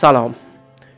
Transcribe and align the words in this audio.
سلام. 0.00 0.34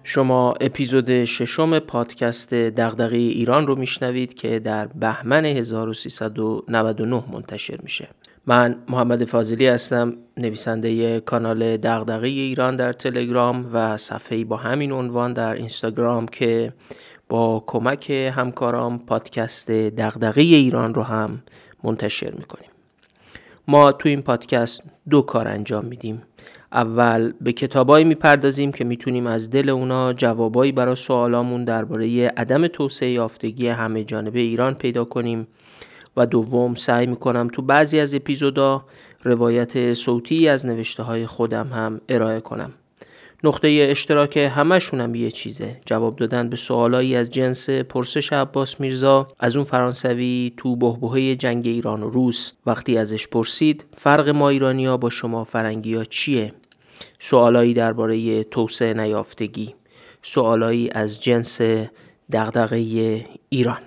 شما 0.05 0.55
اپیزود 0.61 1.25
ششم 1.25 1.79
پادکست 1.79 2.55
دغدغه 2.55 3.17
ایران 3.17 3.67
رو 3.67 3.77
میشنوید 3.77 4.35
که 4.35 4.59
در 4.59 4.87
بهمن 4.87 5.45
1399 5.45 7.25
منتشر 7.33 7.79
میشه. 7.83 8.09
من 8.47 8.77
محمد 8.89 9.25
فاضلی 9.25 9.67
هستم 9.67 10.17
نویسنده 10.37 11.21
کانال 11.21 11.77
دغدغه 11.77 12.29
ایران 12.29 12.77
در 12.77 12.93
تلگرام 12.93 13.71
و 13.73 13.97
صفحه‌ای 13.97 14.45
با 14.45 14.57
همین 14.57 14.93
عنوان 14.93 15.33
در 15.33 15.53
اینستاگرام 15.53 16.27
که 16.29 16.73
با 17.29 17.65
کمک 17.67 18.11
همکارام 18.11 18.99
پادکست 18.99 19.71
دغدغه 19.71 20.41
ایران 20.41 20.95
رو 20.95 21.03
هم 21.03 21.43
منتشر 21.85 22.31
می‌کنیم. 22.31 22.71
ما 23.69 23.93
تو 23.93 24.09
این 24.09 24.23
پادکست 24.23 24.83
دو 25.11 25.23
کار 25.23 25.49
انجام 25.49 25.85
میدیم. 25.85 26.23
اول 26.73 27.33
به 27.41 27.53
کتابایی 27.53 28.05
می‌پردازیم 28.05 28.73
که 28.73 28.85
می‌تونیم 28.85 29.27
از 29.27 29.51
دل 29.51 29.69
اونا 29.69 30.13
جوابایی 30.13 30.73
برای 30.73 30.97
سوالامون 30.97 31.65
درباره 31.65 32.29
عدم 32.29 32.67
توسعه 32.67 33.11
یافتگی 33.11 33.69
همه 33.69 34.05
جانبه 34.05 34.41
ایران 34.41 34.75
پیدا 34.75 35.05
کنیم. 35.05 35.47
و 36.17 36.27
دوم 36.27 36.75
سعی 36.75 37.07
می‌کنم 37.07 37.49
تو 37.53 37.63
بعضی 37.63 38.01
از 38.01 38.15
اپیزودا 38.15 38.85
روایت 39.23 39.95
صوتی 39.95 40.49
از 40.49 40.67
نوشته 40.67 41.03
های 41.03 41.27
خودم 41.27 41.67
هم 41.67 42.01
ارائه 42.09 42.41
کنم. 42.41 42.73
نقطه 43.45 43.89
اشتراک 43.91 44.37
همشون 44.37 45.01
هم 45.01 45.15
یه 45.15 45.31
چیزه. 45.31 45.77
جواب 45.87 46.17
دادن 46.17 46.49
به 46.49 46.57
سوالایی 46.57 47.17
از 47.17 47.31
جنس 47.31 47.71
پرسش 47.71 48.33
عباس 48.33 48.81
میرزا 48.81 49.29
از 49.39 49.57
اون 49.57 49.65
فرانسوی 49.65 50.53
تو 50.57 50.77
بهبهه 50.77 51.37
جنگ 51.37 51.67
ایران 51.67 52.03
و 52.03 52.11
روس 52.11 52.53
وقتی 52.67 52.99
ازش 52.99 53.29
پرسید 53.29 53.85
فرق 53.97 54.29
ما 54.29 54.49
ایرانیا 54.49 54.97
با 54.97 55.11
شما 55.11 55.45
فرنگی 55.45 55.95
ها 55.95 56.05
چیه؟ 56.05 56.53
سوالایی 57.23 57.75
درباره 57.75 58.45
توسعه 58.45 58.95
نیافتگی 58.95 59.75
سوالایی 60.23 60.91
از 60.93 61.23
جنس 61.23 61.61
دغدغه 62.33 62.77
ایران. 63.49 63.79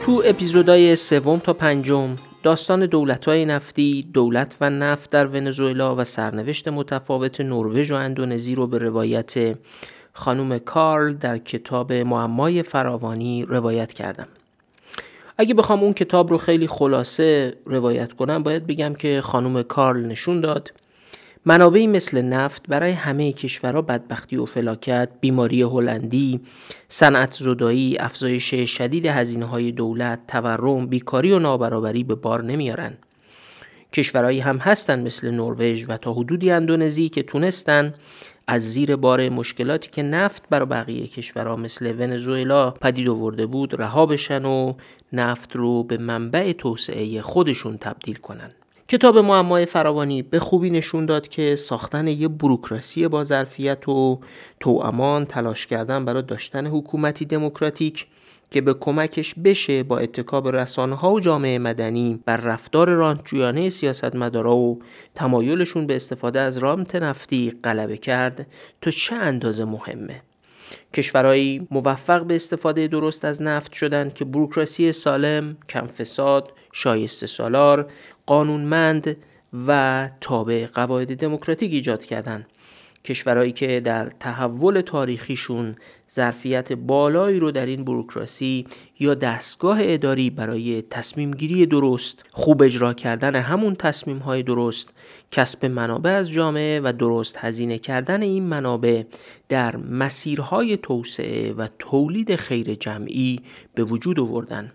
تو 0.00 0.22
اپیزودهای 0.24 0.96
سوم 0.96 1.38
تا 1.38 1.52
پنجم 1.52 2.16
داستان 2.46 2.86
دولت‌های 2.86 3.44
نفتی، 3.44 4.08
دولت 4.12 4.56
و 4.60 4.70
نفت 4.70 5.10
در 5.10 5.26
ونزوئلا 5.26 5.96
و 5.96 6.04
سرنوشت 6.04 6.68
متفاوت 6.68 7.40
نروژ 7.40 7.90
و 7.90 7.94
اندونزی 7.94 8.54
رو 8.54 8.66
به 8.66 8.78
روایت 8.78 9.56
خانم 10.12 10.58
کارل 10.58 11.14
در 11.14 11.38
کتاب 11.38 11.92
معمای 11.92 12.62
فراوانی 12.62 13.44
روایت 13.44 13.92
کردم. 13.92 14.28
اگه 15.38 15.54
بخوام 15.54 15.80
اون 15.80 15.92
کتاب 15.92 16.30
رو 16.30 16.38
خیلی 16.38 16.66
خلاصه 16.66 17.56
روایت 17.64 18.12
کنم 18.12 18.42
باید 18.42 18.66
بگم 18.66 18.94
که 18.94 19.20
خانم 19.20 19.62
کارل 19.62 20.04
نشون 20.06 20.40
داد 20.40 20.72
منابعی 21.48 21.86
مثل 21.86 22.22
نفت 22.22 22.66
برای 22.68 22.92
همه 22.92 23.32
کشورها 23.32 23.82
بدبختی 23.82 24.36
و 24.36 24.44
فلاکت، 24.44 25.08
بیماری 25.20 25.62
هلندی، 25.62 26.40
صنعت 26.88 27.32
زدایی، 27.32 27.98
افزایش 27.98 28.54
شدید 28.54 29.06
هزینه 29.06 29.46
های 29.46 29.72
دولت، 29.72 30.26
تورم، 30.28 30.86
بیکاری 30.86 31.32
و 31.32 31.38
نابرابری 31.38 32.04
به 32.04 32.14
بار 32.14 32.42
نمیارن. 32.42 32.94
کشورهایی 33.92 34.40
هم 34.40 34.56
هستن 34.58 35.02
مثل 35.02 35.30
نروژ 35.30 35.84
و 35.88 35.96
تا 35.96 36.12
حدودی 36.12 36.50
اندونزی 36.50 37.08
که 37.08 37.22
تونستن 37.22 37.94
از 38.46 38.72
زیر 38.72 38.96
بار 38.96 39.28
مشکلاتی 39.28 39.90
که 39.90 40.02
نفت 40.02 40.42
برای 40.50 40.66
بقیه 40.66 41.06
کشورها 41.06 41.56
مثل 41.56 41.94
ونزوئلا 42.00 42.70
پدید 42.70 43.08
آورده 43.08 43.46
بود 43.46 43.80
رها 43.80 44.06
بشن 44.06 44.44
و 44.44 44.74
نفت 45.12 45.56
رو 45.56 45.82
به 45.84 45.98
منبع 45.98 46.52
توسعه 46.52 47.22
خودشون 47.22 47.76
تبدیل 47.76 48.16
کنن. 48.16 48.50
کتاب 48.88 49.18
معمای 49.18 49.66
فراوانی 49.66 50.22
به 50.22 50.38
خوبی 50.40 50.70
نشون 50.70 51.06
داد 51.06 51.28
که 51.28 51.56
ساختن 51.56 52.08
یه 52.08 52.28
بروکراسی 52.28 53.08
با 53.08 53.24
ظرفیت 53.24 53.88
و 53.88 54.20
توامان 54.60 55.24
تلاش 55.24 55.66
کردن 55.66 56.04
برای 56.04 56.22
داشتن 56.22 56.66
حکومتی 56.66 57.24
دموکراتیک 57.24 58.06
که 58.50 58.60
به 58.60 58.74
کمکش 58.74 59.34
بشه 59.34 59.82
با 59.82 59.98
اتکاب 59.98 60.48
رسانه 60.48 60.94
ها 60.94 61.12
و 61.12 61.20
جامعه 61.20 61.58
مدنی 61.58 62.20
بر 62.24 62.36
رفتار 62.36 62.88
رانتجویانه 62.88 63.70
سیاستمدارا 63.70 64.56
و 64.56 64.82
تمایلشون 65.14 65.86
به 65.86 65.96
استفاده 65.96 66.40
از 66.40 66.58
رامت 66.58 66.96
نفتی 66.96 67.52
غلبه 67.64 67.96
کرد 67.96 68.46
تا 68.80 68.90
چه 68.90 69.16
اندازه 69.16 69.64
مهمه؟ 69.64 70.22
کشورهایی 70.94 71.68
موفق 71.70 72.22
به 72.24 72.34
استفاده 72.34 72.86
درست 72.86 73.24
از 73.24 73.42
نفت 73.42 73.72
شدند 73.72 74.14
که 74.14 74.24
بروکراسی 74.24 74.92
سالم، 74.92 75.56
کم 75.68 75.86
فساد، 75.86 76.52
شایسته 76.72 77.26
سالار، 77.26 77.90
قانونمند 78.26 79.16
و 79.66 80.08
تابع 80.20 80.66
قواعد 80.66 81.16
دموکراتیک 81.16 81.72
ایجاد 81.72 82.04
کردند. 82.04 82.46
کشورهایی 83.06 83.52
که 83.52 83.80
در 83.80 84.10
تحول 84.20 84.80
تاریخیشون 84.80 85.76
ظرفیت 86.14 86.72
بالایی 86.72 87.38
رو 87.38 87.50
در 87.50 87.66
این 87.66 87.84
بروکراسی 87.84 88.66
یا 88.98 89.14
دستگاه 89.14 89.78
اداری 89.80 90.30
برای 90.30 90.82
تصمیم 90.82 91.30
گیری 91.30 91.66
درست 91.66 92.24
خوب 92.32 92.62
اجرا 92.62 92.94
کردن 92.94 93.36
همون 93.36 93.74
تصمیم 93.74 94.18
های 94.18 94.42
درست 94.42 94.90
کسب 95.30 95.66
منابع 95.66 96.10
از 96.10 96.30
جامعه 96.30 96.80
و 96.80 96.92
درست 96.92 97.36
هزینه 97.38 97.78
کردن 97.78 98.22
این 98.22 98.42
منابع 98.42 99.02
در 99.48 99.76
مسیرهای 99.76 100.76
توسعه 100.76 101.52
و 101.52 101.68
تولید 101.78 102.36
خیر 102.36 102.74
جمعی 102.74 103.40
به 103.74 103.84
وجود 103.84 104.20
آوردن 104.20 104.72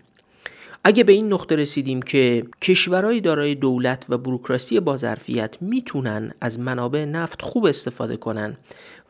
اگه 0.84 1.04
به 1.04 1.12
این 1.12 1.32
نقطه 1.32 1.56
رسیدیم 1.56 2.02
که 2.02 2.44
کشورهای 2.62 3.20
دارای 3.20 3.54
دولت 3.54 4.06
و 4.08 4.18
بروکراسی 4.18 4.80
با 4.80 4.96
ظرفیت 4.96 5.62
می‌تونن 5.62 6.34
از 6.40 6.58
منابع 6.58 7.04
نفت 7.04 7.42
خوب 7.42 7.66
استفاده 7.66 8.16
کنن 8.16 8.56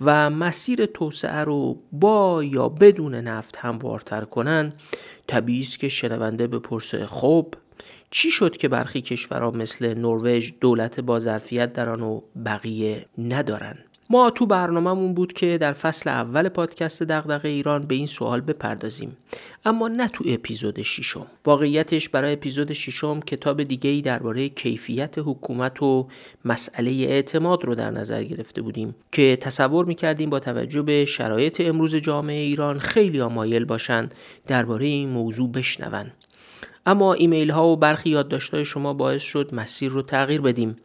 و 0.01 0.31
مسیر 0.31 0.87
توسعه 0.87 1.39
رو 1.39 1.79
با 1.93 2.45
یا 2.45 2.69
بدون 2.69 3.15
نفت 3.15 3.57
هموارتر 3.57 4.25
کنن 4.25 4.73
طبیعی 5.27 5.61
است 5.61 5.79
که 5.79 5.89
شنونده 5.89 6.47
بپرسه 6.47 7.07
خب 7.07 7.55
چی 8.11 8.31
شد 8.31 8.57
که 8.57 8.69
برخی 8.69 9.01
کشورها 9.01 9.51
مثل 9.51 9.95
نروژ 9.95 10.53
دولت 10.61 11.01
با 11.01 11.19
ظرفیت 11.19 11.73
در 11.73 11.89
آن 11.89 12.01
و 12.01 12.21
بقیه 12.45 13.07
ندارن؟ 13.19 13.79
ما 14.13 14.31
تو 14.31 14.47
برنامهمون 14.47 15.15
بود 15.15 15.33
که 15.33 15.59
در 15.59 15.73
فصل 15.73 16.11
اول 16.11 16.49
پادکست 16.49 17.03
دغدغه 17.03 17.49
ایران 17.49 17.87
به 17.87 17.95
این 17.95 18.07
سوال 18.07 18.41
بپردازیم. 18.41 19.17
اما 19.65 19.89
نه 19.89 20.09
تو 20.09 20.25
اپیزود 20.27 20.83
ششم. 20.83 21.27
واقعیتش 21.45 22.09
برای 22.09 22.33
اپیزود 22.33 22.73
ششم 22.73 23.21
کتاب 23.21 23.63
دیگه 23.63 23.91
ای 23.91 24.01
درباره 24.01 24.49
کیفیت 24.49 25.15
حکومت 25.19 25.83
و 25.83 26.09
مسئله 26.45 26.91
اعتماد 26.91 27.65
رو 27.65 27.75
در 27.75 27.91
نظر 27.91 28.25
گرفته 28.25 28.63
بودیم 28.63 28.95
که 29.13 29.39
تصور 29.41 29.85
می‌کردیم 29.85 30.31
با 30.31 30.41
توجه 30.41 30.83
به 30.83 31.05
شرایط 31.05 31.61
امروز 31.61 31.97
جامعه 31.97 32.43
ایران 32.43 32.79
خیلی 32.79 33.21
آمایل 33.21 33.65
باشن 33.65 34.09
درباره 34.47 34.87
این 34.87 35.09
موضوع 35.09 35.53
بشنون. 35.53 36.13
اما 36.87 37.15
ایمیل 37.15 37.51
ها 37.51 37.69
و 37.69 37.77
برخی 37.77 38.11
یادداشت‌های 38.11 38.65
شما 38.65 38.93
باعث 38.93 39.23
شد 39.23 39.55
مسیر 39.55 39.91
رو 39.91 40.03
تغییر 40.03 40.41
بدیم. 40.41 40.77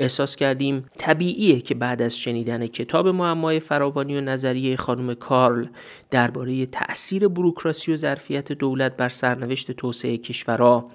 احساس 0.00 0.36
کردیم 0.36 0.84
طبیعیه 0.98 1.60
که 1.60 1.74
بعد 1.74 2.02
از 2.02 2.18
شنیدن 2.18 2.66
کتاب 2.66 3.08
معمای 3.08 3.60
فراوانی 3.60 4.18
و 4.18 4.20
نظریه 4.20 4.76
خانم 4.76 5.14
کارل 5.14 5.66
درباره 6.10 6.66
تأثیر 6.66 7.28
بروکراسی 7.28 7.92
و 7.92 7.96
ظرفیت 7.96 8.52
دولت 8.52 8.96
بر 8.96 9.08
سرنوشت 9.08 9.72
توسعه 9.72 10.16
کشورها 10.16 10.90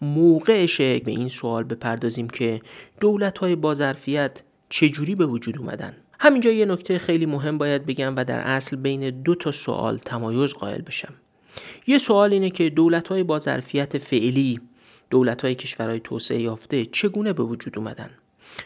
موقعشه 0.00 0.98
به 0.98 1.10
این 1.10 1.28
سوال 1.28 1.64
بپردازیم 1.64 2.28
که 2.28 2.60
دولت 3.00 3.38
های 3.38 3.56
با 3.56 3.74
ظرفیت 3.74 4.40
چجوری 4.68 5.14
به 5.14 5.26
وجود 5.26 5.58
اومدن؟ 5.58 5.96
همینجا 6.20 6.50
یه 6.50 6.64
نکته 6.64 6.98
خیلی 6.98 7.26
مهم 7.26 7.58
باید 7.58 7.86
بگم 7.86 8.16
و 8.16 8.24
در 8.24 8.38
اصل 8.38 8.76
بین 8.76 9.10
دو 9.10 9.34
تا 9.34 9.52
سوال 9.52 9.98
تمایز 9.98 10.52
قائل 10.52 10.80
بشم. 10.80 11.14
یه 11.86 11.98
سوال 11.98 12.32
اینه 12.32 12.50
که 12.50 12.70
دولت 12.70 13.08
های 13.08 13.22
با 13.22 13.38
ظرفیت 13.38 13.98
فعلی 13.98 14.60
دولت 15.14 15.42
های 15.42 15.54
کشورهای 15.54 16.00
توسعه 16.00 16.40
یافته 16.40 16.84
چگونه 16.84 17.32
به 17.32 17.42
وجود 17.42 17.78
اومدن؟ 17.78 18.10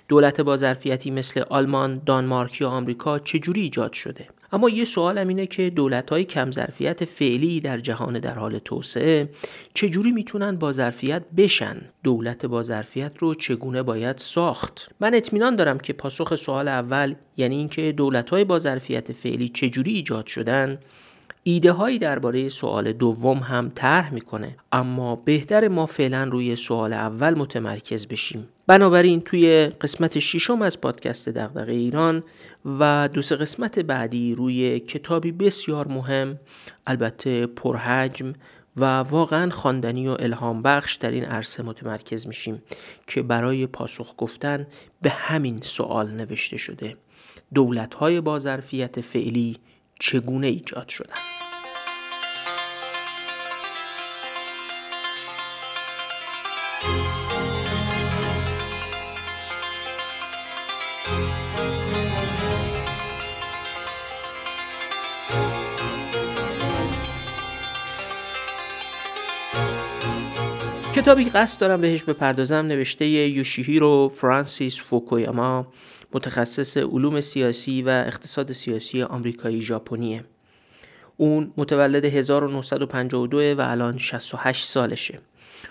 دولت 0.08 0.40
با 0.40 0.56
ظرفیتی 0.56 1.10
مثل 1.10 1.40
آلمان، 1.50 2.02
دانمارک 2.06 2.60
یا 2.60 2.68
آمریکا 2.68 3.18
چجوری 3.18 3.60
ایجاد 3.60 3.92
شده؟ 3.92 4.28
اما 4.52 4.70
یه 4.70 4.84
سوال 4.84 5.18
اینه 5.18 5.46
که 5.46 5.70
دولت 5.70 6.10
های 6.10 6.24
کم 6.24 6.52
ظرفیت 6.52 7.04
فعلی 7.04 7.60
در 7.60 7.78
جهان 7.78 8.18
در 8.18 8.34
حال 8.38 8.58
توسعه 8.58 9.30
چجوری 9.74 10.12
می‌تونن 10.12 10.56
با 10.56 10.72
ظرفیت 10.72 11.22
بشن؟ 11.36 11.80
دولت 12.02 12.46
با 12.46 12.62
ظرفیت 12.62 13.12
رو 13.18 13.34
چگونه 13.34 13.82
باید 13.82 14.18
ساخت؟ 14.18 14.88
من 15.00 15.14
اطمینان 15.14 15.56
دارم 15.56 15.78
که 15.78 15.92
پاسخ 15.92 16.34
سوال 16.34 16.68
اول 16.68 17.14
یعنی 17.36 17.56
اینکه 17.56 17.92
دولت 17.92 18.30
های 18.30 18.44
با 18.44 18.58
ظرفیت 18.58 19.12
فعلی 19.12 19.48
چجوری 19.48 19.92
ایجاد 19.92 20.26
شدن 20.26 20.78
ایده 21.43 21.73
هایی 21.73 21.99
درباره 21.99 22.49
سوال 22.49 22.93
دوم 22.93 23.38
هم 23.38 23.73
طرح 23.75 24.14
می‌کنه. 24.14 24.56
اما 24.73 25.17
بهتر 25.17 25.69
ما 25.69 25.87
فعلا 25.87 26.25
روی 26.25 26.56
سوال 26.56 26.93
اول 26.93 27.35
متمرکز 27.35 28.06
بشیم. 28.06 28.49
بنابراین 28.67 29.20
توی 29.20 29.67
قسمت 29.81 30.19
ششم 30.19 30.62
از 30.62 30.81
پادکست 30.81 31.29
دغدغه 31.29 31.73
ایران 31.73 32.23
و 32.64 33.08
دو 33.12 33.23
سه 33.23 33.37
قسمت 33.37 33.79
بعدی 33.79 34.35
روی 34.35 34.81
کتابی 34.81 35.32
بسیار 35.32 35.88
مهم 35.88 36.38
البته 36.87 37.46
پرحجم 37.46 38.32
و 38.76 38.84
واقعا 38.99 39.50
خواندنی 39.50 40.08
و 40.08 40.17
الهام 40.19 40.62
بخش 40.62 40.94
در 40.94 41.11
این 41.11 41.25
عرصه 41.25 41.62
متمرکز 41.62 42.26
میشیم 42.26 42.62
که 43.06 43.23
برای 43.23 43.67
پاسخ 43.67 44.14
گفتن 44.19 44.67
به 45.02 45.11
همین 45.11 45.58
سوال 45.62 46.11
نوشته 46.11 46.56
شده. 46.56 46.96
دولت 47.55 47.94
های 47.94 48.20
با 48.20 48.38
ظرفیت 48.38 49.00
فعلی 49.00 49.58
چگونه 49.98 50.46
ایجاد 50.46 50.88
شدند 50.88 51.18
کتابی 70.98 71.24
قصد 71.24 71.60
دارم 71.60 71.80
بهش 71.80 72.02
بپردازم 72.02 72.66
نوشته 72.66 73.06
یوشیهیرو 73.08 74.08
فرانسیس 74.08 74.80
فوکویاما. 74.80 75.66
متخصص 76.12 76.76
علوم 76.76 77.20
سیاسی 77.20 77.82
و 77.82 77.88
اقتصاد 78.06 78.52
سیاسی 78.52 79.02
آمریکایی 79.02 79.62
ژاپنیه 79.62 80.25
اون 81.16 81.52
متولد 81.56 82.05
1952 82.05 83.55
و 83.55 83.60
الان 83.60 83.99
68 83.99 84.66
سالشه 84.66 85.19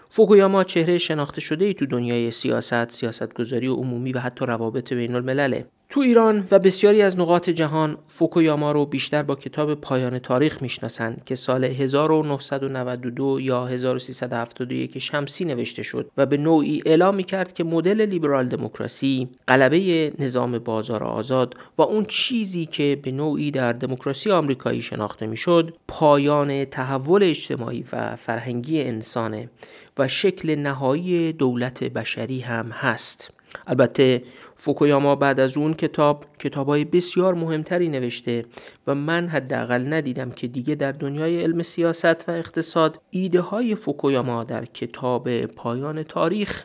فوکویاما 0.09 0.63
چهره 0.63 0.97
شناخته 0.97 1.41
شده 1.41 1.65
ای 1.65 1.73
تو 1.73 1.85
دنیای 1.85 2.31
سیاست، 2.31 2.91
سیاستگذاری 2.91 3.67
و 3.67 3.75
عمومی 3.75 4.13
و 4.13 4.19
حتی 4.19 4.45
روابط 4.45 4.93
بین 4.93 5.15
الملله. 5.15 5.65
تو 5.89 5.99
ایران 5.99 6.47
و 6.51 6.59
بسیاری 6.59 7.01
از 7.01 7.19
نقاط 7.19 7.49
جهان 7.49 7.97
فوکویاما 8.07 8.71
رو 8.71 8.85
بیشتر 8.85 9.23
با 9.23 9.35
کتاب 9.35 9.73
پایان 9.73 10.19
تاریخ 10.19 10.61
می‌شناسند 10.61 11.23
که 11.25 11.35
سال 11.35 11.63
1992 11.63 13.39
یا 13.39 13.65
1371 13.65 14.99
شمسی 14.99 15.45
نوشته 15.45 15.83
شد 15.83 16.11
و 16.17 16.25
به 16.25 16.37
نوعی 16.37 16.81
اعلام 16.85 17.15
می 17.15 17.23
کرد 17.23 17.53
که 17.53 17.63
مدل 17.63 18.01
لیبرال 18.01 18.47
دموکراسی 18.47 19.29
غلبه 19.47 20.13
نظام 20.19 20.59
بازار 20.59 21.03
آزاد 21.03 21.55
و 21.77 21.81
اون 21.81 22.05
چیزی 22.05 22.65
که 22.65 22.99
به 23.03 23.11
نوعی 23.11 23.51
در 23.51 23.73
دموکراسی 23.73 24.31
آمریکایی 24.31 24.81
شناخته 24.81 25.27
می‌شد 25.27 25.73
پایان 25.87 26.65
تحول 26.65 27.23
اجتماعی 27.23 27.85
و 27.93 28.15
فرهنگی 28.15 28.81
انسانه 28.81 29.49
و 29.97 30.07
شکل 30.07 30.55
نهایی 30.55 31.33
دولت 31.33 31.83
بشری 31.83 32.39
هم 32.39 32.69
هست. 32.71 33.31
البته 33.67 34.23
فوکویاما 34.59 35.15
بعد 35.15 35.39
از 35.39 35.57
اون 35.57 35.73
کتاب 35.73 36.25
کتابای 36.39 36.85
بسیار 36.85 37.33
مهمتری 37.33 37.89
نوشته 37.89 38.45
و 38.87 38.95
من 38.95 39.27
حداقل 39.27 39.93
ندیدم 39.93 40.31
که 40.31 40.47
دیگه 40.47 40.75
در 40.75 40.91
دنیای 40.91 41.43
علم 41.43 41.61
سیاست 41.61 42.29
و 42.29 42.31
اقتصاد 42.31 43.01
ایده 43.09 43.41
های 43.41 43.75
فوکویاما 43.75 44.43
در 44.43 44.65
کتاب 44.65 45.45
پایان 45.45 46.03
تاریخ 46.03 46.63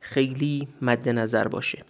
خیلی 0.00 0.68
مد 0.82 1.08
نظر 1.08 1.48
باشه. 1.48 1.84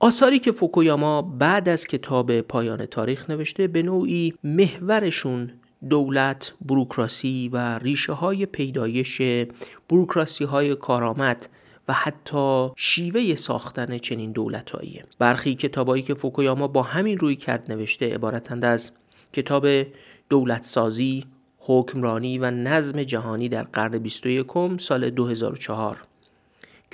آثاری 0.00 0.38
که 0.38 0.52
فوکویاما 0.52 1.22
بعد 1.22 1.68
از 1.68 1.86
کتاب 1.86 2.40
پایان 2.40 2.86
تاریخ 2.86 3.30
نوشته 3.30 3.66
به 3.66 3.82
نوعی 3.82 4.34
محورشون 4.44 5.52
دولت، 5.90 6.54
بروکراسی 6.60 7.50
و 7.52 7.78
ریشه 7.78 8.12
های 8.12 8.46
پیدایش 8.46 9.22
بروکراسی 9.88 10.44
های 10.44 10.74
کارآمد 10.74 11.48
و 11.88 11.92
حتی 11.92 12.68
شیوه 12.76 13.34
ساختن 13.34 13.98
چنین 13.98 14.32
دولتهاییه 14.32 15.04
برخی 15.18 15.54
کتابایی 15.54 16.02
که 16.02 16.14
فوکویاما 16.14 16.68
با 16.68 16.82
همین 16.82 17.18
روی 17.18 17.36
کرد 17.36 17.72
نوشته 17.72 18.14
عبارتند 18.14 18.64
از 18.64 18.92
کتاب 19.32 19.66
دولتسازی 20.28 21.24
حکمرانی 21.58 22.38
و 22.38 22.50
نظم 22.50 23.02
جهانی 23.02 23.48
در 23.48 23.62
قرن 23.62 23.98
21 23.98 24.46
سال 24.80 25.10
2004 25.10 25.98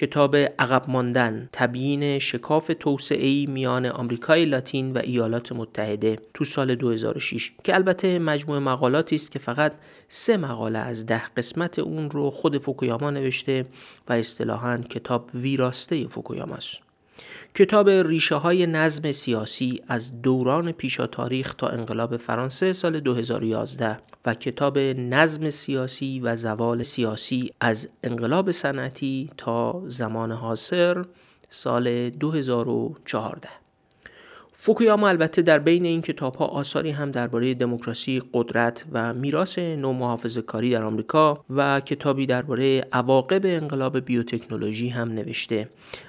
کتاب 0.01 0.37
عقب 0.37 0.83
ماندن 0.89 1.49
تبیین 1.53 2.19
شکاف 2.19 2.71
توسعه 2.81 3.47
میان 3.47 3.87
آمریکای 3.87 4.45
لاتین 4.45 4.93
و 4.93 4.99
ایالات 4.99 5.53
متحده 5.53 6.19
تو 6.35 6.45
سال 6.45 6.75
2006 6.75 7.53
که 7.65 7.75
البته 7.75 8.19
مجموعه 8.19 8.61
مقالاتی 8.61 9.17
است 9.17 9.31
که 9.31 9.39
فقط 9.39 9.75
سه 10.09 10.37
مقاله 10.37 10.79
از 10.79 11.07
ده 11.07 11.23
قسمت 11.37 11.79
اون 11.79 12.11
رو 12.11 12.31
خود 12.31 12.59
فوکویاما 12.59 13.11
نوشته 13.11 13.67
و 14.09 14.13
اصطلاحا 14.13 14.79
کتاب 14.79 15.31
ویراسته 15.35 16.07
فوکویاما 16.07 16.55
است. 16.55 16.90
کتاب 17.55 17.89
ریشه 17.89 18.35
های 18.35 18.67
نظم 18.67 19.13
سیاسی 19.13 19.83
از 19.89 20.23
دوران 20.23 20.73
پیشا 20.73 21.07
تاریخ 21.07 21.55
تا 21.55 21.69
انقلاب 21.69 22.17
فرانسه 22.17 22.73
سال 22.73 23.01
2011 23.01 23.97
و 24.27 24.35
کتاب 24.35 24.79
نظم 24.79 25.51
سیاسی 25.51 26.21
و 26.21 26.37
زوال 26.37 26.83
سیاسی 26.83 27.51
از 27.61 27.89
انقلاب 28.05 28.51
صنعتی 28.51 29.31
تا 29.37 29.83
زمان 29.87 30.33
حاضر 30.33 31.05
سال 31.51 32.11
2014 32.11 33.60
فوکویاما 34.63 35.09
البته 35.09 35.43
در 35.43 35.59
بین 35.59 35.85
این 35.85 36.03
کتاب 36.03 36.37
ها 36.37 36.45
آثاری 36.45 36.91
هم 36.91 37.11
درباره 37.11 37.55
دموکراسی، 37.55 38.23
قدرت 38.33 38.85
و 38.93 39.15
میراث 39.15 39.59
نومحافظه 39.59 40.43
کاری 40.43 40.71
در 40.71 40.83
آمریکا 40.83 41.45
و 41.51 41.81
کتابی 41.81 42.27
درباره 42.27 42.81
عواقب 42.93 43.41
انقلاب 43.45 43.99
بیوتکنولوژی 43.99 44.89
هم 44.89 45.13
نوشته. 45.13 45.69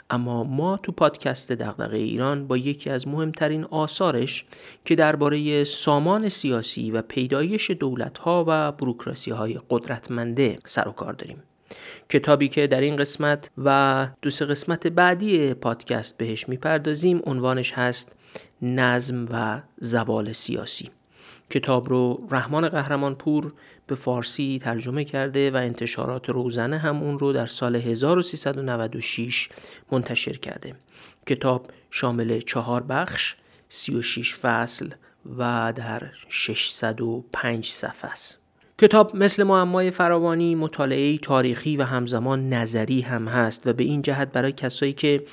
اما 0.09 0.44
ما 0.44 0.77
تو 0.83 0.92
پادکست 0.92 1.51
دغدغه 1.51 1.98
ایران 1.98 2.48
با 2.48 2.57
یکی 2.57 2.89
از 2.89 3.07
مهمترین 3.07 3.63
آثارش 3.63 4.45
که 4.86 4.95
درباره 4.95 5.63
سامان 5.63 6.30
سیاسی 6.30 6.92
و 6.92 7.01
پیدایش 7.01 7.71
دولت 7.71 8.18
ها 8.18 8.45
و 8.47 8.71
بروکراسی 8.71 9.31
های 9.31 9.59
قدرتمنده 9.69 10.59
سر 10.65 10.88
و 10.88 10.92
کار 10.92 11.13
داریم. 11.13 11.44
کتابی 12.09 12.47
که 12.47 12.68
در 12.68 12.81
این 12.81 12.95
قسمت 12.95 13.50
و 13.57 14.07
دو 14.21 14.30
سه 14.30 14.45
قسمت 14.45 14.88
بعدی 14.88 15.54
پادکست 15.54 16.18
بهش 16.18 16.50
می‌پردازیم 16.50 17.21
عنوانش 17.25 17.71
هست 17.71 18.15
نظم 18.62 19.25
و 19.30 19.62
زوال 19.80 20.33
سیاسی. 20.33 20.90
کتاب 21.50 21.90
رو 21.90 22.28
رحمان 22.31 22.69
قهرمانپور 22.69 23.54
به 23.88 23.95
فارسی 23.95 24.59
ترجمه 24.62 25.04
کرده 25.04 25.52
و 25.52 25.56
انتشارات 25.56 26.30
روزنه 26.30 26.78
هم 26.78 26.97
اون 26.97 27.19
رو 27.19 27.33
در 27.33 27.47
سال 27.47 27.76
1396 27.76 29.50
منتشر 29.92 30.38
کرده. 30.38 30.76
کتاب 31.28 31.68
شامل 31.92 32.40
چهار 32.40 32.83
بخش 32.83 33.35
36 33.69 34.35
فصل 34.35 34.90
و 35.38 35.74
در 35.76 36.12
605 36.30 37.69
صفحه 37.69 38.12
است. 38.12 38.41
کتاب 38.81 39.16
مثل 39.16 39.44
معمای 39.44 39.92
فراوانی 39.92 40.56
مطالعه 40.56 41.18
تاریخی 41.18 41.78
و 41.78 41.83
همزمان 41.83 42.50
نظری 42.50 43.02
هم 43.02 43.28
هست 43.28 43.68
و 43.68 43.73
به 43.73 43.83
این 43.83 44.02
جهت 44.02 44.31
برای 44.31 44.52
کسایی 44.52 44.94
که 44.94 45.23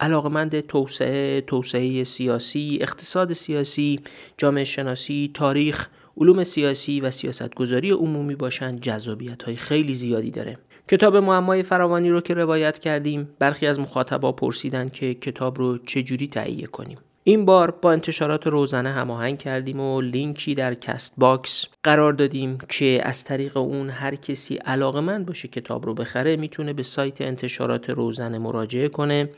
علاقمند 0.00 0.60
توسعه، 0.60 1.40
توسعه 1.40 2.04
سیاسی، 2.04 2.78
اقتصاد 2.80 3.32
سیاسی، 3.32 4.00
جامعه 4.38 4.64
شناسی، 4.64 5.30
تاریخ، 5.34 5.88
علوم 6.16 6.44
سیاسی 6.44 7.00
و 7.00 7.10
سیاستگذاری 7.10 7.90
عمومی 7.90 8.34
باشند 8.34 8.80
جذابیت 8.80 9.42
های 9.42 9.56
خیلی 9.56 9.94
زیادی 9.94 10.30
داره. 10.30 10.58
کتاب 10.88 11.16
معمای 11.16 11.62
فراوانی 11.62 12.10
رو 12.10 12.20
که 12.20 12.34
روایت 12.34 12.78
کردیم 12.78 13.28
برخی 13.38 13.66
از 13.66 13.80
مخاطبا 13.80 14.32
پرسیدن 14.32 14.88
که 14.88 15.14
کتاب 15.14 15.58
رو 15.58 15.78
چجوری 15.78 16.28
تهیه 16.28 16.66
کنیم. 16.66 16.98
این 17.28 17.44
بار 17.44 17.70
با 17.70 17.92
انتشارات 17.92 18.46
روزنه 18.46 18.92
هماهنگ 18.92 19.38
کردیم 19.38 19.80
و 19.80 20.00
لینکی 20.00 20.54
در 20.54 20.74
Castbox 20.74 21.66
قرار 21.82 22.12
دادیم 22.12 22.58
که 22.68 23.00
از 23.04 23.24
طریق 23.24 23.56
اون 23.56 23.90
هر 23.90 24.14
کسی 24.14 24.56
علاقه 24.56 25.00
مند 25.00 25.24
باشه 25.24 25.48
کتاب 25.48 25.86
رو 25.86 25.94
بخره 25.94 26.36
می‌تونه 26.36 26.72
به 26.72 26.82
سایت 26.82 27.20
انتشارات 27.20 27.90
روزنه 27.90 28.38
مراجعه 28.38 28.88
کنه 28.88 29.30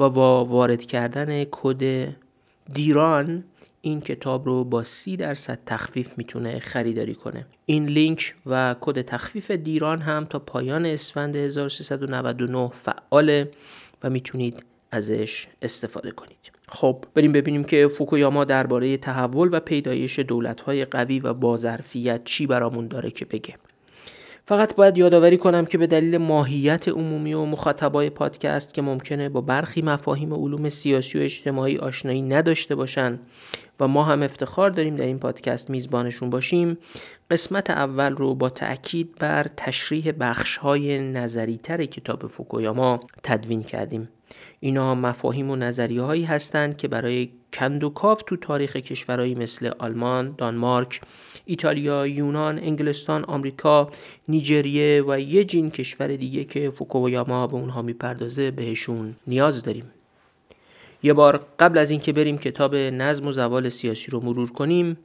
و 0.00 0.10
با 0.10 0.44
وارد 0.44 0.84
کردن 0.86 1.44
کد 1.44 2.08
دیران 2.72 3.44
این 3.80 4.00
کتاب 4.00 4.46
رو 4.46 4.64
با 4.64 4.82
سی 4.82 5.16
درصد 5.16 5.58
تخفیف 5.66 6.18
می‌تونه 6.18 6.58
خریداری 6.58 7.14
کنه. 7.14 7.46
این 7.66 7.86
لینک 7.86 8.34
و 8.46 8.74
کد 8.80 9.02
تخفیف 9.02 9.50
دیران 9.50 10.00
هم 10.00 10.24
تا 10.24 10.38
پایان 10.38 10.86
اسفند 10.86 11.36
1399 11.36 12.68
فعاله 12.68 13.50
و 14.02 14.10
می‌تونید 14.10 14.64
ازش 14.90 15.46
استفاده 15.62 16.10
کنید. 16.10 16.59
خب 16.72 17.04
بریم 17.14 17.32
ببینیم 17.32 17.64
که 17.64 17.88
فوکویاما 17.88 18.44
درباره 18.44 18.96
تحول 18.96 19.48
و 19.52 19.60
پیدایش 19.60 20.18
دولت‌های 20.18 20.84
قوی 20.84 21.20
و 21.20 21.34
بازرفیت 21.34 22.24
چی 22.24 22.46
برامون 22.46 22.88
داره 22.88 23.10
که 23.10 23.24
بگه. 23.24 23.54
فقط 24.46 24.74
باید 24.74 24.98
یادآوری 24.98 25.38
کنم 25.38 25.66
که 25.66 25.78
به 25.78 25.86
دلیل 25.86 26.18
ماهیت 26.18 26.88
عمومی 26.88 27.34
و 27.34 27.44
مخاطبای 27.44 28.10
پادکست 28.10 28.74
که 28.74 28.82
ممکنه 28.82 29.28
با 29.28 29.40
برخی 29.40 29.82
مفاهیم 29.82 30.34
علوم 30.34 30.68
سیاسی 30.68 31.18
و 31.18 31.22
اجتماعی 31.22 31.78
آشنایی 31.78 32.22
نداشته 32.22 32.74
باشن 32.74 33.18
و 33.80 33.88
ما 33.88 34.04
هم 34.04 34.22
افتخار 34.22 34.70
داریم 34.70 34.96
در 34.96 35.04
این 35.04 35.18
پادکست 35.18 35.70
میزبانشون 35.70 36.30
باشیم 36.30 36.78
قسمت 37.30 37.70
اول 37.70 38.12
رو 38.12 38.34
با 38.34 38.48
تأکید 38.48 39.14
بر 39.18 39.46
تشریح 39.56 40.12
بخش 40.20 40.56
های 40.56 40.98
نظری 41.12 41.56
تر 41.62 41.84
کتاب 41.84 42.26
فوکویاما 42.26 43.00
تدوین 43.22 43.62
کردیم. 43.62 44.08
اینا 44.60 44.94
مفاهیم 44.94 45.50
و 45.50 45.56
نظریه 45.56 46.02
هایی 46.02 46.24
هستند 46.24 46.76
که 46.76 46.88
برای 46.88 47.28
کندوکاف 47.52 48.22
تو 48.26 48.36
تاریخ 48.36 48.76
کشورهایی 48.76 49.34
مثل 49.34 49.70
آلمان، 49.78 50.34
دانمارک، 50.38 51.00
ایتالیا، 51.44 52.06
یونان، 52.06 52.58
انگلستان، 52.58 53.24
آمریکا، 53.24 53.90
نیجریه 54.28 55.04
و 55.06 55.20
یه 55.20 55.44
جین 55.44 55.70
کشور 55.70 56.06
دیگه 56.06 56.44
که 56.44 56.70
فوکویاما 56.70 57.46
به 57.46 57.54
اونها 57.54 57.82
می‌پردازه 57.82 58.50
بهشون 58.50 59.16
نیاز 59.26 59.62
داریم. 59.62 59.90
یه 61.02 61.12
بار 61.12 61.46
قبل 61.58 61.78
از 61.78 61.90
اینکه 61.90 62.12
بریم 62.12 62.38
کتاب 62.38 62.74
نظم 62.76 63.26
و 63.26 63.32
زوال 63.32 63.68
سیاسی 63.68 64.10
رو 64.10 64.20
مرور 64.20 64.52
کنیم 64.52 64.98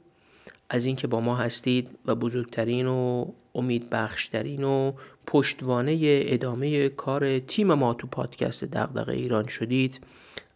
از 0.70 0.86
اینکه 0.86 1.06
با 1.06 1.20
ما 1.20 1.36
هستید 1.36 1.90
و 2.06 2.14
بزرگترین 2.14 2.86
و 2.86 3.26
امید 3.56 3.90
بخشترین 3.90 4.64
و 4.64 4.92
پشتوانه 5.26 5.98
ادامه 6.02 6.88
کار 6.88 7.38
تیم 7.38 7.74
ما 7.74 7.94
تو 7.94 8.06
پادکست 8.06 8.64
دغدغه 8.64 9.12
ایران 9.12 9.46
شدید 9.46 10.00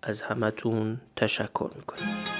از 0.03 0.23
همتون 0.23 1.01
تشکر 1.17 1.71
می‌کنیم. 1.77 2.40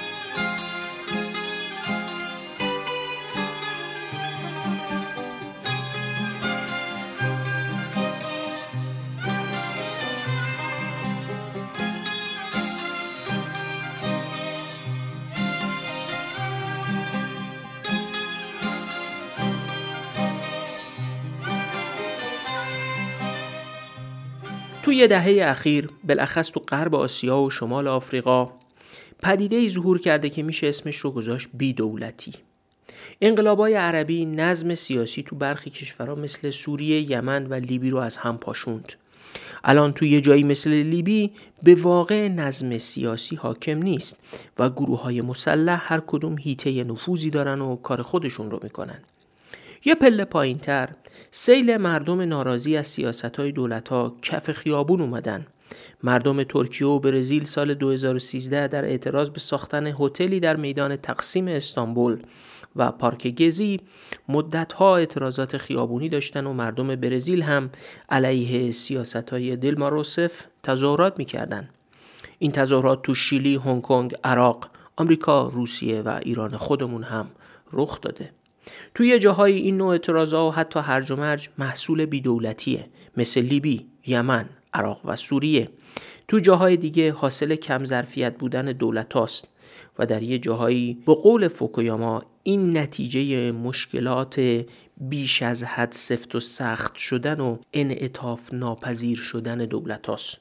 توی 24.83 25.07
دهه 25.07 25.49
اخیر 25.49 25.89
بالاخص 26.03 26.51
تو 26.51 26.59
غرب 26.59 26.95
آسیا 26.95 27.39
و 27.39 27.49
شمال 27.49 27.87
آفریقا 27.87 28.47
پدیده 29.23 29.55
ای 29.55 29.69
ظهور 29.69 29.99
کرده 29.99 30.29
که 30.29 30.43
میشه 30.43 30.67
اسمش 30.67 30.97
رو 30.97 31.11
گذاشت 31.11 31.49
بی 31.53 31.73
دولتی 31.73 32.33
انقلابای 33.21 33.73
عربی 33.73 34.25
نظم 34.25 34.75
سیاسی 34.75 35.23
تو 35.23 35.35
برخی 35.35 35.69
کشورها 35.69 36.15
مثل 36.15 36.49
سوریه، 36.49 37.11
یمن 37.11 37.47
و 37.47 37.53
لیبی 37.53 37.89
رو 37.89 37.97
از 37.97 38.17
هم 38.17 38.37
پاشوند. 38.37 38.93
الان 39.63 39.93
تو 39.93 40.05
یه 40.05 40.21
جایی 40.21 40.43
مثل 40.43 40.69
لیبی 40.69 41.31
به 41.63 41.75
واقع 41.75 42.27
نظم 42.27 42.77
سیاسی 42.77 43.35
حاکم 43.35 43.83
نیست 43.83 44.17
و 44.59 44.69
گروه 44.69 45.01
های 45.01 45.21
مسلح 45.21 45.81
هر 45.83 46.01
کدوم 46.07 46.37
هیته 46.37 46.83
نفوذی 46.83 47.29
دارن 47.29 47.61
و 47.61 47.75
کار 47.75 48.01
خودشون 48.01 48.51
رو 48.51 48.59
می‌کنن. 48.63 48.99
یه 49.85 49.95
پله 49.95 50.25
پایین 50.25 50.57
تر 50.57 50.89
سیل 51.31 51.77
مردم 51.77 52.21
ناراضی 52.21 52.77
از 52.77 52.87
سیاست 52.87 53.35
های 53.35 53.51
دولت 53.51 53.89
ها 53.89 54.15
کف 54.21 54.51
خیابون 54.51 55.01
اومدن. 55.01 55.47
مردم 56.03 56.43
ترکیه 56.43 56.87
و 56.87 56.99
برزیل 56.99 57.43
سال 57.43 57.73
2013 57.73 58.67
در 58.67 58.85
اعتراض 58.85 59.29
به 59.29 59.39
ساختن 59.39 59.87
هتلی 59.99 60.39
در 60.39 60.55
میدان 60.55 60.95
تقسیم 60.95 61.47
استانبول 61.47 62.21
و 62.75 62.91
پارک 62.91 63.41
گزی 63.41 63.79
مدتها 64.29 64.97
اعتراضات 64.97 65.57
خیابونی 65.57 66.09
داشتن 66.09 66.47
و 66.47 66.53
مردم 66.53 66.95
برزیل 66.95 67.43
هم 67.43 67.69
علیه 68.09 68.71
سیاست 68.71 69.29
های 69.29 69.55
دلما 69.55 69.89
روسف 69.89 70.31
تظاهرات 70.63 71.19
می‌کردن. 71.19 71.69
این 72.39 72.51
تظاهرات 72.51 73.01
تو 73.01 73.13
شیلی، 73.13 73.55
هنگ 73.55 73.81
کنگ، 73.81 74.15
عراق، 74.23 74.69
آمریکا، 74.97 75.47
روسیه 75.47 76.01
و 76.01 76.19
ایران 76.23 76.57
خودمون 76.57 77.03
هم 77.03 77.27
رخ 77.73 78.01
داده. 78.01 78.40
توی 78.95 79.19
جاهای 79.19 79.53
این 79.53 79.77
نوع 79.77 79.87
اعتراضا 79.87 80.47
و 80.47 80.51
حتی 80.51 80.79
هرج 80.79 81.11
و 81.11 81.15
مرج 81.15 81.49
محصول 81.57 82.05
بیدولتیه. 82.05 82.85
مثل 83.17 83.41
لیبی، 83.41 83.85
یمن، 84.07 84.49
عراق 84.73 85.01
و 85.05 85.15
سوریه. 85.15 85.69
تو 86.27 86.39
جاهای 86.39 86.77
دیگه 86.77 87.11
حاصل 87.11 87.55
کم 87.55 87.85
ظرفیت 87.85 88.37
بودن 88.37 88.65
دولت 88.65 89.13
هاست. 89.13 89.47
و 89.99 90.05
در 90.05 90.23
یه 90.23 90.39
جاهایی 90.39 90.97
به 91.05 91.13
قول 91.13 91.47
فوکویاما 91.47 92.23
این 92.43 92.77
نتیجه 92.77 93.51
مشکلات 93.51 94.63
بیش 94.97 95.41
از 95.41 95.63
حد 95.63 95.91
سفت 95.91 96.35
و 96.35 96.39
سخت 96.39 96.95
شدن 96.95 97.39
و 97.39 97.57
انعطاف 97.73 98.53
ناپذیر 98.53 99.17
شدن 99.17 99.57
دولت 99.57 100.07
هاست. 100.07 100.37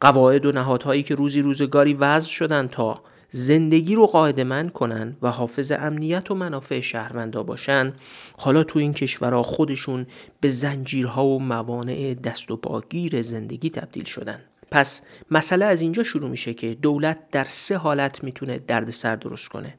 قواعد 0.00 0.46
و 0.46 0.52
نهادهایی 0.52 1.02
که 1.02 1.14
روزی 1.14 1.40
روزگاری 1.40 1.94
وضع 1.94 2.28
شدن 2.28 2.66
تا 2.66 3.02
زندگی 3.30 3.94
رو 3.94 4.06
قاعده 4.06 4.44
من 4.44 4.68
کنن 4.68 5.16
و 5.22 5.30
حافظ 5.30 5.72
امنیت 5.72 6.30
و 6.30 6.34
منافع 6.34 6.80
شهروندا 6.80 7.42
باشن 7.42 7.92
حالا 8.36 8.64
تو 8.64 8.78
این 8.78 8.92
کشورها 8.92 9.42
خودشون 9.42 10.06
به 10.40 10.50
زنجیرها 10.50 11.26
و 11.26 11.40
موانع 11.40 12.14
دست 12.14 12.50
و 12.50 12.56
پاگیر 12.56 13.22
زندگی 13.22 13.70
تبدیل 13.70 14.04
شدن. 14.04 14.40
پس 14.70 15.02
مسئله 15.30 15.64
از 15.64 15.80
اینجا 15.80 16.02
شروع 16.02 16.30
میشه 16.30 16.54
که 16.54 16.74
دولت 16.74 17.18
در 17.30 17.44
سه 17.44 17.76
حالت 17.76 18.24
می‌تونه 18.24 18.58
دردسر 18.58 19.16
درست 19.16 19.48
کنه. 19.48 19.74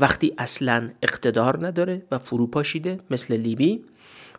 وقتی 0.00 0.34
اصلا 0.38 0.90
اقتدار 1.02 1.66
نداره 1.66 2.02
و 2.10 2.18
فروپاشیده 2.18 3.00
مثل 3.10 3.36
لیبی 3.36 3.84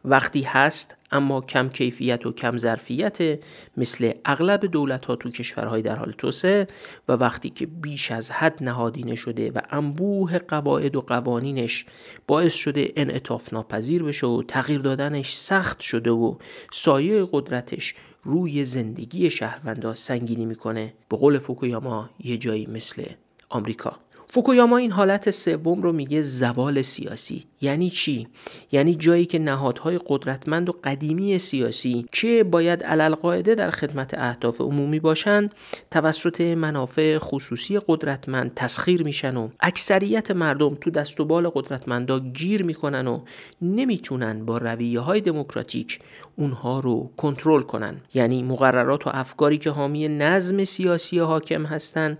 وقتی 0.05 0.41
هست 0.41 0.95
اما 1.11 1.41
کم 1.41 1.69
کیفیت 1.69 2.25
و 2.25 2.31
کم 2.31 2.57
ظرفیت 2.57 3.39
مثل 3.77 4.11
اغلب 4.25 4.65
دولت 4.65 5.05
ها 5.05 5.15
تو 5.15 5.29
کشورهای 5.29 5.81
در 5.81 5.95
حال 5.95 6.11
توسعه 6.17 6.67
و 7.07 7.13
وقتی 7.13 7.49
که 7.49 7.65
بیش 7.65 8.11
از 8.11 8.31
حد 8.31 8.63
نهادینه 8.63 9.15
شده 9.15 9.51
و 9.51 9.61
انبوه 9.69 10.37
قواعد 10.37 10.95
و 10.95 11.01
قوانینش 11.01 11.85
باعث 12.27 12.53
شده 12.53 12.93
انعطاف 12.95 13.53
ناپذیر 13.53 14.03
بشه 14.03 14.27
و 14.27 14.43
تغییر 14.47 14.81
دادنش 14.81 15.35
سخت 15.35 15.79
شده 15.79 16.11
و 16.11 16.35
سایه 16.71 17.27
قدرتش 17.31 17.95
روی 18.23 18.65
زندگی 18.65 19.29
شهروندا 19.29 19.93
سنگینی 19.93 20.45
می‌کنه 20.45 20.93
به 21.09 21.17
قول 21.17 21.37
فوکویاما 21.37 22.09
یه 22.19 22.37
جایی 22.37 22.65
مثل 22.65 23.03
آمریکا. 23.49 23.99
فوکویاما 24.29 24.77
این 24.77 24.91
حالت 24.91 25.29
سوم 25.29 25.81
رو 25.81 25.91
میگه 25.91 26.21
زوال 26.21 26.81
سیاسی. 26.81 27.45
یعنی 27.61 27.89
چی؟ 27.89 28.27
یعنی 28.71 28.95
جایی 28.95 29.25
که 29.25 29.39
نهادهای 29.39 29.99
قدرتمند 30.07 30.69
و 30.69 30.73
قدیمی 30.83 31.37
سیاسی 31.37 32.05
که 32.11 32.43
باید 32.43 32.83
علل 32.83 33.15
در 33.41 33.71
خدمت 33.71 34.13
اهداف 34.13 34.61
عمومی 34.61 34.99
باشند 34.99 35.55
توسط 35.91 36.41
منافع 36.41 37.17
خصوصی 37.17 37.79
قدرتمند 37.87 38.51
تسخیر 38.55 39.03
میشن 39.03 39.37
و 39.37 39.49
اکثریت 39.59 40.31
مردم 40.31 40.75
تو 40.75 40.91
دست 40.91 41.19
و 41.19 41.25
بال 41.25 41.49
قدرتمندا 41.49 42.19
گیر 42.19 42.63
می‌کنن 42.63 43.07
و 43.07 43.19
نمی‌تونن 43.61 44.45
با 44.45 44.57
رویه 44.57 44.99
های 44.99 45.21
دموکراتیک 45.21 45.99
اونها 46.35 46.79
رو 46.79 47.11
کنترل 47.17 47.61
کنن. 47.61 48.01
یعنی 48.13 48.43
مقررات 48.43 49.07
و 49.07 49.09
افکاری 49.13 49.57
که 49.57 49.69
حامی 49.69 50.07
نظم 50.07 50.63
سیاسی 50.63 51.19
حاکم 51.19 51.65
هستند 51.65 52.17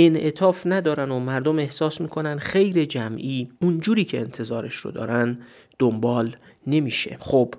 انعطاف 0.00 0.66
ندارن 0.66 1.10
و 1.10 1.18
مردم 1.18 1.58
احساس 1.58 2.00
می‌کنن 2.00 2.38
خیر 2.38 2.84
جمعی 2.84 3.48
اونجوری 3.62 4.04
که 4.04 4.20
انتظارش 4.20 4.74
رو 4.74 4.90
دارن 4.90 5.38
دنبال 5.78 6.36
نمیشه. 6.66 7.16
خب 7.20 7.54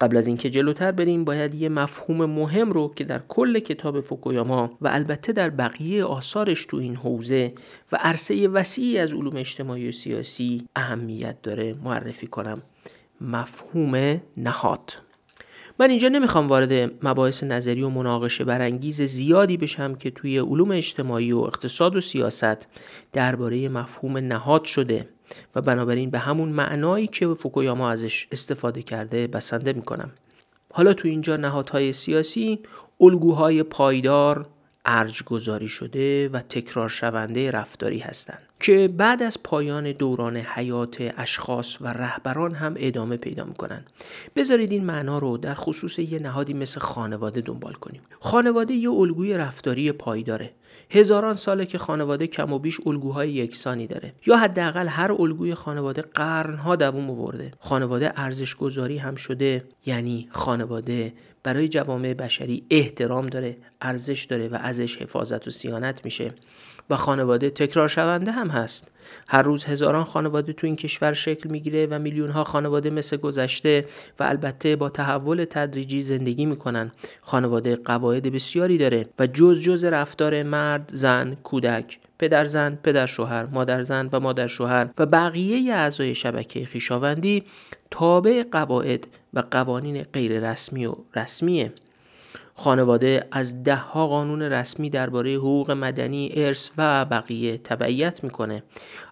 قبل 0.00 0.16
از 0.16 0.26
اینکه 0.26 0.50
جلوتر 0.50 0.92
بریم 0.92 1.24
باید 1.24 1.54
یه 1.54 1.68
مفهوم 1.68 2.24
مهم 2.24 2.72
رو 2.72 2.92
که 2.96 3.04
در 3.04 3.20
کل 3.28 3.58
کتاب 3.58 4.00
فوکویاما 4.00 4.78
و 4.80 4.88
البته 4.88 5.32
در 5.32 5.50
بقیه 5.50 6.04
آثارش 6.04 6.66
تو 6.66 6.76
این 6.76 6.96
حوزه 6.96 7.52
و 7.92 7.96
عرصه 8.00 8.48
وسیعی 8.48 8.98
از 8.98 9.12
علوم 9.12 9.36
اجتماعی 9.36 9.88
و 9.88 9.92
سیاسی 9.92 10.68
اهمیت 10.76 11.42
داره 11.42 11.74
معرفی 11.84 12.26
کنم. 12.26 12.62
مفهوم 13.20 14.20
نهاد. 14.36 15.01
من 15.82 15.90
اینجا 15.90 16.08
نمی‌خوام 16.08 16.48
وارد 16.48 16.90
مباحث 17.04 17.44
نظری 17.44 17.82
و 17.82 17.88
مناقشه 17.88 18.44
برانگیز 18.44 19.02
زیادی 19.02 19.56
بشم 19.56 19.94
که 19.94 20.10
توی 20.10 20.38
علوم 20.38 20.70
اجتماعی 20.70 21.32
و 21.32 21.38
اقتصاد 21.38 21.96
و 21.96 22.00
سیاست 22.00 22.68
درباره 23.12 23.68
مفهوم 23.68 24.16
نهاد 24.16 24.64
شده 24.64 25.08
و 25.54 25.60
بنابراین 25.60 26.10
به 26.10 26.18
همون 26.18 26.48
معنایی 26.48 27.06
که 27.06 27.26
فوکویاما 27.26 27.90
ازش 27.90 28.28
استفاده 28.32 28.82
کرده 28.82 29.26
بسنده 29.26 29.72
می‌کنم. 29.72 30.10
حالا 30.72 30.94
تو 30.94 31.08
اینجا 31.08 31.36
نهادهای 31.36 31.92
سیاسی 31.92 32.58
الگوهای 33.00 33.62
پایدار 33.62 34.46
ارج 34.84 35.22
گذاری 35.22 35.68
شده 35.68 36.28
و 36.28 36.40
تکرار 36.40 36.88
شونده 36.88 37.50
رفتاری 37.50 37.98
هستند 37.98 38.42
که 38.60 38.88
بعد 38.96 39.22
از 39.22 39.42
پایان 39.42 39.92
دوران 39.92 40.36
حیات 40.36 41.12
اشخاص 41.16 41.76
و 41.80 41.86
رهبران 41.86 42.54
هم 42.54 42.74
ادامه 42.76 43.16
پیدا 43.16 43.44
می‌کنن 43.44 43.84
بذارید 44.36 44.72
این 44.72 44.84
معنا 44.84 45.18
رو 45.18 45.36
در 45.36 45.54
خصوص 45.54 45.98
یه 45.98 46.18
نهادی 46.18 46.54
مثل 46.54 46.80
خانواده 46.80 47.40
دنبال 47.40 47.72
کنیم. 47.72 48.00
خانواده 48.20 48.74
یه 48.74 48.90
الگوی 48.90 49.34
رفتاری 49.34 49.92
پایداره 49.92 50.50
هزاران 50.90 51.34
ساله 51.34 51.66
که 51.66 51.78
خانواده 51.78 52.26
کم 52.26 52.52
و 52.52 52.58
بیش 52.58 52.80
الگوهای 52.86 53.32
یکسانی 53.32 53.86
داره. 53.86 54.12
یا 54.26 54.36
حداقل 54.36 54.88
هر 54.88 55.12
الگوی 55.12 55.54
خانواده 55.54 56.02
قرنها 56.02 56.76
دووم 56.76 57.10
آورده 57.10 57.50
خانواده 57.60 58.12
ارزش 58.16 58.54
گذاری 58.54 58.98
هم 58.98 59.14
شده 59.14 59.64
یعنی 59.86 60.28
خانواده 60.30 61.12
برای 61.42 61.68
جوامع 61.68 62.14
بشری 62.14 62.66
احترام 62.70 63.26
داره 63.26 63.56
ارزش 63.80 64.24
داره 64.24 64.48
و 64.48 64.58
ازش 64.60 64.96
حفاظت 64.96 65.48
و 65.48 65.50
سیانت 65.50 66.04
میشه. 66.04 66.32
و 66.90 66.96
خانواده 66.96 67.50
تکرار 67.50 67.88
شونده 67.88 68.32
هم 68.32 68.48
هست. 68.48 68.92
هر 69.28 69.42
روز 69.42 69.64
هزاران 69.64 70.04
خانواده 70.04 70.52
تو 70.52 70.66
این 70.66 70.76
کشور 70.76 71.12
شکل 71.12 71.50
می‌گیره 71.50 71.86
و 71.90 71.98
میلیون 71.98 72.30
ها 72.30 72.44
خانواده 72.44 72.90
مثل 72.90 73.16
گذشته 73.16 73.84
و 74.20 74.22
البته 74.22 74.76
با 74.76 74.88
تحول 74.88 75.44
تدریجی 75.50 76.02
زندگی 76.02 76.46
می‌کنن. 76.46 76.92
خانواده 77.20 77.76
قواعد 77.76 78.32
بسیاری 78.32 78.78
داره 78.78 79.06
و 79.18 79.26
جز 79.26 79.62
جز 79.62 79.84
رفتار 79.84 80.42
مرد 80.42 80.90
زن 80.92 81.34
کودک 81.34 81.98
پدر 82.18 82.44
زن 82.44 82.78
پدر 82.82 83.06
شوهر 83.06 83.46
مادر 83.46 83.82
زن 83.82 84.08
و 84.12 84.20
مادر 84.20 84.46
شوهر 84.46 84.90
و 84.98 85.06
بقیه 85.06 85.74
اعضای 85.74 86.14
شبکه 86.14 86.64
خیشاوندی 86.64 87.44
تابع 87.92 88.42
قواعد 88.52 89.06
و 89.34 89.42
قوانین 89.50 90.02
غیر 90.02 90.50
رسمی 90.50 90.86
و 90.86 90.94
رسمیه 91.16 91.72
خانواده 92.54 93.28
از 93.32 93.62
ده 93.62 93.76
ها 93.76 94.06
قانون 94.06 94.42
رسمی 94.42 94.90
درباره 94.90 95.34
حقوق 95.34 95.70
مدنی، 95.70 96.32
ارث 96.34 96.70
و 96.78 97.04
بقیه 97.04 97.58
تبعیت 97.58 98.24
می‌کنه. 98.24 98.62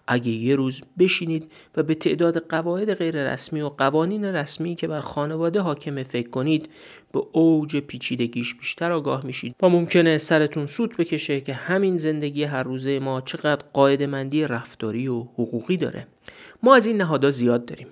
اگه 0.07 0.31
یه 0.31 0.55
روز 0.55 0.81
بشینید 0.99 1.51
و 1.77 1.83
به 1.83 1.95
تعداد 1.95 2.37
قواعد 2.37 2.93
غیر 2.93 3.31
رسمی 3.33 3.61
و 3.61 3.69
قوانین 3.69 4.25
رسمی 4.25 4.75
که 4.75 4.87
بر 4.87 5.01
خانواده 5.01 5.59
حاکمه 5.59 6.03
فکر 6.03 6.29
کنید 6.29 6.69
به 7.13 7.21
اوج 7.31 7.77
پیچیدگیش 7.77 8.55
بیشتر 8.55 8.91
آگاه 8.91 9.25
میشید 9.25 9.55
و 9.61 9.69
ممکنه 9.69 10.17
سرتون 10.17 10.65
سود 10.65 10.97
بکشه 10.97 11.41
که 11.41 11.53
همین 11.53 11.97
زندگی 11.97 12.43
هر 12.43 12.63
روزه 12.63 12.99
ما 12.99 13.21
چقدر 13.21 13.65
قاعده 13.73 14.07
مندی 14.07 14.43
رفتاری 14.43 15.07
و 15.07 15.19
حقوقی 15.19 15.77
داره. 15.77 16.07
ما 16.63 16.75
از 16.75 16.85
این 16.85 16.97
نهادها 16.97 17.31
زیاد 17.31 17.65
داریم. 17.65 17.87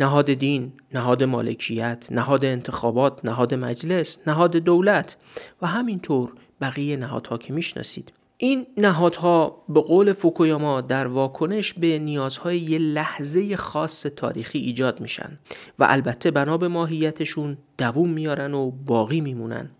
نهاد 0.00 0.32
دین، 0.32 0.72
نهاد 0.94 1.24
مالکیت، 1.24 2.06
نهاد 2.10 2.44
انتخابات، 2.44 3.24
نهاد 3.24 3.54
مجلس، 3.54 4.18
نهاد 4.26 4.56
دولت 4.56 5.16
و 5.62 5.66
همینطور 5.66 6.32
بقیه 6.60 6.96
نهادها 6.96 7.38
که 7.38 7.52
می‌شناسید. 7.52 8.12
این 8.40 8.66
نهادها 8.76 9.64
به 9.68 9.80
قول 9.80 10.12
فوکویاما 10.12 10.80
در 10.80 11.06
واکنش 11.06 11.72
به 11.72 11.98
نیازهای 11.98 12.58
یه 12.58 12.78
لحظه 12.78 13.56
خاص 13.56 14.02
تاریخی 14.02 14.58
ایجاد 14.58 15.00
میشن 15.00 15.38
و 15.78 15.86
البته 15.88 16.30
بنا 16.30 16.58
به 16.58 16.68
ماهیتشون 16.68 17.58
دووم 17.78 18.08
میارن 18.08 18.54
و 18.54 18.70
باقی 18.70 19.20
میمونن. 19.20 19.70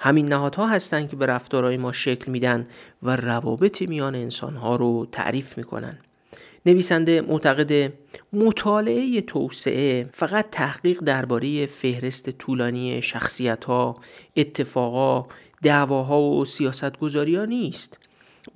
همین 0.00 0.26
نهادها 0.26 0.66
هستند 0.66 1.08
که 1.08 1.16
به 1.16 1.26
رفتارهای 1.26 1.76
ما 1.76 1.92
شکل 1.92 2.30
میدن 2.30 2.66
و 3.02 3.16
روابط 3.16 3.82
میان 3.82 4.14
انسانها 4.14 4.76
رو 4.76 5.06
تعریف 5.12 5.58
می‌کنن. 5.58 5.98
نویسنده 6.66 7.20
معتقد 7.20 7.92
مطالعه 8.32 9.20
توسعه 9.20 10.10
فقط 10.12 10.50
تحقیق 10.50 11.00
درباره 11.00 11.66
فهرست 11.66 12.30
طولانی 12.30 13.02
شخصیت 13.02 13.64
ها، 13.64 14.00
اتفاقا، 14.36 15.26
دعواها 15.62 16.22
و 16.22 16.44
سیاستگذاری 16.44 17.36
ها 17.36 17.44
نیست 17.44 17.98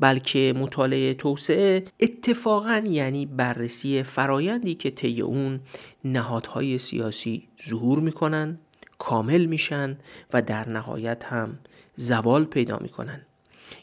بلکه 0.00 0.54
مطالعه 0.56 1.14
توسعه 1.14 1.84
اتفاقا 2.00 2.82
یعنی 2.86 3.26
بررسی 3.26 4.02
فرایندی 4.02 4.74
که 4.74 4.90
طی 4.90 5.20
اون 5.20 5.60
نهادهای 6.04 6.78
سیاسی 6.78 7.48
ظهور 7.68 7.98
می‌کنن 7.98 8.58
کامل 8.98 9.44
میشن 9.44 9.98
و 10.32 10.42
در 10.42 10.68
نهایت 10.68 11.24
هم 11.24 11.58
زوال 11.96 12.44
پیدا 12.44 12.78
می‌کنن. 12.78 13.27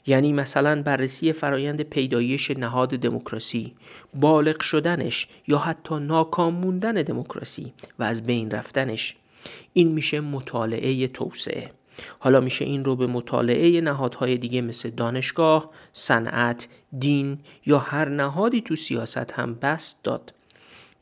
یعنی 0.08 0.34
مثلا 0.34 0.84
بررسی 0.84 1.34
فرایند 1.34 1.82
پیدایش 1.82 2.52
نهاد 2.52 2.90
دموکراسی 2.90 3.74
بالغ 4.14 4.62
شدنش 4.62 5.28
یا 5.48 5.58
حتی 5.58 5.96
ناکام 5.96 6.54
موندن 6.54 6.94
دموکراسی 6.94 7.74
و 8.00 8.04
از 8.04 8.24
بین 8.24 8.52
رفتنش. 8.52 9.16
این 9.74 9.92
میشه 9.92 10.20
مطالعه 10.20 11.08
توسعه. 11.08 11.70
حالا 12.20 12.40
میشه 12.40 12.66
این 12.66 12.86
رو 12.86 12.96
به 12.96 13.08
مطالعه 13.08 13.82
نهادهای 13.82 14.38
دیگه 14.38 14.62
مثل 14.62 14.90
دانشگاه، 14.90 15.70
صنعت، 15.94 16.68
دین 17.00 17.40
یا 17.66 17.80
هر 17.80 18.10
نهادی 18.10 18.62
تو 18.62 18.76
سیاست 18.76 19.32
هم 19.34 19.54
بست 19.54 20.04
داد. 20.04 20.34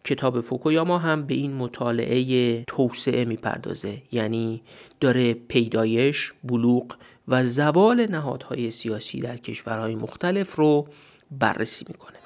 کتاب 0.04 0.42
فوکویاما 0.42 0.98
هم 0.98 1.26
به 1.26 1.34
این 1.34 1.54
مطالعه 1.54 2.64
توسعه 2.64 3.26
می‌پردازه. 3.26 4.02
یعنی 4.12 4.62
داره 5.00 5.34
پیدایش، 5.34 6.34
بلوغ 6.44 6.96
و 7.28 7.46
زوال 7.46 8.06
نهادهای 8.12 8.72
سیاسی 8.72 9.22
در 9.22 9.38
کشورهای 9.38 9.96
مختلف 9.96 10.56
رو 10.56 10.88
بررسی 11.32 11.86
می‌کنه. 11.90 12.18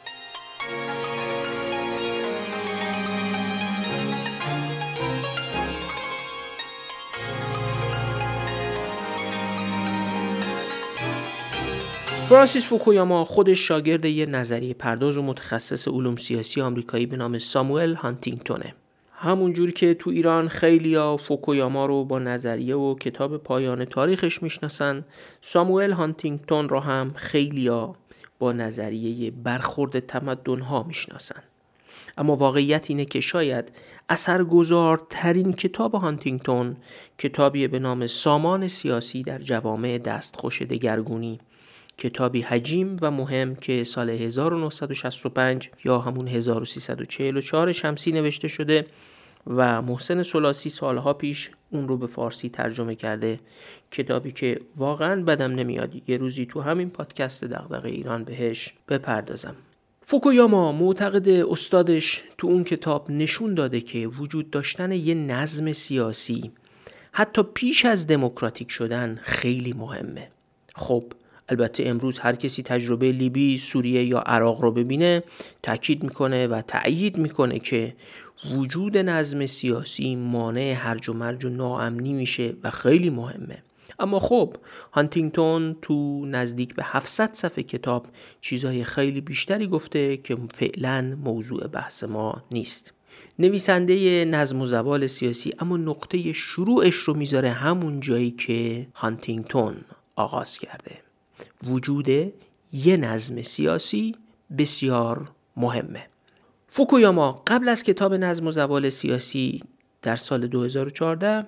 فرانسیس 12.29 12.65
فوکویاما 12.65 13.25
خودش 13.25 13.67
شاگرد 13.67 14.05
یه 14.05 14.25
نظریه 14.25 14.73
پرداز 14.73 15.17
و 15.17 15.21
متخصص 15.21 15.87
علوم 15.87 16.15
سیاسی 16.15 16.61
آمریکایی 16.61 17.05
به 17.05 17.17
نام 17.17 17.37
ساموئل 17.37 17.93
هانتینگتونه. 17.93 18.73
همونجور 19.19 19.71
که 19.71 19.93
تو 19.93 20.09
ایران 20.09 20.47
خیلی 20.47 20.95
ها 20.95 21.17
فوکویاما 21.17 21.85
رو 21.85 22.05
با 22.05 22.19
نظریه 22.19 22.75
و 22.75 22.95
کتاب 22.95 23.37
پایان 23.37 23.85
تاریخش 23.85 24.43
می‌شناسن 24.43 25.05
ساموئل 25.41 25.91
هانتینگتون 25.91 26.69
رو 26.69 26.79
هم 26.79 27.13
خیلی 27.15 27.67
ها 27.67 27.95
با 28.39 28.51
نظریه 28.51 29.31
برخورد 29.31 29.99
تمدن 29.99 30.61
ها 30.61 30.83
می‌شناسن. 30.83 31.43
اما 32.17 32.35
واقعیت 32.35 32.89
اینه 32.89 33.05
که 33.05 33.19
شاید 33.21 33.71
اثرگذارترین 34.09 35.53
کتاب 35.53 35.95
هانتینگتون 35.95 36.75
کتابی 37.17 37.67
به 37.67 37.79
نام 37.79 38.07
سامان 38.07 38.67
سیاسی 38.67 39.23
در 39.23 39.39
جوامع 39.39 39.97
دستخوش 39.97 40.61
دگرگونی 40.61 41.39
کتابی 41.97 42.41
حجیم 42.41 42.97
و 43.01 43.11
مهم 43.11 43.55
که 43.55 43.83
سال 43.83 44.09
1965 44.09 45.69
یا 45.83 45.99
همون 45.99 46.27
1344 46.27 47.71
شمسی 47.71 48.11
نوشته 48.11 48.47
شده 48.47 48.85
و 49.47 49.81
محسن 49.81 50.23
سلاسی 50.23 50.69
سالها 50.69 51.13
پیش 51.13 51.49
اون 51.69 51.87
رو 51.87 51.97
به 51.97 52.07
فارسی 52.07 52.49
ترجمه 52.49 52.95
کرده. 52.95 53.39
کتابی 53.91 54.31
که 54.31 54.61
واقعا 54.77 55.23
بدم 55.23 55.51
نمیاد. 55.51 56.09
یه 56.09 56.17
روزی 56.17 56.45
تو 56.45 56.61
همین 56.61 56.89
پادکست 56.89 57.43
دغدغه 57.43 57.89
ایران 57.89 58.23
بهش 58.23 58.73
بپردازم. 58.89 59.55
فوکویاما 60.01 60.71
معتقد 60.71 61.29
استادش 61.29 62.23
تو 62.37 62.47
اون 62.47 62.63
کتاب 62.63 63.11
نشون 63.11 63.53
داده 63.53 63.81
که 63.81 64.07
وجود 64.07 64.49
داشتن 64.49 64.91
یه 64.91 65.13
نظم 65.13 65.71
سیاسی 65.71 66.51
حتی 67.11 67.43
پیش 67.43 67.85
از 67.85 68.07
دموکراتیک 68.07 68.71
شدن 68.71 69.19
خیلی 69.23 69.73
مهمه. 69.73 70.27
خب 70.75 71.03
البته 71.49 71.83
امروز 71.85 72.19
هر 72.19 72.35
کسی 72.35 72.63
تجربه 72.63 73.11
لیبی، 73.11 73.57
سوریه 73.57 74.03
یا 74.03 74.19
عراق 74.19 74.61
رو 74.61 74.71
ببینه 74.71 75.23
تاکید 75.63 76.03
می‌کنه 76.03 76.47
و 76.47 76.61
تأیید 76.61 77.17
می‌کنه 77.17 77.59
که 77.59 77.95
وجود 78.55 78.97
نظم 78.97 79.45
سیاسی 79.45 80.15
مانع 80.15 80.73
هرج 80.77 81.09
و 81.09 81.13
مرج 81.13 81.45
و 81.45 81.49
ناامنی 81.49 82.13
میشه 82.13 82.53
و 82.63 82.71
خیلی 82.71 83.09
مهمه. 83.09 83.63
اما 83.99 84.19
خب 84.19 84.53
هانتینگتون 84.91 85.75
تو 85.81 86.25
نزدیک 86.25 86.75
به 86.75 86.83
700 86.85 87.33
صفحه 87.33 87.63
کتاب 87.63 88.07
چیزهای 88.41 88.83
خیلی 88.83 89.21
بیشتری 89.21 89.67
گفته 89.67 90.17
که 90.17 90.37
فعلا 90.53 91.17
موضوع 91.23 91.67
بحث 91.67 92.03
ما 92.03 92.43
نیست. 92.51 92.93
نویسنده 93.39 94.25
نظم 94.25 94.61
و 94.61 94.65
زوال 94.65 95.07
سیاسی 95.07 95.53
اما 95.59 95.77
نقطه 95.77 96.33
شروعش 96.33 96.95
رو 96.95 97.13
می‌ذاره 97.13 97.49
همون 97.49 97.99
جایی 97.99 98.31
که 98.31 98.87
هانتینگتون 98.93 99.75
آغاز 100.15 100.57
کرده. 100.57 101.06
وجود 101.63 102.09
یه 102.73 102.97
نظم 102.97 103.41
سیاسی 103.41 104.15
بسیار 104.57 105.31
مهمه. 105.57 106.07
فوکویاما 106.67 107.43
قبل 107.47 107.69
از 107.69 107.83
کتاب 107.83 108.13
نظم 108.13 108.47
و 108.47 108.51
زوال 108.51 108.89
سیاسی 108.89 109.63
در 110.01 110.15
سال 110.15 110.47
2014 110.47 111.47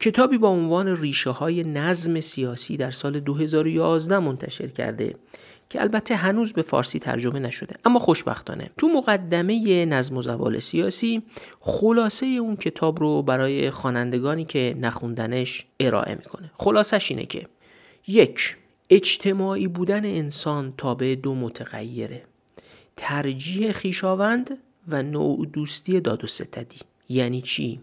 کتابی 0.00 0.38
با 0.38 0.48
عنوان 0.48 0.96
ریشه 0.96 1.30
های 1.30 1.64
نظم 1.64 2.20
سیاسی 2.20 2.76
در 2.76 2.90
سال 2.90 3.20
2011 3.20 4.18
منتشر 4.18 4.66
کرده 4.66 5.14
که 5.70 5.80
البته 5.80 6.16
هنوز 6.16 6.52
به 6.52 6.62
فارسی 6.62 6.98
ترجمه 6.98 7.38
نشده 7.38 7.76
اما 7.84 7.98
خوشبختانه. 7.98 8.70
تو 8.78 8.88
مقدمه 8.88 9.84
نظم 9.84 10.16
و 10.16 10.22
زوال 10.22 10.58
سیاسی 10.58 11.22
خلاصه 11.60 12.26
اون 12.26 12.56
کتاب 12.56 13.00
رو 13.00 13.22
برای 13.22 13.70
خوانندگانی 13.70 14.44
که 14.44 14.76
نخوندنش 14.80 15.66
ارائه 15.80 16.14
می‌کنه. 16.14 16.50
خلاصش 16.54 17.10
اینه 17.10 17.26
که 17.26 17.46
یک 18.06 18.56
اجتماعی 18.94 19.68
بودن 19.68 20.04
انسان 20.04 20.74
تابع 20.78 21.14
دو 21.14 21.34
متغیره. 21.34 22.22
ترجیح 22.96 23.72
خیشاوند 23.72 24.58
و 24.88 25.02
نوع 25.02 25.46
دوستی 25.46 26.00
داد 26.00 26.24
و 26.24 26.26
ستدی. 26.26 26.78
یعنی 27.08 27.42
چی؟ 27.42 27.80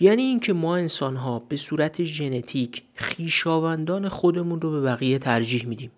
یعنی 0.00 0.22
اینکه 0.22 0.52
ما 0.52 0.76
انسان 0.76 1.16
ها 1.16 1.38
به 1.38 1.56
صورت 1.56 2.04
ژنتیک 2.04 2.82
خیشاوندان 2.94 4.08
خودمون 4.08 4.60
رو 4.60 4.70
به 4.70 4.80
بقیه 4.80 5.18
ترجیح 5.18 5.66
میدیم. 5.66 5.90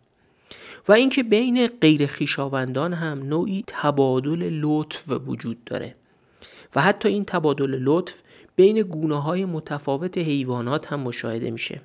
و 0.88 0.92
اینکه 0.92 1.22
بین 1.22 1.66
غیر 1.66 2.06
خیشاوندان 2.06 2.92
هم 2.92 3.22
نوعی 3.22 3.64
تبادل 3.66 4.48
لطف 4.48 5.11
وجود 5.26 5.64
داره. 5.64 5.94
و 6.74 6.80
حتی 6.80 7.08
این 7.08 7.24
تبادل 7.24 7.78
لطف 7.78 8.14
بین 8.56 8.82
گونه 8.82 9.22
های 9.22 9.44
متفاوت 9.44 10.18
حیوانات 10.18 10.92
هم 10.92 11.00
مشاهده 11.00 11.50
میشه. 11.50 11.80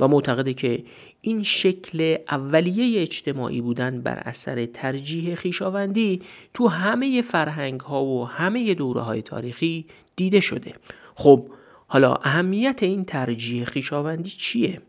و 0.00 0.08
معتقده 0.08 0.54
که 0.54 0.84
این 1.20 1.42
شکل 1.42 2.16
اولیه 2.30 3.02
اجتماعی 3.02 3.60
بودن 3.60 4.00
بر 4.00 4.18
اثر 4.24 4.66
ترجیح 4.66 5.34
خیشاوندی 5.34 6.22
تو 6.54 6.68
همه 6.68 7.22
فرهنگ 7.22 7.80
ها 7.80 8.04
و 8.04 8.28
همه 8.28 8.74
دوره 8.74 9.00
های 9.00 9.22
تاریخی 9.22 9.84
دیده 10.16 10.40
شده 10.40 10.74
خب 11.14 11.46
حالا 11.86 12.14
اهمیت 12.14 12.82
این 12.82 13.04
ترجیح 13.04 13.64
خیشاوندی 13.64 14.30
چیه؟ 14.30 14.80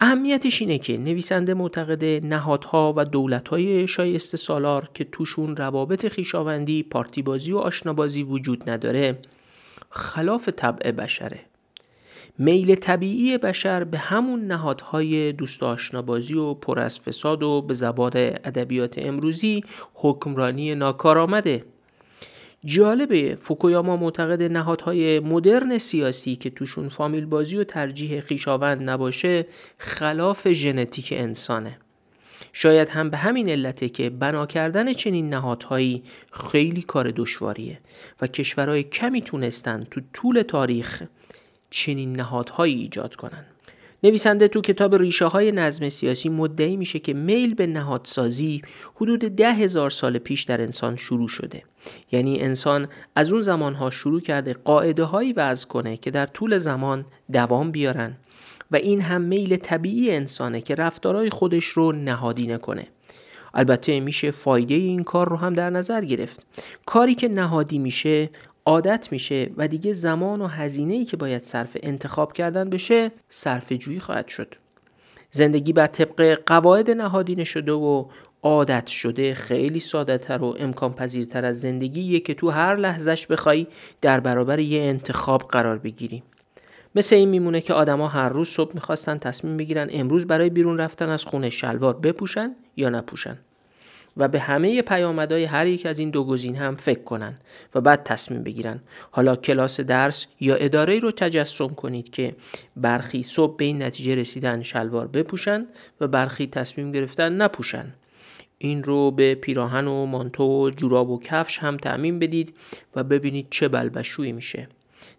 اهمیتش 0.00 0.60
اینه 0.60 0.78
که 0.78 0.96
نویسنده 0.96 1.54
معتقد 1.54 2.04
نهادها 2.04 2.94
و 2.96 3.04
دولتهای 3.04 3.88
شایسته 3.88 4.36
سالار 4.36 4.90
که 4.94 5.04
توشون 5.04 5.56
روابط 5.56 6.08
خیشاوندی، 6.08 6.82
پارتیبازی 6.82 7.52
و 7.52 7.58
آشنابازی 7.58 8.22
وجود 8.22 8.70
نداره 8.70 9.18
خلاف 9.90 10.48
طبع 10.48 10.90
بشره 10.90 11.40
میل 12.38 12.74
طبیعی 12.74 13.38
بشر 13.38 13.84
به 13.84 13.98
همون 13.98 14.44
نهادهای 14.44 15.32
دوست 15.32 15.62
آشنابازی 15.62 16.34
و 16.34 16.54
پر 16.54 16.78
از 16.78 17.00
فساد 17.00 17.42
و 17.42 17.62
به 17.62 17.74
زبان 17.74 18.12
ادبیات 18.14 18.98
امروزی 18.98 19.64
حکمرانی 19.94 20.74
ناکارآمده 20.74 21.64
جالبه 22.64 23.38
فوکویاما 23.40 23.96
معتقد 23.96 24.42
نهادهای 24.42 25.20
مدرن 25.20 25.78
سیاسی 25.78 26.36
که 26.36 26.50
توشون 26.50 26.88
فامیل 26.88 27.26
بازی 27.26 27.56
و 27.56 27.64
ترجیح 27.64 28.20
خیشاوند 28.20 28.90
نباشه 28.90 29.46
خلاف 29.78 30.52
ژنتیک 30.52 31.14
انسانه. 31.16 31.78
شاید 32.52 32.88
هم 32.88 33.10
به 33.10 33.16
همین 33.16 33.48
علته 33.48 33.88
که 33.88 34.10
بنا 34.10 34.46
کردن 34.46 34.92
چنین 34.92 35.28
نهادهایی 35.28 36.02
خیلی 36.32 36.82
کار 36.82 37.10
دشواریه 37.16 37.78
و 38.20 38.26
کشورهای 38.26 38.82
کمی 38.82 39.22
تونستن 39.22 39.86
تو 39.90 40.00
طول 40.12 40.42
تاریخ 40.42 41.02
چنین 41.72 42.12
نهادهایی 42.12 42.74
ایجاد 42.74 43.16
کنن 43.16 43.44
نویسنده 44.04 44.48
تو 44.48 44.60
کتاب 44.60 44.94
ریشه 44.94 45.24
های 45.24 45.52
نظم 45.52 45.88
سیاسی 45.88 46.28
مدعی 46.28 46.76
میشه 46.76 46.98
که 46.98 47.12
میل 47.14 47.54
به 47.54 47.66
نهادسازی 47.66 48.62
حدود 48.96 49.20
ده 49.20 49.52
هزار 49.52 49.90
سال 49.90 50.18
پیش 50.18 50.42
در 50.42 50.62
انسان 50.62 50.96
شروع 50.96 51.28
شده. 51.28 51.62
یعنی 52.12 52.40
انسان 52.40 52.88
از 53.16 53.32
اون 53.32 53.42
زمانها 53.42 53.90
شروع 53.90 54.20
کرده 54.20 54.52
قاعده 54.52 55.04
هایی 55.04 55.32
وضع 55.32 55.68
کنه 55.68 55.96
که 55.96 56.10
در 56.10 56.26
طول 56.26 56.58
زمان 56.58 57.04
دوام 57.32 57.70
بیارن 57.70 58.16
و 58.70 58.76
این 58.76 59.00
هم 59.00 59.20
میل 59.20 59.56
طبیعی 59.56 60.10
انسانه 60.10 60.60
که 60.60 60.74
رفتارهای 60.74 61.30
خودش 61.30 61.64
رو 61.64 61.92
نهادینه 61.92 62.58
کنه 62.58 62.86
البته 63.54 64.00
میشه 64.00 64.30
فایده 64.30 64.74
این 64.74 65.02
کار 65.02 65.28
رو 65.28 65.36
هم 65.36 65.54
در 65.54 65.70
نظر 65.70 66.04
گرفت. 66.04 66.46
کاری 66.86 67.14
که 67.14 67.28
نهادی 67.28 67.78
میشه 67.78 68.30
عادت 68.66 69.08
میشه 69.12 69.50
و 69.56 69.68
دیگه 69.68 69.92
زمان 69.92 70.42
و 70.42 70.46
هزینه 70.46 70.94
ای 70.94 71.04
که 71.04 71.16
باید 71.16 71.42
صرف 71.42 71.76
انتخاب 71.82 72.32
کردن 72.32 72.70
بشه 72.70 73.10
صرف 73.28 73.72
جویی 73.72 74.00
خواهد 74.00 74.28
شد. 74.28 74.54
زندگی 75.30 75.72
بر 75.72 75.86
طبق 75.86 76.38
قواعد 76.46 76.90
نهادینه 76.90 77.44
شده 77.44 77.72
و 77.72 78.04
عادت 78.42 78.86
شده 78.86 79.34
خیلی 79.34 79.80
ساده 79.80 80.18
تر 80.18 80.42
و 80.42 80.56
امکان 80.58 80.92
پذیرتر 80.94 81.44
از 81.44 81.60
زندگیه 81.60 82.20
که 82.20 82.34
تو 82.34 82.50
هر 82.50 82.76
لحظهش 82.76 83.26
بخوای 83.26 83.66
در 84.00 84.20
برابر 84.20 84.58
یه 84.58 84.82
انتخاب 84.82 85.42
قرار 85.42 85.78
بگیری. 85.78 86.22
مثل 86.94 87.16
این 87.16 87.28
میمونه 87.28 87.60
که 87.60 87.74
آدما 87.74 88.08
هر 88.08 88.28
روز 88.28 88.48
صبح 88.48 88.74
می‌خواستن 88.74 89.18
تصمیم 89.18 89.56
بگیرن 89.56 89.88
امروز 89.92 90.26
برای 90.26 90.50
بیرون 90.50 90.78
رفتن 90.78 91.08
از 91.08 91.24
خونه 91.24 91.50
شلوار 91.50 91.94
بپوشن 91.94 92.54
یا 92.76 92.88
نپوشن. 92.88 93.38
و 94.16 94.28
به 94.28 94.40
همه 94.40 94.82
پیامدهای 94.82 95.44
هر 95.44 95.66
یک 95.66 95.86
از 95.86 95.98
این 95.98 96.10
دو 96.10 96.24
گزین 96.24 96.56
هم 96.56 96.76
فکر 96.76 97.02
کنن 97.02 97.38
و 97.74 97.80
بعد 97.80 98.02
تصمیم 98.04 98.42
بگیرن 98.42 98.80
حالا 99.10 99.36
کلاس 99.36 99.80
درس 99.80 100.26
یا 100.40 100.54
اداره 100.54 100.98
رو 100.98 101.10
تجسم 101.10 101.68
کنید 101.68 102.10
که 102.10 102.34
برخی 102.76 103.22
صبح 103.22 103.56
به 103.56 103.64
این 103.64 103.82
نتیجه 103.82 104.14
رسیدن 104.14 104.62
شلوار 104.62 105.06
بپوشن 105.06 105.66
و 106.00 106.08
برخی 106.08 106.46
تصمیم 106.46 106.92
گرفتن 106.92 107.32
نپوشن 107.32 107.92
این 108.58 108.84
رو 108.84 109.10
به 109.10 109.34
پیراهن 109.34 109.86
و 109.86 110.06
مانتو 110.06 110.44
و 110.44 110.70
جوراب 110.70 111.10
و 111.10 111.20
کفش 111.20 111.58
هم 111.58 111.76
تعمین 111.76 112.18
بدید 112.18 112.54
و 112.96 113.04
ببینید 113.04 113.46
چه 113.50 113.68
بلبشویی 113.68 114.32
میشه. 114.32 114.68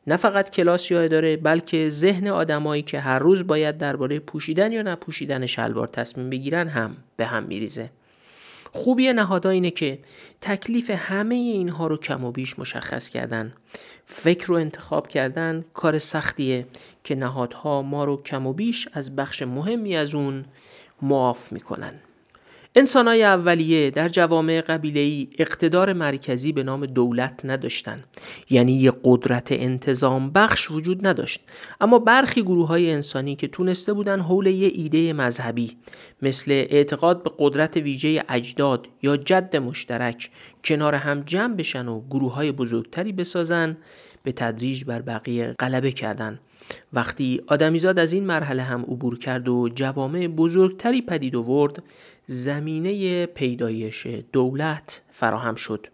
نه 0.08 0.18
فقط 0.18 0.50
کلاس 0.50 0.92
یا 0.92 1.02
اداره 1.02 1.38
بلکه 1.38 1.90
ذهن 1.90 2.28
آدمایی 2.28 2.82
که 2.82 3.00
هر 3.00 3.20
روز 3.20 3.48
باید 3.48 3.78
درباره 3.78 4.20
پوشیدن 4.20 4.72
یا 4.72 4.82
نپوشیدن 4.82 5.46
شلوار 5.46 5.88
تصمیم 5.88 6.30
بگیرن 6.30 6.68
هم 6.68 6.98
به 7.18 7.26
هم 7.26 7.44
میریزه. 7.44 7.90
خوبی 8.76 9.14
نهادها 9.14 9.52
اینه 9.52 9.72
که 9.72 10.00
تکلیف 10.42 10.90
همه 10.90 11.36
اینها 11.36 11.88
رو 11.88 11.98
کم 11.98 12.24
و 12.24 12.32
بیش 12.32 12.60
مشخص 12.60 13.10
کردن. 13.10 13.54
فکر 14.06 14.48
رو 14.48 14.56
انتخاب 14.56 15.08
کردن 15.08 15.66
کار 15.74 15.98
سختیه 15.98 16.68
که 17.04 17.16
نهادها 17.16 17.82
ما 17.82 18.06
رو 18.06 18.22
کم 18.24 18.48
و 18.48 18.54
بیش 18.54 18.88
از 18.94 19.16
بخش 19.16 19.42
مهمی 19.42 19.96
از 19.96 20.16
اون 20.16 20.46
معاف 21.02 21.52
می‌کنن. 21.52 21.94
انسانهای 22.76 23.24
اولیه 23.24 23.90
در 23.90 24.10
جوامع 24.10 24.62
قبیله‌ای 24.62 25.28
اقتدار 25.40 25.94
مرکزی 25.94 26.52
به 26.52 26.64
نام 26.64 26.86
دولت 26.86 27.42
نداشتند 27.44 28.04
یعنی 28.50 28.74
یه 28.74 28.94
قدرت 29.04 29.52
انتظام 29.52 30.30
بخش 30.32 30.72
وجود 30.72 31.08
نداشت. 31.08 31.42
اما 31.82 32.00
برخی 32.00 32.42
گروه 32.42 32.68
های 32.68 32.92
انسانی 32.92 33.36
که 33.36 33.48
تونسته 33.48 33.94
بودن 33.94 34.20
حول 34.20 34.48
یه 34.48 34.72
ایده 34.74 35.14
مذهبی 35.14 35.78
مثل 36.22 36.52
اعتقاد 36.52 37.24
به 37.24 37.32
قدرت 37.40 37.78
ویژه 37.78 38.24
اجداد 38.30 38.88
یا 39.02 39.18
جد 39.18 39.56
مشترک 39.56 40.30
کنار 40.64 40.96
هم 40.96 41.22
جمع 41.22 41.56
بشن 41.56 41.88
و 41.88 42.02
گروه 42.10 42.34
های 42.34 42.52
بزرگتری 42.52 43.12
بسازن 43.12 43.78
به 44.24 44.32
تدریج 44.32 44.84
بر 44.84 45.02
بقیه 45.02 45.56
غلبه 45.60 45.92
کردند 45.92 46.40
وقتی 46.94 47.42
آدمیزاد 47.48 48.00
از 48.00 48.14
این 48.14 48.26
مرحله 48.26 48.64
هم 48.64 48.82
عبور 48.82 49.18
کرد 49.18 49.50
و 49.50 49.70
جوامع 49.76 50.28
بزرگتری 50.28 51.02
پدید 51.02 51.36
آورد 51.36 51.84
زمینه 52.28 53.26
پیدایش 53.26 54.08
دولت 54.08 55.02
فراهم 55.12 55.56
شد 55.56 55.88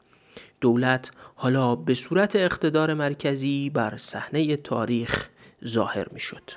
دولت 0.62 1.12
حالا 1.36 1.76
به 1.76 1.94
صورت 1.94 2.36
اقتدار 2.36 2.94
مرکزی 2.94 3.70
بر 3.70 3.98
صحنه 3.98 4.58
تاریخ 4.58 5.30
ظاهر 5.65 6.08
می 6.12 6.20
شد. 6.20 6.52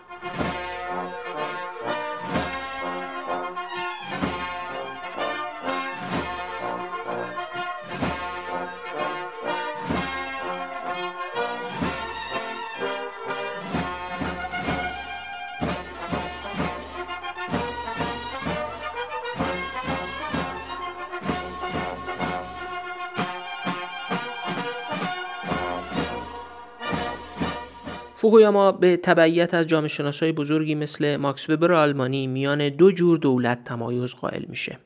فوکویاما 28.22 28.72
به 28.72 28.96
تبعیت 28.96 29.54
از 29.54 29.66
جامعه 29.66 29.88
شناسای 29.88 30.32
بزرگی 30.32 30.74
مثل 30.74 31.16
ماکس 31.16 31.50
وبر 31.50 31.72
آلمانی 31.72 32.26
میان 32.26 32.68
دو 32.68 32.92
جور 32.92 33.18
دولت 33.18 33.64
تمایز 33.64 34.14
قائل 34.14 34.44
میشه. 34.48 34.78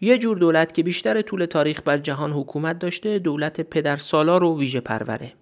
یه 0.00 0.18
جور 0.18 0.38
دولت 0.38 0.74
که 0.74 0.82
بیشتر 0.82 1.22
طول 1.22 1.44
تاریخ 1.44 1.82
بر 1.84 1.98
جهان 1.98 2.32
حکومت 2.32 2.78
داشته 2.78 3.18
دولت 3.18 3.60
پدر 3.60 3.96
سالار 3.96 4.44
و 4.44 4.58
ویژه 4.58 4.80
پروره. 4.80 5.32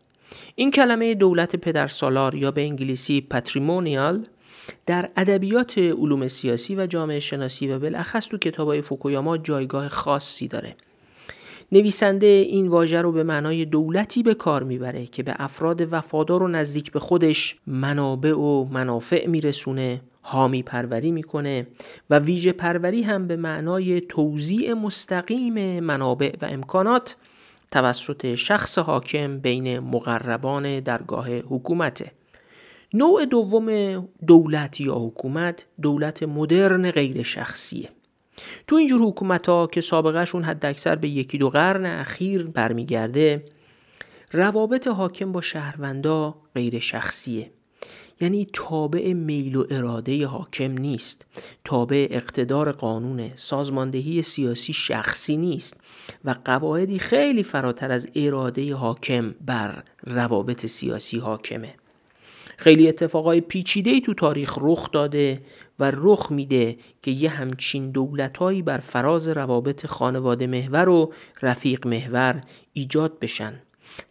این 0.54 0.70
کلمه 0.70 1.14
دولت 1.14 1.56
پدر 1.56 1.88
سالار 1.88 2.34
یا 2.34 2.50
به 2.50 2.62
انگلیسی 2.62 3.20
پاتریمونیال 3.20 4.26
در 4.86 5.10
ادبیات 5.16 5.78
علوم 5.78 6.28
سیاسی 6.28 6.76
و 6.76 6.86
جامعه 6.86 7.20
شناسی 7.20 7.68
و 7.68 7.78
بالاخص 7.78 8.28
تو 8.28 8.38
کتابای 8.38 8.82
فوکویاما 8.82 9.38
جایگاه 9.38 9.88
خاصی 9.88 10.48
داره. 10.48 10.76
نویسنده 11.72 12.26
این 12.26 12.68
واژه 12.68 13.02
رو 13.02 13.12
به 13.12 13.22
معنای 13.22 13.64
دولتی 13.64 14.22
به 14.22 14.34
کار 14.34 14.62
می‌بره 14.62 15.06
که 15.06 15.22
به 15.22 15.34
افراد 15.38 15.92
وفادار 15.92 16.42
و 16.42 16.48
نزدیک 16.48 16.92
به 16.92 17.00
خودش 17.00 17.56
منابع 17.66 18.38
و 18.38 18.64
منافع 18.64 19.26
میرسونه 19.26 20.00
حامی 20.22 20.62
پروری 20.62 21.10
می‌کنه 21.10 21.66
و 22.10 22.18
ویژه 22.18 22.52
پروری 22.52 23.02
هم 23.02 23.26
به 23.26 23.36
معنای 23.36 24.00
توزیع 24.00 24.74
مستقیم 24.74 25.80
منابع 25.80 26.32
و 26.42 26.44
امکانات 26.44 27.16
توسط 27.70 28.34
شخص 28.34 28.78
حاکم 28.78 29.38
بین 29.38 29.78
مقربان 29.78 30.80
درگاه 30.80 31.38
حکومته. 31.38 32.12
نوع 32.94 33.24
دوم 33.24 33.68
دولت 34.26 34.80
یا 34.80 34.94
حکومت 34.94 35.66
دولت 35.82 36.22
مدرن 36.22 36.90
غیر 36.90 37.22
شخصیه. 37.22 37.88
تو 38.66 38.76
اینجور 38.76 39.00
حکومت 39.00 39.48
ها 39.48 39.66
که 39.66 39.80
سابقهشون 39.80 40.42
حد 40.42 40.66
اکثر 40.66 40.96
به 40.96 41.08
یکی 41.08 41.38
دو 41.38 41.50
قرن 41.50 41.86
اخیر 41.86 42.46
برمیگرده 42.46 43.44
روابط 44.32 44.88
حاکم 44.88 45.32
با 45.32 45.40
شهروندا 45.40 46.34
غیر 46.54 46.78
شخصیه. 46.78 47.50
یعنی 48.20 48.46
تابع 48.52 49.12
میل 49.12 49.56
و 49.56 49.64
اراده 49.70 50.26
حاکم 50.26 50.72
نیست. 50.72 51.26
تابع 51.64 52.08
اقتدار 52.10 52.72
قانون 52.72 53.30
سازماندهی 53.36 54.22
سیاسی 54.22 54.72
شخصی 54.72 55.36
نیست 55.36 55.80
و 56.24 56.34
قواعدی 56.44 56.98
خیلی 56.98 57.42
فراتر 57.42 57.92
از 57.92 58.08
اراده 58.14 58.74
حاکم 58.74 59.34
بر 59.40 59.84
روابط 60.04 60.66
سیاسی 60.66 61.18
حاکمه. 61.18 61.74
خیلی 62.62 62.88
اتفاقای 62.88 63.40
پیچیده 63.40 64.00
تو 64.00 64.14
تاریخ 64.14 64.58
رخ 64.60 64.90
داده 64.90 65.40
و 65.78 65.92
رخ 65.94 66.32
میده 66.32 66.76
که 67.02 67.10
یه 67.10 67.30
همچین 67.30 67.90
دولتهایی 67.90 68.62
بر 68.62 68.78
فراز 68.78 69.28
روابط 69.28 69.86
خانواده 69.86 70.46
محور 70.46 70.88
و 70.88 71.12
رفیق 71.42 71.86
محور 71.86 72.40
ایجاد 72.72 73.18
بشن. 73.18 73.62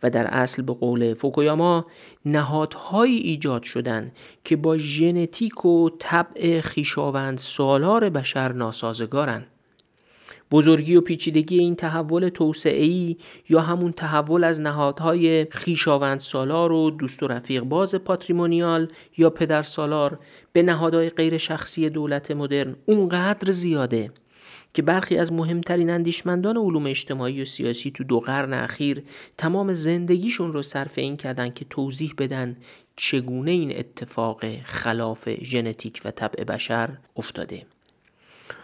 و 0.04 0.10
در 0.10 0.28
اصل 0.28 0.62
به 0.62 0.74
قول 0.74 1.14
فوکویاما 1.14 1.86
نهادهایی 2.26 3.18
ایجاد 3.18 3.64
شدن 3.64 4.12
که 4.44 4.56
با 4.56 4.78
ژنتیک 4.78 5.66
و 5.66 5.90
طبع 6.00 6.62
خیشاوند 6.62 7.38
سالار 7.38 8.10
بشر 8.10 8.52
ناسازگارن. 8.52 9.46
بزرگی 10.52 10.96
و 10.96 11.02
پیچیدگی 11.02 11.60
این 11.60 11.76
تحول 11.76 12.30
توسعه‌ای 12.30 13.18
یا 13.50 13.62
همون 13.62 13.92
تحول 13.92 14.44
از 14.44 14.62
نهادهای 14.62 15.48
خیشاوند 15.52 16.20
سالار 16.20 16.72
و 16.72 16.92
دوست 16.92 17.24
و 17.24 17.28
رفیق 17.28 17.64
باز 17.64 17.96
پاتریمونیال 17.96 18.88
یا 19.18 19.30
پدر 19.30 19.62
سالار 19.62 20.20
به 20.54 20.64
نهادهای 20.64 21.10
غیر 21.10 21.38
شخصی 21.38 21.90
دولت 21.90 22.32
مدرن 22.32 22.76
اونقدر 22.86 23.52
زیاده 23.52 24.12
که 24.74 24.82
برخی 24.82 25.18
از 25.18 25.34
مهمترین 25.34 25.90
اندیشمندان 25.90 26.58
علوم 26.58 26.86
اجتماعی 26.86 27.42
و 27.42 27.46
سیاسی 27.46 27.92
تو 27.92 28.04
دو 28.04 28.20
قرن 28.20 28.54
اخیر 28.54 29.04
تمام 29.38 29.74
زندگیشون 29.74 30.54
رو 30.54 30.62
صرف 30.62 30.98
این 30.98 31.18
کردن 31.18 31.50
که 31.50 31.66
توضیح 31.70 32.14
بدن 32.18 32.58
چگونه 32.96 33.52
این 33.52 33.78
اتفاق 33.78 34.62
خلاف 34.64 35.30
ژنتیک 35.44 36.02
و 36.06 36.12
طبع 36.12 36.44
بشر 36.44 36.98
افتاده. 37.16 37.66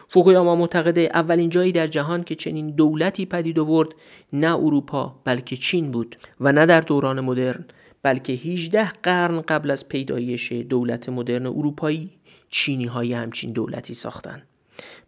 فوکویاما 0.09 0.55
معتقده 0.55 1.01
اولین 1.13 1.49
جایی 1.49 1.71
در 1.71 1.87
جهان 1.87 2.23
که 2.23 2.35
چنین 2.35 2.69
دولتی 2.69 3.25
پدید 3.25 3.59
آورد 3.59 3.89
نه 4.33 4.55
اروپا 4.55 5.19
بلکه 5.23 5.55
چین 5.55 5.91
بود 5.91 6.15
و 6.41 6.51
نه 6.51 6.65
در 6.65 6.81
دوران 6.81 7.19
مدرن 7.21 7.65
بلکه 8.03 8.33
18 8.33 8.91
قرن 9.03 9.41
قبل 9.41 9.71
از 9.71 9.87
پیدایش 9.87 10.51
دولت 10.51 11.09
مدرن 11.09 11.45
اروپایی 11.45 12.09
چینی 12.49 12.85
های 12.85 13.13
همچین 13.13 13.51
دولتی 13.51 13.93
ساختن. 13.93 14.43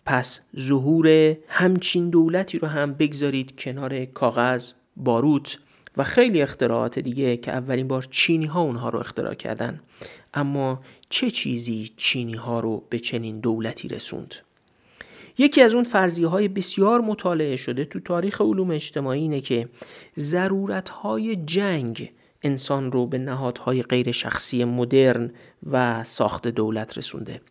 پس 0.06 0.42
ظهور 0.60 1.38
همچین 1.48 2.10
دولتی 2.10 2.60
رو 2.60 2.68
هم 2.68 2.94
بگذارید 2.94 3.60
کنار 3.60 4.06
کاغذ 4.06 4.72
باروت 4.98 5.60
و 5.98 6.04
خیلی 6.04 6.42
اختراعات 6.42 7.00
دیگه 7.00 7.38
که 7.38 7.52
اولین 7.52 7.88
بار 7.88 8.08
چینی 8.12 8.46
ها 8.46 8.62
اونها 8.62 8.90
رو 8.90 9.00
اختراع 9.00 9.34
کردن. 9.34 9.82
اما 10.34 10.82
چه 11.10 11.32
چیزی 11.32 11.92
چینی 11.98 12.36
ها 12.36 12.60
رو 12.60 12.84
به 12.90 13.00
چنین 13.00 13.40
دولتی 13.40 13.88
رسوند؟ 13.88 14.36
یکی 15.39 15.62
از 15.62 15.73
اون 15.73 15.84
فرضیه 15.84 16.28
های 16.28 16.47
بسیار 16.47 17.02
مطالعه 17.02 17.56
شده 17.56 17.86
تو 17.86 17.99
تاریخ 17.99 18.41
علوم 18.41 18.71
اجتماعی 18.71 19.21
اینه 19.21 19.41
که 19.41 19.69
ضرورت 20.17 20.89
های 20.89 21.36
جنگ 21.36 22.12
انسان 22.43 22.91
رو 22.91 23.08
به 23.08 23.17
نهادهای 23.17 23.84
غیر 23.84 24.12
شخصی 24.12 24.63
مدرن 24.63 25.32
و 25.71 26.04
ساخت 26.04 26.47
دولت 26.47 26.97
رسونده. 26.97 27.41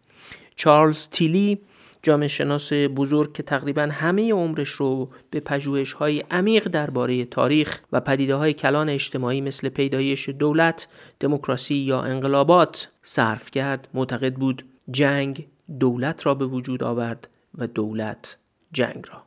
چارلز 0.57 1.09
تیلی 1.09 1.59
جامعه 2.03 2.29
شناس 2.29 2.73
بزرگ 2.73 3.33
که 3.33 3.43
تقریبا 3.43 3.83
همه 3.83 4.33
عمرش 4.33 4.69
رو 4.69 5.11
به 5.31 5.41
پژوهش 5.41 5.93
های 5.93 6.23
عمیق 6.31 6.69
درباره 6.69 7.25
تاریخ 7.25 7.81
و 7.93 8.01
پدیده 8.01 8.35
های 8.35 8.55
کلان 8.55 8.89
اجتماعی 8.89 9.41
مثل 9.41 9.69
پیدایش 9.69 10.29
دولت، 10.29 10.89
دموکراسی 11.21 11.75
یا 11.75 12.03
انقلابات 12.03 12.89
صرف 13.03 13.51
کرد 13.51 13.89
معتقد 13.95 14.35
بود 14.35 14.65
جنگ 14.91 15.47
دولت 15.81 16.27
را 16.27 16.35
به 16.35 16.47
وجود 16.47 16.83
آورد 16.83 17.29
و 17.59 17.67
دولت 17.67 18.39
جنگ 18.73 19.05
را. 19.13 19.23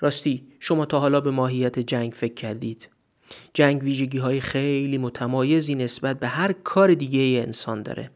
راستی 0.00 0.46
شما 0.60 0.86
تا 0.86 1.00
حالا 1.00 1.20
به 1.20 1.30
ماهیت 1.30 1.78
جنگ 1.78 2.12
فکر 2.12 2.34
کردید. 2.34 2.88
جنگ 3.54 3.82
ویژگی 3.82 4.18
های 4.18 4.40
خیلی 4.40 4.98
متمایزی 4.98 5.74
نسبت 5.74 6.20
به 6.20 6.28
هر 6.28 6.52
کار 6.52 6.94
دیگه 6.94 7.42
انسان 7.42 7.82
داره. 7.82 8.10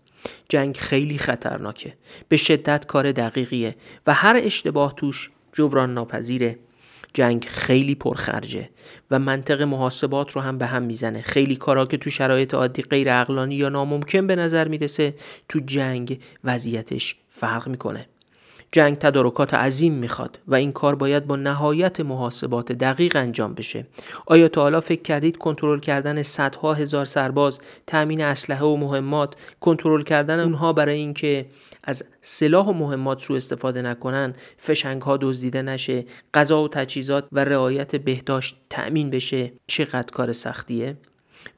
جنگ 0.48 0.76
خیلی 0.76 1.18
خطرناکه. 1.18 1.94
به 2.28 2.36
شدت 2.36 2.86
کار 2.86 3.12
دقیقیه 3.12 3.76
و 4.06 4.14
هر 4.14 4.40
اشتباه 4.42 4.94
توش 4.96 5.30
جبران 5.52 5.94
ناپذیره. 5.94 6.58
جنگ 7.14 7.44
خیلی 7.44 7.94
پرخرجه 7.94 8.70
و 9.10 9.18
منطق 9.18 9.62
محاسبات 9.62 10.32
رو 10.32 10.40
هم 10.40 10.58
به 10.58 10.66
هم 10.66 10.82
می‌زنه. 10.82 11.22
خیلی 11.22 11.56
کارا 11.56 11.86
که 11.86 11.96
تو 11.96 12.10
شرایط 12.10 12.54
عادی 12.54 12.82
غیر 12.82 13.10
اقلانی 13.10 13.54
یا 13.54 13.68
ناممکن 13.68 14.26
به 14.26 14.36
نظر 14.36 14.68
می‌رسه 14.68 15.14
تو 15.48 15.58
جنگ 15.58 16.20
وضعیتش 16.44 17.16
فرق 17.28 17.68
می‌کنه. 17.68 18.06
جنگ 18.72 18.96
تدارکات 18.96 19.54
عظیم 19.54 19.94
می‌خواد 19.94 20.38
و 20.46 20.54
این 20.54 20.72
کار 20.72 20.94
باید 20.94 21.26
با 21.26 21.36
نهایت 21.36 22.00
محاسبات 22.00 22.72
دقیق 22.72 23.16
انجام 23.16 23.54
بشه. 23.54 23.86
آیا 24.26 24.48
تا 24.48 24.62
حالا 24.62 24.80
فکر 24.80 25.02
کردید 25.02 25.36
کنترل 25.36 25.80
کردن 25.80 26.22
صدها 26.22 26.74
هزار 26.74 27.04
سرباز 27.04 27.60
تأمین 27.86 28.20
اسلحه 28.20 28.64
و 28.64 28.76
مهمات 28.76 29.34
کنترل 29.60 30.02
کردن 30.02 30.40
اونها 30.40 30.72
برای 30.72 30.96
اینکه 30.96 31.46
از 31.84 32.04
سلاح 32.22 32.66
و 32.66 32.72
مهمات 32.72 33.20
سوء 33.20 33.36
استفاده 33.36 33.82
نکنن 33.82 34.34
فشنگ 34.58 35.02
ها 35.02 35.16
دزدیده 35.16 35.62
نشه 35.62 36.04
غذا 36.34 36.62
و 36.62 36.68
تجهیزات 36.68 37.24
و 37.32 37.44
رعایت 37.44 37.96
بهداشت 37.96 38.56
تأمین 38.70 39.10
بشه 39.10 39.52
چقدر 39.66 40.12
کار 40.12 40.32
سختیه؟ 40.32 40.96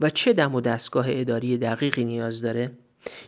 و 0.00 0.10
چه 0.10 0.32
دم 0.32 0.54
و 0.54 0.60
دستگاه 0.60 1.06
اداری 1.08 1.58
دقیقی 1.58 2.04
نیاز 2.04 2.42
داره؟ 2.42 2.70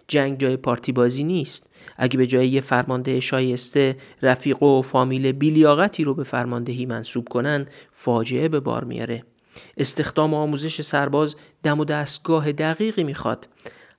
جنگ 0.09 0.40
جای 0.40 0.57
پارتی 0.57 0.92
بازی 0.92 1.25
نیست. 1.25 1.66
اگه 1.97 2.18
به 2.18 2.27
جای 2.27 2.49
یه 2.49 2.61
فرمانده 2.61 3.20
شایسته 3.20 3.97
رفیق 4.23 4.62
و 4.62 4.83
فامیل 4.83 5.33
بیلیاقتی 5.33 6.05
رو 6.05 6.14
به 6.14 6.25
فرماندهی 6.25 6.87
منصوب 6.87 7.29
کنن 7.29 7.66
فاجعه 7.92 8.49
به 8.49 8.61
بار 8.61 8.85
میاره. 8.85 9.25
استخدام 9.77 10.35
و 10.35 10.37
آموزش 10.37 10.81
سرباز 10.81 11.37
دم 11.62 11.81
و 11.81 11.85
دستگاه 11.85 12.53
دقیقی 12.53 13.05
می‌خواد. 13.05 13.49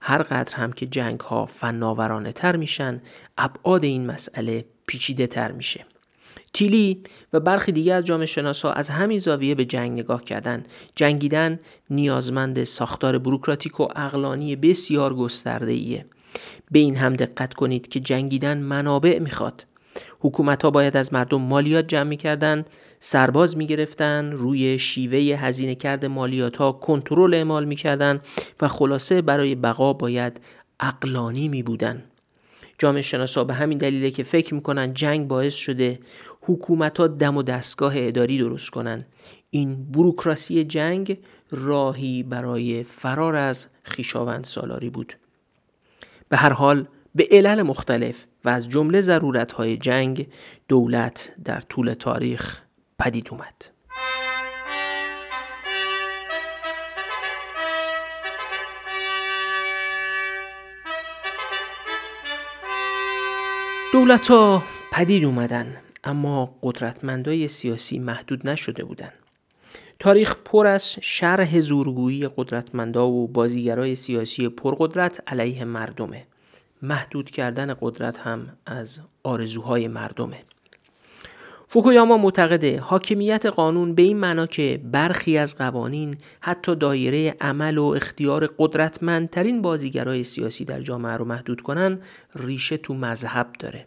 هر 0.02 0.24
قدر 0.24 0.56
هم 0.56 0.74
که 0.74 0.86
جنگ 0.86 1.19
ها 1.19 1.45
فناورانه 1.45 2.32
تر 2.32 2.56
میشن 2.56 3.02
ابعاد 3.38 3.84
این 3.84 4.06
مسئله 4.06 4.65
پیچیده 4.88 5.28
تر 5.28 5.52
میشه. 5.52 5.86
تیلی 6.54 7.04
و 7.34 7.39
برخی 7.39 7.71
دیگه 7.71 7.93
از 7.93 8.04
جامعه 8.04 8.26
شناس 8.26 8.65
از 8.65 8.89
همین 8.89 9.19
زاویه 9.19 9.56
به 9.56 9.65
جنگ 9.65 9.91
نگاه 9.91 10.24
کردن. 10.24 10.63
جنگیدن 10.95 11.60
نیازمند 11.89 12.63
ساختار 12.63 13.17
بروکراتیک 13.17 13.80
و 13.80 13.88
اقلانی 13.95 14.56
بسیار 14.56 15.13
گسترده 15.13 15.71
ایه 15.71 16.06
به 16.71 16.80
این 16.80 16.95
هم 16.95 17.13
دقت 17.13 17.54
کنید 17.54 17.88
که 17.88 17.99
جنگیدن 17.99 18.58
منابع 18.58 19.19
می‌خواد. 19.19 19.65
حکومت 20.19 20.63
ها 20.63 20.71
باید 20.71 20.97
از 20.97 21.13
مردم 21.13 21.41
مالیات 21.41 21.88
جمع 21.88 22.10
می‌کردن 22.10 22.65
سرباز 22.99 23.58
می‌گرفتن 23.58 24.32
روی 24.32 24.80
شیوه 24.80 25.17
هزینه 25.17 25.75
کرد 25.75 26.06
مالیات 26.06 26.58
ها 26.58 26.71
کنترل 26.71 27.34
اعمال 27.34 27.65
می‌کردن 27.65 28.19
و 28.62 28.67
خلاصه 28.67 29.21
برای 29.21 29.56
بقا 29.56 29.93
باید 29.93 30.41
اقلانی 30.80 31.47
می 31.47 31.63
بودن. 31.63 32.04
جامعه 32.78 33.01
شناسا 33.01 33.43
به 33.43 33.54
همین 33.54 33.78
دلیله 33.78 34.12
که 34.12 34.23
فکر 34.23 34.54
می‌کنن 34.54 34.93
جنگ 34.93 35.28
باعث 35.28 35.56
شده 35.56 35.99
حکومت 36.41 36.97
ها 36.97 37.08
دم 37.08 37.38
و 37.38 37.43
دستگاه 37.43 37.93
اداری 37.95 38.38
درست 38.38 38.69
کنن. 38.69 39.06
این 39.49 39.91
بروکراسی 39.91 40.63
جنگ 40.63 41.17
راهی 41.51 42.23
برای 42.23 42.84
فرار 42.84 43.36
از 43.36 43.67
خیشاوند 43.84 44.43
سالاری 44.43 44.89
بود. 44.89 45.13
به 46.30 46.38
هر 46.38 46.54
حال 46.54 46.88
به 47.16 47.28
علل 47.32 47.62
مختلف 47.62 48.26
و 48.46 48.50
از 48.50 48.70
جمله 48.70 49.02
ضرورت 49.02 49.52
های 49.52 49.78
جنگ 49.78 50.28
دولت 50.68 51.32
در 51.44 51.62
طول 51.62 51.94
تاریخ 51.94 52.62
پدید 53.00 53.28
اومد 53.32 53.66
دولت 63.94 64.28
ها 64.28 64.64
پدید 64.92 65.26
اومدن 65.26 65.78
اما 66.04 66.58
قدرتمندای 66.64 67.48
سیاسی 67.48 68.00
محدود 68.00 68.50
نشده 68.50 68.84
بودند. 68.84 69.25
تاریخ 70.00 70.36
پر 70.46 70.68
از 70.68 70.96
شرح 71.02 71.60
زورگویی 71.60 72.28
قدرتمندا 72.38 73.08
و 73.08 73.28
بازیگرای 73.28 73.96
سیاسی 73.96 74.50
پرقدرت 74.50 75.24
علیه 75.28 75.66
مردمه. 75.66 76.28
محدود 76.82 77.30
کردن 77.30 77.76
قدرت 77.82 78.18
هم 78.18 78.58
از 78.66 79.00
آرزوهای 79.24 79.88
مردمه. 79.88 80.38
فوکویاما 81.68 82.18
معتقده 82.18 82.80
حاکمیت 82.80 83.46
قانون 83.46 83.96
به 83.96 84.02
این 84.02 84.18
معنا 84.18 84.46
که 84.46 84.82
برخی 84.84 85.38
از 85.38 85.58
قوانین 85.58 86.18
حتی 86.40 86.76
دایره 86.76 87.36
عمل 87.42 87.78
و 87.78 87.86
اختیار 87.86 88.54
قدرتمندترین 88.58 89.62
بازیگرای 89.62 90.24
سیاسی 90.24 90.66
در 90.66 90.82
جامعه 90.82 91.14
رو 91.18 91.26
محدود 91.26 91.62
کنن 91.62 92.00
ریشه 92.36 92.78
تو 92.78 92.94
مذهب 92.94 93.54
داره 93.60 93.86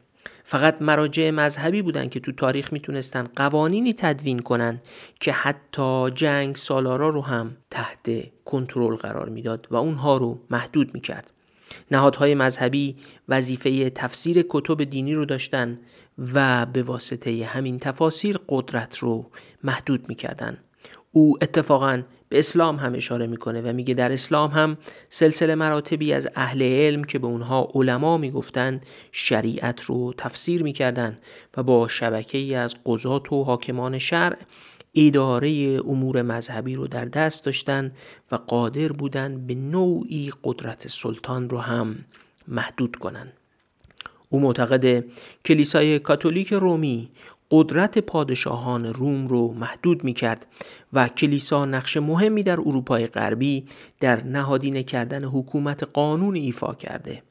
فقط 0.50 0.82
مراجع 0.82 1.30
مذهبی 1.30 1.82
بودن 1.82 2.08
که 2.08 2.20
تو 2.20 2.32
تاریخ 2.32 2.72
می‌تونستن 2.72 3.28
قوانینی 3.36 3.92
تدوین 3.92 4.38
کنن 4.38 4.80
که 5.20 5.32
حتی 5.32 6.10
جنگ 6.10 6.56
سالارا 6.56 7.08
رو 7.08 7.22
هم 7.22 7.56
تحت 7.70 8.10
کنترل 8.44 8.96
قرار 8.96 9.28
می‌داد 9.28 9.68
و 9.70 9.76
اونها 9.76 10.16
رو 10.16 10.40
محدود 10.50 10.94
می‌کرد. 10.94 11.32
نهادهای 11.90 12.34
مذهبی 12.34 12.96
وظیفه 13.28 13.90
تفسیر 13.90 14.46
کتب 14.48 14.84
دینی 14.84 15.14
رو 15.14 15.24
داشتن 15.24 15.78
و 16.34 16.66
به 16.66 16.82
واسطه 16.82 17.44
همین 17.44 17.78
تفاسیر 17.78 18.38
قدرت 18.48 18.98
رو 18.98 19.30
محدود 19.64 20.08
می‌کردن. 20.08 20.58
او 21.12 21.38
اتفاقا 21.42 22.02
به 22.28 22.38
اسلام 22.38 22.76
هم 22.76 22.94
اشاره 22.94 23.26
می‌کنه 23.26 23.60
و 23.60 23.72
میگه 23.72 23.94
در 23.94 24.12
اسلام 24.12 24.50
هم 24.50 24.78
سلسله 25.08 25.54
مراتبی 25.54 26.12
از 26.12 26.28
اهل 26.34 26.62
علم 26.62 27.04
که 27.04 27.18
به 27.18 27.26
اونها 27.26 27.68
علما 27.74 28.18
می‌گفتن 28.18 28.80
شریعت 29.12 29.82
رو 29.82 30.14
تفسیر 30.18 30.62
می‌کردن 30.62 31.18
و 31.56 31.62
با 31.62 31.88
شبکه 31.88 32.38
ای 32.38 32.54
از 32.54 32.76
قضات 32.86 33.32
و 33.32 33.44
حاکمان 33.44 33.98
شرع 33.98 34.36
اداره 34.94 35.80
امور 35.86 36.22
مذهبی 36.22 36.74
رو 36.74 36.86
در 36.86 37.04
دست 37.04 37.44
داشتن 37.44 37.92
و 38.32 38.36
قادر 38.36 38.88
بودن 38.88 39.46
به 39.46 39.54
نوعی 39.54 40.32
قدرت 40.44 40.88
سلطان 40.88 41.50
رو 41.50 41.58
هم 41.58 42.04
محدود 42.48 42.96
کنند. 42.96 43.32
او 44.28 44.40
معتقد 44.40 45.04
کلیسای 45.44 45.98
کاتولیک 45.98 46.52
رومی 46.52 47.10
قدرت 47.50 47.98
پادشاهان 47.98 48.84
روم 48.84 49.28
رو 49.28 49.54
محدود 49.54 50.04
می 50.04 50.12
کرد 50.12 50.46
و 50.92 51.08
کلیسا 51.08 51.64
نقش 51.64 51.96
مهمی 51.96 52.42
در 52.42 52.60
اروپای 52.60 53.06
غربی 53.06 53.64
در 54.00 54.24
نهادینه 54.24 54.82
کردن 54.82 55.24
حکومت 55.24 55.82
قانون 55.92 56.36
ایفا 56.36 56.74
کرده. 56.74 57.22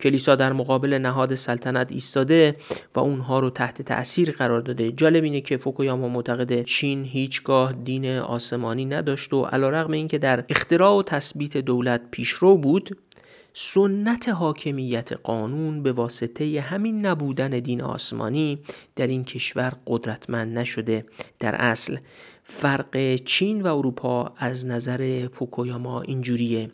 کلیسا 0.00 0.36
در 0.36 0.52
مقابل 0.52 0.94
نهاد 0.94 1.34
سلطنت 1.34 1.92
ایستاده 1.92 2.56
و 2.94 3.00
اونها 3.00 3.40
رو 3.40 3.50
تحت 3.50 3.82
تأثیر 3.82 4.30
قرار 4.30 4.60
داده. 4.60 4.92
جالب 4.92 5.24
اینه 5.24 5.40
که 5.40 5.56
فوکویاما 5.56 6.08
معتقد 6.08 6.62
چین 6.62 7.04
هیچگاه 7.04 7.72
دین 7.72 8.18
آسمانی 8.18 8.84
نداشت 8.84 9.32
و 9.32 9.42
علیرغم 9.42 9.92
اینکه 9.92 10.18
در 10.18 10.44
اختراع 10.48 10.98
و 10.98 11.02
تثبیت 11.02 11.56
دولت 11.56 12.00
پیشرو 12.10 12.58
بود 12.58 12.98
سنت 13.60 14.28
حاکمیت 14.28 15.12
قانون 15.12 15.82
به 15.82 15.92
واسطه 15.92 16.60
همین 16.60 17.06
نبودن 17.06 17.50
دین 17.50 17.82
آسمانی 17.82 18.58
در 18.96 19.06
این 19.06 19.24
کشور 19.24 19.72
قدرتمند 19.86 20.58
نشده. 20.58 21.04
در 21.38 21.54
اصل 21.54 21.96
فرق 22.44 23.14
چین 23.14 23.62
و 23.62 23.76
اروپا 23.76 24.32
از 24.36 24.66
نظر 24.66 25.28
فوکویاما 25.32 26.02
اینجوریه. 26.02 26.70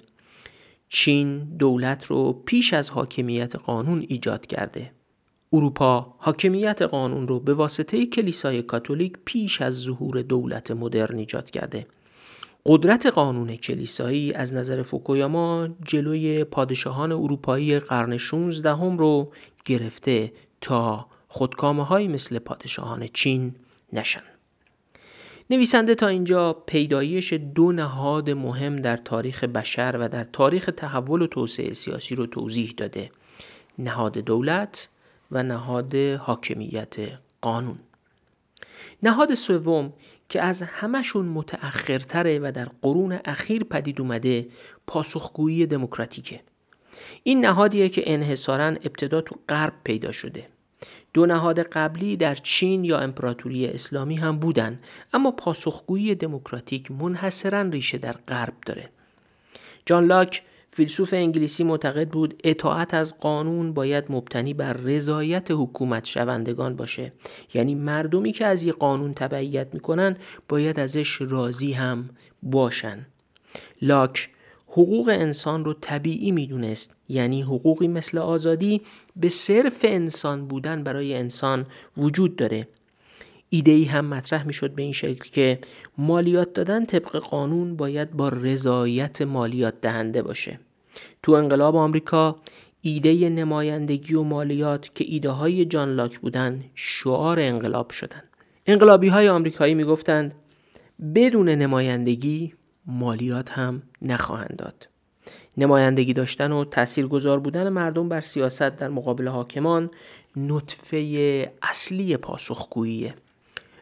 چین 0.89 1.39
دولت 1.39 2.07
رو 2.07 2.33
پیش 2.33 2.75
از 2.75 2.91
حاکمیت 2.91 3.57
قانون 3.57 4.05
ایجاد 4.09 4.47
کرده. 4.47 4.91
اروپا 5.53 6.15
حاکمیت 6.19 6.83
قانون 6.83 7.29
رو 7.29 7.41
به 7.41 7.55
واسطه 7.55 8.07
کلیسای 8.07 8.63
کاتولیک 8.63 9.13
پیش 9.25 9.63
از 9.63 9.75
ظهور 9.75 10.23
دولت 10.23 10.71
مدرن 10.71 11.19
ایجاد 11.19 11.51
کرده. 11.51 11.87
قدرت 12.67 13.07
قانون 13.07 13.57
کلیسایی 13.57 14.33
از 14.33 14.55
نظر 14.55 14.83
فوکویاما 14.83 15.69
جلوی 15.85 16.45
پادشاهان 16.45 17.13
اروپایی 17.13 17.79
قرن 17.79 18.17
16 18.17 18.71
هم 18.75 18.99
رو 18.99 19.33
گرفته 19.65 20.33
تا 20.61 21.07
خودکامه 21.29 21.85
های 21.85 22.09
مثل 22.09 22.39
پادشاهان 22.39 23.09
چین 23.13 23.55
نشن. 23.93 24.23
نویسنده 25.51 25.95
تا 25.95 26.07
اینجا 26.09 26.53
پیدایش 26.53 27.33
دو 27.33 27.73
نهاد 27.73 28.31
مهم 28.31 28.77
در 28.77 28.97
تاریخ 28.97 29.45
بشر 29.45 29.97
و 30.01 30.09
در 30.09 30.25
تاریخ 30.25 30.71
تحول 30.77 31.23
و 31.23 31.27
توسعه 31.27 31.73
سیاسی 31.73 32.15
رو 32.15 32.27
توضیح 32.27 32.75
داده. 32.77 33.11
نهاد 33.79 34.19
دولت 34.19 34.89
و 35.31 35.43
نهاد 35.43 35.95
حاکمیت 35.97 36.97
قانون. 37.41 37.79
نهاد 39.03 39.35
سوم 39.35 39.93
که 40.29 40.43
از 40.43 40.63
همشون 40.63 41.27
متأخرتره 41.27 42.39
و 42.39 42.53
در 42.55 42.69
قرون 42.83 43.21
اخیر 43.25 43.65
پدید 43.65 44.01
اومده 44.01 44.47
پاسخگویی 44.87 45.67
دموکراتیکه. 45.67 46.41
این 47.23 47.45
نهادیه 47.45 47.89
که 47.89 48.03
انحصارا 48.07 48.67
ابتدا 48.67 49.21
تو 49.21 49.37
غرب 49.49 49.73
پیدا 49.85 50.13
شده. 50.13 50.49
دو 51.13 51.27
نهاد 51.27 51.61
قبلی 51.61 52.17
در 52.17 52.35
چین 52.35 52.85
یا 52.85 52.99
امپراتوری 52.99 53.67
اسلامی 53.67 54.17
هم 54.17 54.39
بودن 54.39 54.81
اما 55.13 55.31
پاسخگویی 55.31 56.15
دموکراتیک 56.15 56.91
منحصرا 56.91 57.63
ریشه 57.63 57.99
در 57.99 58.15
غرب 58.29 58.55
داره. 58.67 58.91
جان 59.87 60.07
لاک 60.07 60.43
فیلسوف 60.77 61.15
انگلیسی 61.15 61.65
معتقد 61.65 62.09
بود 62.09 62.41
اطاعت 62.45 62.95
از 62.95 63.19
قانون 63.19 63.75
باید 63.75 64.05
مبتنی 64.09 64.55
بر 64.55 64.73
رضایت 64.73 65.51
حکومت 65.51 66.05
شوندگان 66.05 66.77
باشه. 66.77 67.13
یعنی 67.55 67.75
مردمی 67.75 68.33
که 68.33 68.47
از 68.47 68.63
یه 68.63 68.73
قانون 68.73 69.15
تبعیت 69.15 69.75
می‌کنن 69.75 70.17
باید 70.49 70.81
ازش 70.81 71.21
راضی 71.21 71.73
هم 71.73 72.11
باشن. 72.43 73.07
لاک 73.83 74.31
حقوق 74.67 75.09
انسان 75.09 75.65
رو 75.65 75.73
طبیعی 75.73 76.31
می‌دونست. 76.31 76.97
یعنی 77.09 77.43
حقوقی 77.43 77.89
مثل 77.89 78.19
آزادی 78.19 78.81
به 79.17 79.29
صرف 79.29 79.81
انسان 79.89 80.47
بودن 80.47 80.83
برای 80.83 81.15
انسان 81.15 81.67
وجود 81.97 82.37
داره. 82.37 82.69
ایده 83.55 83.71
ای 83.71 83.85
هم 83.85 84.05
مطرح 84.05 84.47
می‌شد 84.47 84.71
به 84.71 84.83
این 84.83 84.93
شکل 84.93 85.31
که 85.31 85.59
مالیات 85.99 86.53
دادن 86.53 86.85
طبق 86.85 87.17
قانون 87.17 87.77
باید 87.77 88.11
با 88.11 88.29
رضایت 88.29 89.23
مالیات 89.23 89.81
دهنده 89.81 90.23
باشه. 90.23 90.61
تو 91.23 91.33
انقلاب 91.33 91.77
آمریکا 91.77 92.37
ایده 92.81 93.29
نمایندگی 93.29 94.15
و 94.15 94.23
مالیات 94.23 94.95
که 94.95 95.05
ایده 95.09 95.31
های 95.31 95.65
جان 95.65 95.95
لاک 95.95 96.19
بودن 96.19 96.65
شعار 96.75 97.41
انقلاب 97.41 97.91
شدن. 97.91 98.23
انقلابی 98.67 99.09
های 99.09 99.29
آمریکایی 99.29 99.75
می‌گفتند 99.75 100.35
بدون 101.15 101.49
نمایندگی 101.49 102.55
مالیات 102.87 103.51
هم 103.51 103.83
نخواهند 104.03 104.57
داد. 104.59 104.89
نمایندگی 105.57 106.13
داشتن 106.13 106.53
و 106.53 106.65
تاثیرگذار 106.65 107.41
بودن 107.41 107.69
مردم 107.69 108.09
بر 108.09 108.21
سیاست 108.21 108.77
در 108.77 108.89
مقابل 108.89 109.29
حاکمان 109.29 109.91
نطفه 110.37 111.53
اصلی 111.63 112.17
پاسخگوییه. 112.17 113.15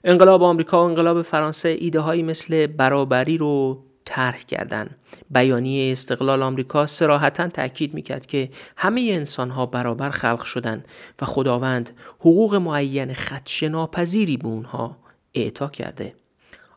انقلاب 0.04 0.42
آمریکا 0.42 0.82
و 0.82 0.88
انقلاب 0.88 1.22
فرانسه 1.22 1.68
ایده 1.68 2.00
هایی 2.00 2.22
مثل 2.22 2.66
برابری 2.66 3.36
رو 3.38 3.84
طرح 4.04 4.38
کردن. 4.38 4.90
بیانیه 5.30 5.92
استقلال 5.92 6.42
آمریکا 6.42 6.86
سراحتا 6.86 7.48
تاکید 7.48 7.94
می‌کرد 7.94 8.26
که 8.26 8.50
همه 8.76 9.10
انسان 9.14 9.50
ها 9.50 9.66
برابر 9.66 10.10
خلق 10.10 10.42
شدند 10.42 10.88
و 11.22 11.26
خداوند 11.26 11.90
حقوق 12.20 12.54
معین 12.54 13.14
خدش 13.14 13.62
ناپذیری 13.62 14.36
به 14.36 14.46
اونها 14.46 14.96
اعطا 15.34 15.68
کرده. 15.68 16.14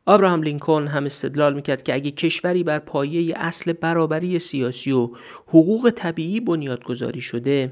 آبراهام 0.06 0.44
لینکلن 0.44 0.88
هم 0.88 1.06
استدلال 1.06 1.54
می‌کرد 1.54 1.84
که 1.84 1.94
اگه 1.94 2.12
کشوری 2.12 2.64
بر 2.64 2.80
پایه 2.80 3.34
اصل 3.38 3.74
برابری 3.74 4.40
سیاسی 4.40 4.92
و 4.92 5.10
حقوق 5.48 5.92
طبیعی 5.96 6.40
بنیادگذاری 6.40 7.22
شده 7.22 7.72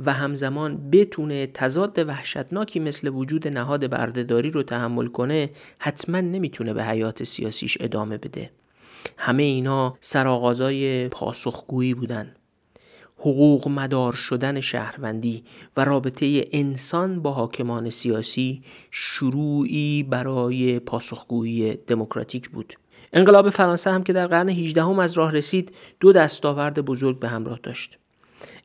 و 0.00 0.12
همزمان 0.12 0.90
بتونه 0.90 1.46
تضاد 1.46 1.98
وحشتناکی 1.98 2.80
مثل 2.80 3.08
وجود 3.08 3.48
نهاد 3.48 3.90
بردهداری 3.90 4.50
رو 4.50 4.62
تحمل 4.62 5.06
کنه 5.06 5.50
حتما 5.78 6.20
نمی‌تونه 6.20 6.74
به 6.74 6.84
حیات 6.84 7.24
سیاسیش 7.24 7.78
ادامه 7.80 8.18
بده. 8.18 8.50
همه 9.18 9.42
اینا 9.42 9.96
سرآغازای 10.00 11.08
پاسخگویی 11.08 11.94
بودن. 11.94 12.34
حقوق 13.18 13.68
مدار 13.68 14.12
شدن 14.12 14.60
شهروندی 14.60 15.44
و 15.76 15.84
رابطه 15.84 16.48
انسان 16.52 17.22
با 17.22 17.32
حاکمان 17.32 17.90
سیاسی 17.90 18.62
شروعی 18.90 20.02
برای 20.02 20.78
پاسخگویی 20.78 21.74
دموکراتیک 21.74 22.50
بود. 22.50 22.74
انقلاب 23.12 23.50
فرانسه 23.50 23.90
هم 23.90 24.02
که 24.02 24.12
در 24.12 24.26
قرن 24.26 24.48
18 24.48 24.82
هم 24.82 24.98
از 24.98 25.12
راه 25.12 25.32
رسید 25.32 25.74
دو 26.00 26.12
دستاورد 26.12 26.80
بزرگ 26.80 27.18
به 27.18 27.28
همراه 27.28 27.58
داشت. 27.62 27.99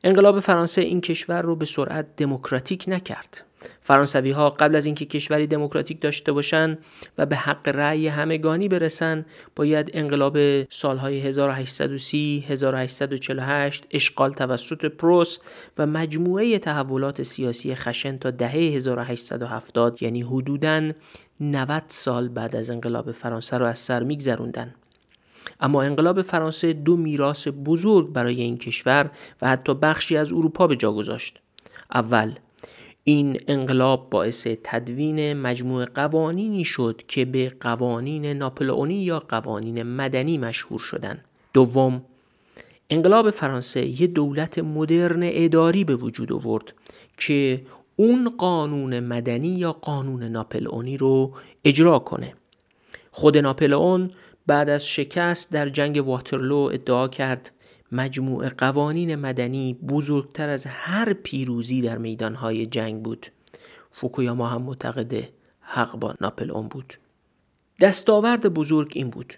انقلاب 0.04 0.40
فرانسه 0.40 0.80
این 0.80 1.00
کشور 1.00 1.42
رو 1.42 1.56
به 1.56 1.64
سرعت 1.64 2.06
دموکراتیک 2.16 2.84
نکرد. 2.88 3.44
فرانسوی 3.82 4.30
ها 4.30 4.50
قبل 4.50 4.76
از 4.76 4.86
اینکه 4.86 5.04
کشوری 5.04 5.46
دموکراتیک 5.46 6.00
داشته 6.00 6.32
باشند 6.32 6.78
و 7.18 7.26
به 7.26 7.36
حق 7.36 7.68
رأی 7.68 8.08
همگانی 8.08 8.68
برسن 8.68 9.26
باید 9.56 9.90
انقلاب 9.92 10.62
سالهای 10.70 11.20
1830 11.20 12.44
1848 12.48 13.86
اشغال 13.90 14.32
توسط 14.32 14.84
پروس 14.84 15.38
و 15.78 15.86
مجموعه 15.86 16.58
تحولات 16.58 17.22
سیاسی 17.22 17.74
خشن 17.74 18.18
تا 18.18 18.30
دهه 18.30 18.52
1870 18.52 20.02
یعنی 20.02 20.22
حدوداً 20.22 20.90
90 21.40 21.82
سال 21.88 22.28
بعد 22.28 22.56
از 22.56 22.70
انقلاب 22.70 23.12
فرانسه 23.12 23.58
رو 23.58 23.66
از 23.66 23.78
سر 23.78 24.02
میگذروندن. 24.02 24.74
اما 25.60 25.82
انقلاب 25.82 26.22
فرانسه 26.22 26.72
دو 26.72 26.96
میراث 26.96 27.48
بزرگ 27.66 28.12
برای 28.12 28.42
این 28.42 28.58
کشور 28.58 29.10
و 29.42 29.48
حتی 29.48 29.74
بخشی 29.74 30.16
از 30.16 30.32
اروپا 30.32 30.66
به 30.66 30.76
جا 30.76 30.92
گذاشت 30.92 31.38
اول 31.94 32.34
این 33.04 33.40
انقلاب 33.48 34.10
باعث 34.10 34.46
تدوین 34.64 35.32
مجموع 35.32 35.84
قوانینی 35.84 36.64
شد 36.64 37.02
که 37.08 37.24
به 37.24 37.52
قوانین 37.60 38.26
ناپلئونی 38.26 39.02
یا 39.02 39.20
قوانین 39.20 39.82
مدنی 39.82 40.38
مشهور 40.38 40.78
شدند. 40.78 41.24
دوم 41.52 42.02
انقلاب 42.90 43.30
فرانسه 43.30 44.00
یه 44.00 44.06
دولت 44.06 44.58
مدرن 44.58 45.20
اداری 45.22 45.84
به 45.84 45.96
وجود 45.96 46.32
آورد 46.32 46.72
که 47.18 47.62
اون 47.96 48.32
قانون 48.38 49.00
مدنی 49.00 49.48
یا 49.48 49.72
قانون 49.72 50.22
ناپلئونی 50.22 50.96
رو 50.96 51.32
اجرا 51.64 51.98
کنه 51.98 52.34
خود 53.10 53.38
ناپلئون 53.38 54.10
بعد 54.46 54.68
از 54.68 54.86
شکست 54.86 55.52
در 55.52 55.68
جنگ 55.68 56.06
واترلو 56.06 56.70
ادعا 56.72 57.08
کرد 57.08 57.50
مجموع 57.92 58.48
قوانین 58.48 59.14
مدنی 59.16 59.74
بزرگتر 59.74 60.48
از 60.48 60.66
هر 60.66 61.12
پیروزی 61.12 61.80
در 61.82 61.98
میدانهای 61.98 62.66
جنگ 62.66 63.02
بود. 63.02 63.26
فوکویاما 63.90 64.46
هم 64.46 64.62
معتقد 64.62 65.28
حق 65.60 65.96
با 65.96 66.14
ناپلئون 66.20 66.68
بود. 66.68 66.94
دستاورد 67.80 68.46
بزرگ 68.46 68.92
این 68.94 69.10
بود. 69.10 69.34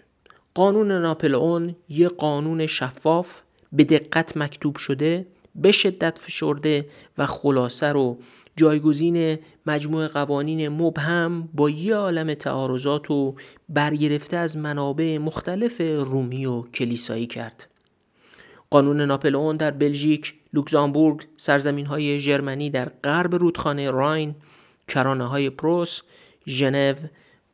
قانون 0.53 0.91
ناپلئون 0.91 1.75
یه 1.89 2.07
قانون 2.07 2.67
شفاف 2.67 3.41
به 3.73 3.83
دقت 3.83 4.37
مکتوب 4.37 4.75
شده 4.77 5.27
به 5.55 5.71
شدت 5.71 6.19
فشرده 6.19 6.85
و 7.17 7.25
خلاصه 7.25 7.87
رو 7.87 8.17
جایگزین 8.55 9.37
مجموع 9.65 10.07
قوانین 10.07 10.69
مبهم 10.69 11.49
با 11.53 11.69
یه 11.69 11.95
عالم 11.95 12.33
تعارضات 12.33 13.11
و 13.11 13.35
برگرفته 13.69 14.37
از 14.37 14.57
منابع 14.57 15.17
مختلف 15.17 15.81
رومی 15.81 16.45
و 16.45 16.61
کلیسایی 16.61 17.27
کرد. 17.27 17.67
قانون 18.69 19.01
ناپلئون 19.01 19.57
در 19.57 19.71
بلژیک، 19.71 20.33
لوکزامبورگ، 20.53 21.27
سرزمین 21.37 21.85
های 21.85 22.19
ژرمنی 22.19 22.69
در 22.69 22.91
غرب 23.03 23.35
رودخانه 23.35 23.91
راین، 23.91 24.35
کرانه 24.87 25.27
های 25.27 25.49
پروس، 25.49 26.01
ژنو، 26.47 26.93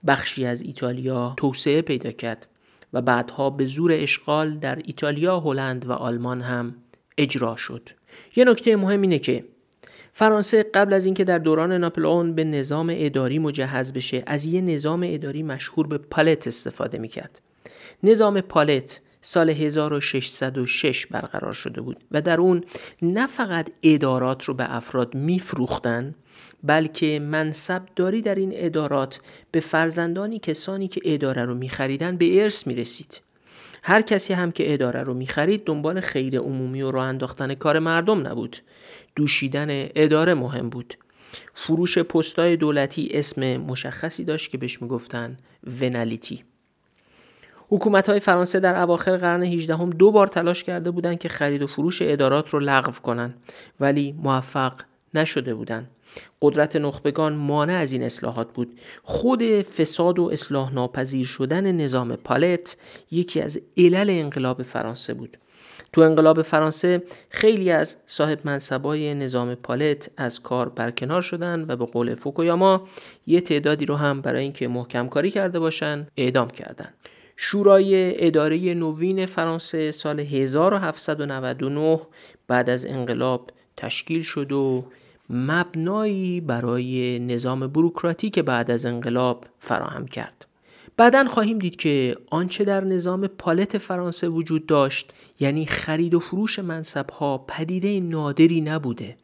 بخشی 0.08 0.46
از 0.46 0.62
ایتالیا 0.62 1.34
توسعه 1.38 1.82
پیدا 1.82 2.12
کرد 2.12 2.48
و 2.93 3.02
بعدها 3.02 3.50
به 3.50 3.66
زور 3.66 3.91
اشغال 3.93 4.58
در 4.58 4.76
ایتالیا، 4.76 5.39
هلند 5.39 5.89
و 5.89 5.91
آلمان 5.91 6.41
هم 6.41 6.76
اجرا 7.18 7.55
شد. 7.55 7.89
یه 8.36 8.45
نکته 8.45 8.76
مهم 8.76 9.01
اینه 9.01 9.20
که 9.20 9.43
فرانسه 10.13 10.63
قبل 10.63 10.93
از 10.93 11.05
اینکه 11.05 11.24
در 11.24 11.38
دوران 11.38 11.72
ناپلئون 11.72 12.36
به 12.36 12.43
نظام 12.43 12.93
اداری 12.97 13.39
مجهز 13.39 13.93
بشه 13.93 14.24
از 14.28 14.45
یه 14.45 14.61
نظام 14.61 15.03
اداری 15.05 15.43
مشهور 15.43 15.88
به 15.88 15.97
پالت 15.97 16.47
استفاده 16.47 16.97
می‌کرد 16.97 17.41
نظام 18.03 18.41
پالت 18.41 19.01
سال 19.22 19.49
1606 19.49 21.05
برقرار 21.05 21.53
شده 21.53 21.82
بود 21.82 22.03
و 22.11 22.22
در 22.22 22.39
اون 22.39 22.63
نه 23.01 23.28
فقط 23.28 23.70
ادارات 23.84 24.43
رو 24.43 24.53
به 24.53 24.76
افراد 24.76 25.16
میفروختن 25.16 26.16
بلکه 26.63 27.20
منصبداری 27.20 28.22
در 28.22 28.36
این 28.36 28.51
ادارات 28.55 29.20
به 29.51 29.59
فرزندانی 29.59 30.39
کسانی 30.39 30.88
که 30.88 31.01
اداره 31.05 31.45
رو 31.45 31.55
میخریدن 31.55 32.18
به 32.18 32.43
ارث 32.43 32.68
می‌رسید 32.68 33.22
هر 33.88 34.01
کسی 34.01 34.33
هم 34.33 34.51
که 34.51 34.73
اداره 34.73 35.03
رو 35.03 35.13
می‌خرید 35.13 35.63
دنبال 35.63 35.99
خیر 35.99 36.39
عمومی 36.39 36.81
و 36.81 36.91
راه 36.91 37.05
انداختن 37.05 37.53
کار 37.53 37.79
مردم 37.79 38.27
نبود. 38.27 38.57
دوشیدن 39.15 39.67
اداره 39.95 40.33
مهم 40.33 40.69
بود. 40.69 40.97
فروش 41.53 41.97
پستای 41.97 42.57
دولتی 42.57 43.09
اسم 43.11 43.57
مشخصی 43.57 44.23
داشت 44.23 44.49
که 44.49 44.57
بهش 44.57 44.81
می‌گفتن 44.81 45.38
ونالیتی. 45.81 46.43
حکومت 47.69 48.09
های 48.09 48.19
فرانسه 48.19 48.59
در 48.59 48.81
اواخر 48.81 49.17
قرن 49.17 49.43
18 49.43 49.75
هم 49.75 49.89
دو 49.89 50.11
بار 50.11 50.27
تلاش 50.27 50.63
کرده 50.63 50.91
بودند 50.91 51.19
که 51.19 51.29
خرید 51.29 51.61
و 51.61 51.67
فروش 51.67 52.01
ادارات 52.01 52.49
رو 52.49 52.59
لغو 52.59 52.91
کنند 52.91 53.43
ولی 53.79 54.15
موفق 54.23 54.73
نشده 55.18 55.53
بودند 55.53 55.89
قدرت 56.41 56.76
نخبگان 56.76 57.34
مانع 57.36 57.74
از 57.74 57.91
این 57.91 58.03
اصلاحات 58.03 58.53
بود. 58.53 58.80
خود 59.03 59.43
فساد 59.61 60.20
و 60.20 60.30
اصلاح 60.34 60.74
ناپذیر 60.74 61.26
شدن 61.26 61.72
نظام 61.72 62.16
پالت 62.16 62.78
یکی 63.11 63.41
از 63.41 63.59
علل 63.78 64.09
انقلاب 64.09 64.63
فرانسه 64.63 65.13
بود. 65.13 65.38
تو 65.93 66.01
انقلاب 66.01 66.41
فرانسه 66.41 67.03
خیلی 67.30 67.72
از 67.72 67.97
صاحب 68.05 68.39
منصبای 68.43 69.13
نظام 69.13 69.55
پالت 69.55 70.09
از 70.18 70.41
کار 70.41 70.70
برکنار 70.70 71.22
شدن 71.22 71.66
و 71.68 71.76
به 71.76 71.86
قول 71.86 72.16
فوکویاما 72.16 72.88
یه 73.28 73.41
تعدادی 73.41 73.86
رو 73.86 73.95
هم 73.95 74.22
برای 74.22 74.43
اینکه 74.43 74.68
محکم 74.68 75.07
کاری 75.07 75.32
کرده 75.32 75.59
باشن 75.59 76.07
اعدام 76.18 76.49
کردن. 76.49 76.93
شورای 77.38 78.26
اداره 78.26 78.74
نوین 78.74 79.26
فرانسه 79.26 79.91
سال 79.91 80.20
1799 80.20 82.01
بعد 82.47 82.70
از 82.70 82.86
انقلاب 82.86 83.51
تشکیل 83.78 84.22
شد 84.22 84.51
و 84.51 84.86
مبنایی 85.30 86.41
برای 86.41 87.19
نظام 87.19 87.67
بروکراتیک 87.67 88.39
بعد 88.39 88.71
از 88.71 88.86
انقلاب 88.86 89.45
فراهم 89.59 90.07
کرد. 90.07 90.45
بعدا 90.97 91.23
خواهیم 91.23 91.59
دید 91.59 91.76
که 91.76 92.17
آنچه 92.30 92.63
در 92.63 92.84
نظام 92.84 93.28
پالت 93.28 93.78
فرانسه 93.78 94.28
وجود 94.28 94.65
داشت 94.65 95.13
یعنی 95.39 95.65
خرید 95.65 96.13
و 96.13 96.19
فروش 96.19 96.59
منصب 96.59 97.09
ها 97.09 97.38
پدیده 97.38 97.99
نادری 97.99 98.61
نبوده 98.61 99.15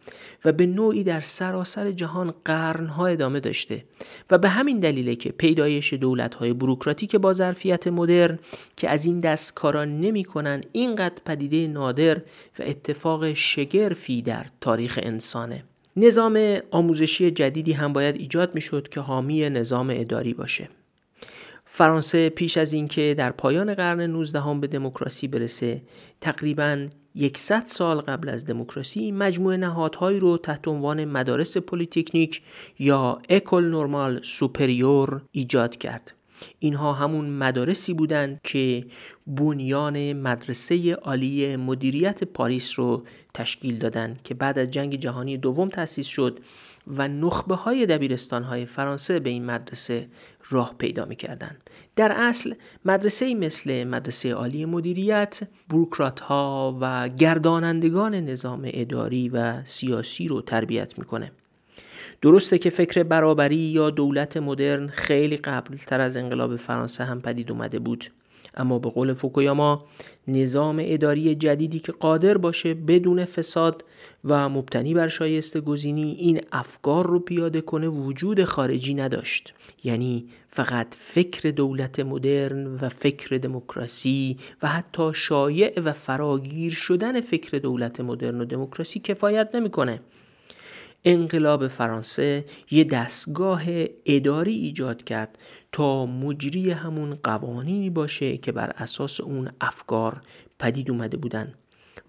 و 0.46 0.52
به 0.52 0.66
نوعی 0.66 1.04
در 1.04 1.22
سراسر 1.22 1.92
جهان 1.92 2.34
قرنها 2.46 3.08
ادامه 3.08 3.40
داشته 3.40 3.84
و 4.32 4.38
به 4.38 4.50
همین 4.50 4.80
دلیله 4.80 5.16
که 5.16 5.32
پیدایش 5.32 5.94
دولت 5.94 6.36
های 6.36 6.54
بروکراتیک 6.54 7.16
با 7.16 7.34
ظرفیت 7.34 7.88
مدرن 7.88 8.40
که 8.78 8.90
از 8.90 9.06
این 9.06 9.20
دست 9.20 9.54
کارا 9.54 9.86
نمی 9.86 10.24
کنن 10.24 10.62
اینقدر 10.72 11.22
پدیده 11.26 11.68
نادر 11.68 12.18
و 12.60 12.64
اتفاق 12.64 13.34
شگرفی 13.34 14.22
در 14.22 14.46
تاریخ 14.62 15.00
انسانه 15.04 15.64
نظام 16.02 16.60
آموزشی 16.72 17.32
جدیدی 17.32 17.74
هم 17.74 17.94
باید 17.94 18.16
ایجاد 18.16 18.56
می 18.56 18.62
شد 18.62 18.90
که 18.90 19.00
حامی 19.00 19.50
نظام 19.50 19.88
اداری 19.94 20.34
باشه. 20.34 20.70
فرانسه 21.66 22.30
پیش 22.30 22.58
از 22.58 22.74
اینکه 22.74 23.16
در 23.18 23.32
پایان 23.32 23.74
قرن 23.74 24.02
19 24.02 24.60
به 24.62 24.68
دموکراسی 24.68 25.28
برسه 25.28 25.82
تقریبا 26.22 26.88
100 27.36 27.64
سال 27.66 28.00
قبل 28.00 28.30
از 28.30 28.46
دموکراسی 28.46 29.12
مجموعه 29.12 29.58
نهادهایی 29.58 30.20
رو 30.20 30.38
تحت 30.38 30.68
عنوان 30.68 31.06
مدارس 31.06 31.58
پلیتکنیک 31.58 32.42
یا 32.80 33.22
école 33.30 33.64
normale 33.66 34.20
supérieure 34.24 35.22
ایجاد 35.32 35.78
کرد. 35.78 36.14
اینها 36.60 36.94
همون 36.94 37.30
مدارسی 37.30 37.94
بودند 37.94 38.40
که 38.44 38.86
بنیان 39.28 40.14
مدرسه 40.14 40.94
عالی 40.94 41.56
مدیریت 41.56 42.24
پاریس 42.24 42.80
رو 42.80 43.04
تشکیل 43.34 43.78
دادند 43.78 44.20
که 44.24 44.34
بعد 44.34 44.60
از 44.60 44.72
جنگ 44.72 44.96
جهانی 44.96 45.38
دوم 45.38 45.70
تأسیس 45.70 46.08
شد 46.08 46.40
و 46.88 47.08
نخبه 47.08 47.56
های 47.56 47.86
دبیرستان 47.86 48.44
های 48.44 48.66
فرانسه 48.66 49.20
به 49.20 49.30
این 49.30 49.46
مدرسه 49.46 50.08
راه 50.50 50.76
پیدا 50.78 51.06
می 51.06 51.16
کردن. 51.16 51.58
در 51.96 52.12
اصل 52.16 52.54
مدرسه 52.86 53.34
مثل 53.34 53.84
مدرسه 53.84 54.34
عالی 54.34 54.66
مدیریت 54.66 55.40
بروکرات 55.70 56.20
ها 56.20 56.78
و 56.82 57.10
گردانندگان 57.10 58.16
نظام 58.16 58.62
اداری 58.66 59.30
و 59.30 59.66
سیاسی 59.66 60.28
رو 60.28 60.42
تربیت 60.42 61.00
می‌کنه. 61.00 61.32
درسته 62.22 62.58
که 62.58 62.70
فکر 62.70 63.04
برابری 63.04 63.56
یا 63.56 63.90
دولت 63.90 64.38
مدرن 64.38 64.88
خیلی 64.88 65.38
قبل 65.38 65.78
تر 65.78 66.02
از 66.02 66.18
انقلاب 66.18 66.56
فرانسه 66.56 67.04
هم 67.04 67.22
پدید 67.22 67.52
اومده 67.52 67.80
بود. 67.80 68.06
اما 68.58 68.80
به 68.80 68.90
قول 68.90 69.14
فوکویاما 69.14 69.86
نظام 70.28 70.82
اداری 70.82 71.36
جدیدی 71.36 71.80
که 71.80 71.92
قادر 71.92 72.38
باشه 72.38 72.74
بدون 72.74 73.26
فساد 73.26 73.84
و 74.26 74.50
مبتنی 74.50 74.94
بر 74.94 75.08
شایسته 75.08 75.62
گزینی 75.62 76.12
این 76.12 76.42
افکار 76.52 77.08
رو 77.08 77.20
پیاده 77.20 77.62
کنه 77.62 77.88
وجود 77.88 78.44
خارجی 78.44 78.94
نداشت. 78.94 79.54
یعنی 79.84 80.26
فقط 80.50 80.88
فکر 81.00 81.50
دولت 81.50 82.00
مدرن 82.00 82.76
و 82.76 82.90
فکر 82.90 83.38
دموکراسی 83.38 84.38
و 84.64 84.68
حتی 84.68 85.12
شایع 85.14 85.80
و 85.80 85.94
فراگیر 85.94 86.74
شدن 86.74 87.22
فکر 87.22 87.58
دولت 87.58 88.00
مدرن 88.00 88.42
و 88.42 88.46
دموکراسی 88.46 89.00
کفایت 89.00 89.50
نمی‌کنه. 89.54 90.00
انقلاب 91.06 91.68
فرانسه 91.68 92.46
یه 92.72 92.84
دستگاه 92.84 93.64
اداری 94.06 94.54
ایجاد 94.54 95.04
کرد 95.04 95.38
تا 95.72 96.06
مجری 96.06 96.72
همون 96.72 97.16
قوانینی 97.16 97.90
باشه 97.90 98.38
که 98.38 98.52
بر 98.52 98.70
اساس 98.78 99.22
اون 99.22 99.50
افکار 99.62 100.22
پدید 100.60 100.92
اومده 100.92 101.18
بودن 101.18 101.54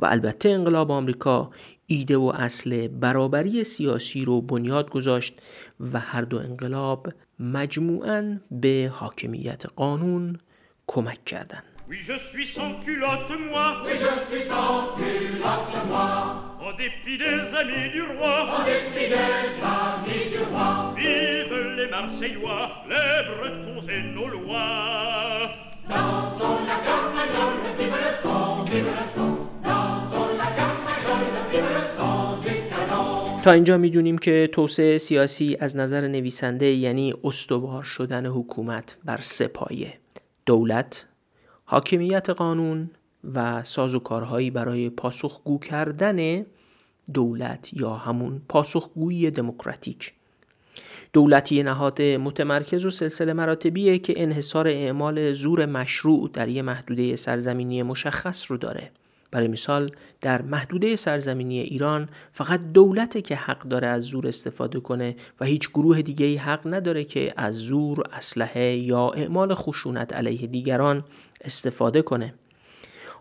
و 0.00 0.06
البته 0.06 0.48
انقلاب 0.48 0.90
آمریکا 0.90 1.50
ایده 1.86 2.16
و 2.16 2.32
اصل 2.34 2.88
برابری 2.88 3.64
سیاسی 3.64 4.24
رو 4.24 4.40
بنیاد 4.40 4.90
گذاشت 4.90 5.40
و 5.80 6.00
هر 6.00 6.22
دو 6.22 6.38
انقلاب 6.38 7.12
مجموعاً 7.38 8.40
به 8.50 8.92
حاکمیت 8.94 9.66
قانون 9.66 10.38
کمک 10.86 11.24
کردند. 11.24 11.71
Oui, 11.92 11.98
je 12.08 12.18
suis 12.30 12.46
sans 12.46 12.72
culotte, 12.84 13.32
moi. 13.50 13.82
Oui, 13.84 13.90
je 13.92 14.12
suis 14.30 14.44
sans 14.48 14.96
culotte, 14.96 15.76
moi. 15.88 16.56
En 16.66 16.72
dépit 16.82 17.18
des 17.18 17.40
amis 17.60 17.90
du 17.92 18.02
roi. 18.16 18.36
En 18.56 18.64
dépit 18.64 19.08
des 19.16 19.52
amis 19.78 20.24
du 20.32 20.38
roi. 20.50 20.94
Vive 20.96 21.54
les 21.76 21.88
Marseillois, 21.90 22.64
les 22.88 23.18
Bretons 23.28 23.86
et 23.94 24.02
nos 24.14 24.28
lois. 24.36 25.50
Dansons 25.86 26.60
la 26.70 26.78
carmagnole, 26.88 27.60
vive 27.78 27.98
le 28.04 28.12
son, 28.22 28.64
vive 28.64 28.90
le 28.98 29.04
son. 29.14 29.32
Canon. 32.70 33.42
تا 33.44 33.52
اینجا 33.52 33.76
می‌دونیم 33.76 34.18
که 34.18 34.48
توسعه 34.52 34.98
سیاسی 34.98 35.56
از 35.60 35.76
نظر 35.76 36.08
نویسنده 36.08 36.66
یعنی 36.66 37.14
استوار 37.24 37.82
شدن 37.82 38.26
حکومت 38.26 38.96
بر 39.04 39.20
سپایه 39.20 39.92
دولت 40.46 41.06
حاکمیت 41.72 42.30
قانون 42.30 42.90
و 43.34 43.62
سازوکارهایی 43.62 44.50
برای 44.50 44.90
پاسخگو 44.90 45.58
کردن 45.58 46.46
دولت 47.14 47.70
یا 47.72 47.94
همون 47.94 48.42
پاسخگویی 48.48 49.30
دموکراتیک. 49.30 50.12
دولتی 51.12 51.62
نهاد 51.62 52.02
متمرکز 52.02 52.84
و 52.84 52.90
سلسله 52.90 53.32
مراتبیه 53.32 53.98
که 53.98 54.14
انحصار 54.16 54.68
اعمال 54.68 55.32
زور 55.32 55.66
مشروع 55.66 56.30
در 56.32 56.48
یه 56.48 56.62
محدوده 56.62 57.16
سرزمینی 57.16 57.82
مشخص 57.82 58.50
رو 58.50 58.56
داره. 58.56 58.90
برای 59.32 59.48
مثال 59.48 59.90
در 60.20 60.42
محدوده 60.42 60.96
سرزمینی 60.96 61.60
ایران 61.60 62.08
فقط 62.32 62.60
دولته 62.74 63.22
که 63.22 63.36
حق 63.36 63.62
داره 63.62 63.86
از 63.86 64.02
زور 64.02 64.28
استفاده 64.28 64.80
کنه 64.80 65.16
و 65.40 65.44
هیچ 65.44 65.68
گروه 65.70 66.02
دیگه 66.02 66.38
حق 66.38 66.74
نداره 66.74 67.04
که 67.04 67.32
از 67.36 67.54
زور، 67.54 68.02
اسلحه 68.12 68.76
یا 68.76 69.08
اعمال 69.08 69.54
خشونت 69.54 70.12
علیه 70.12 70.46
دیگران 70.46 71.04
استفاده 71.44 72.02
کنه. 72.02 72.34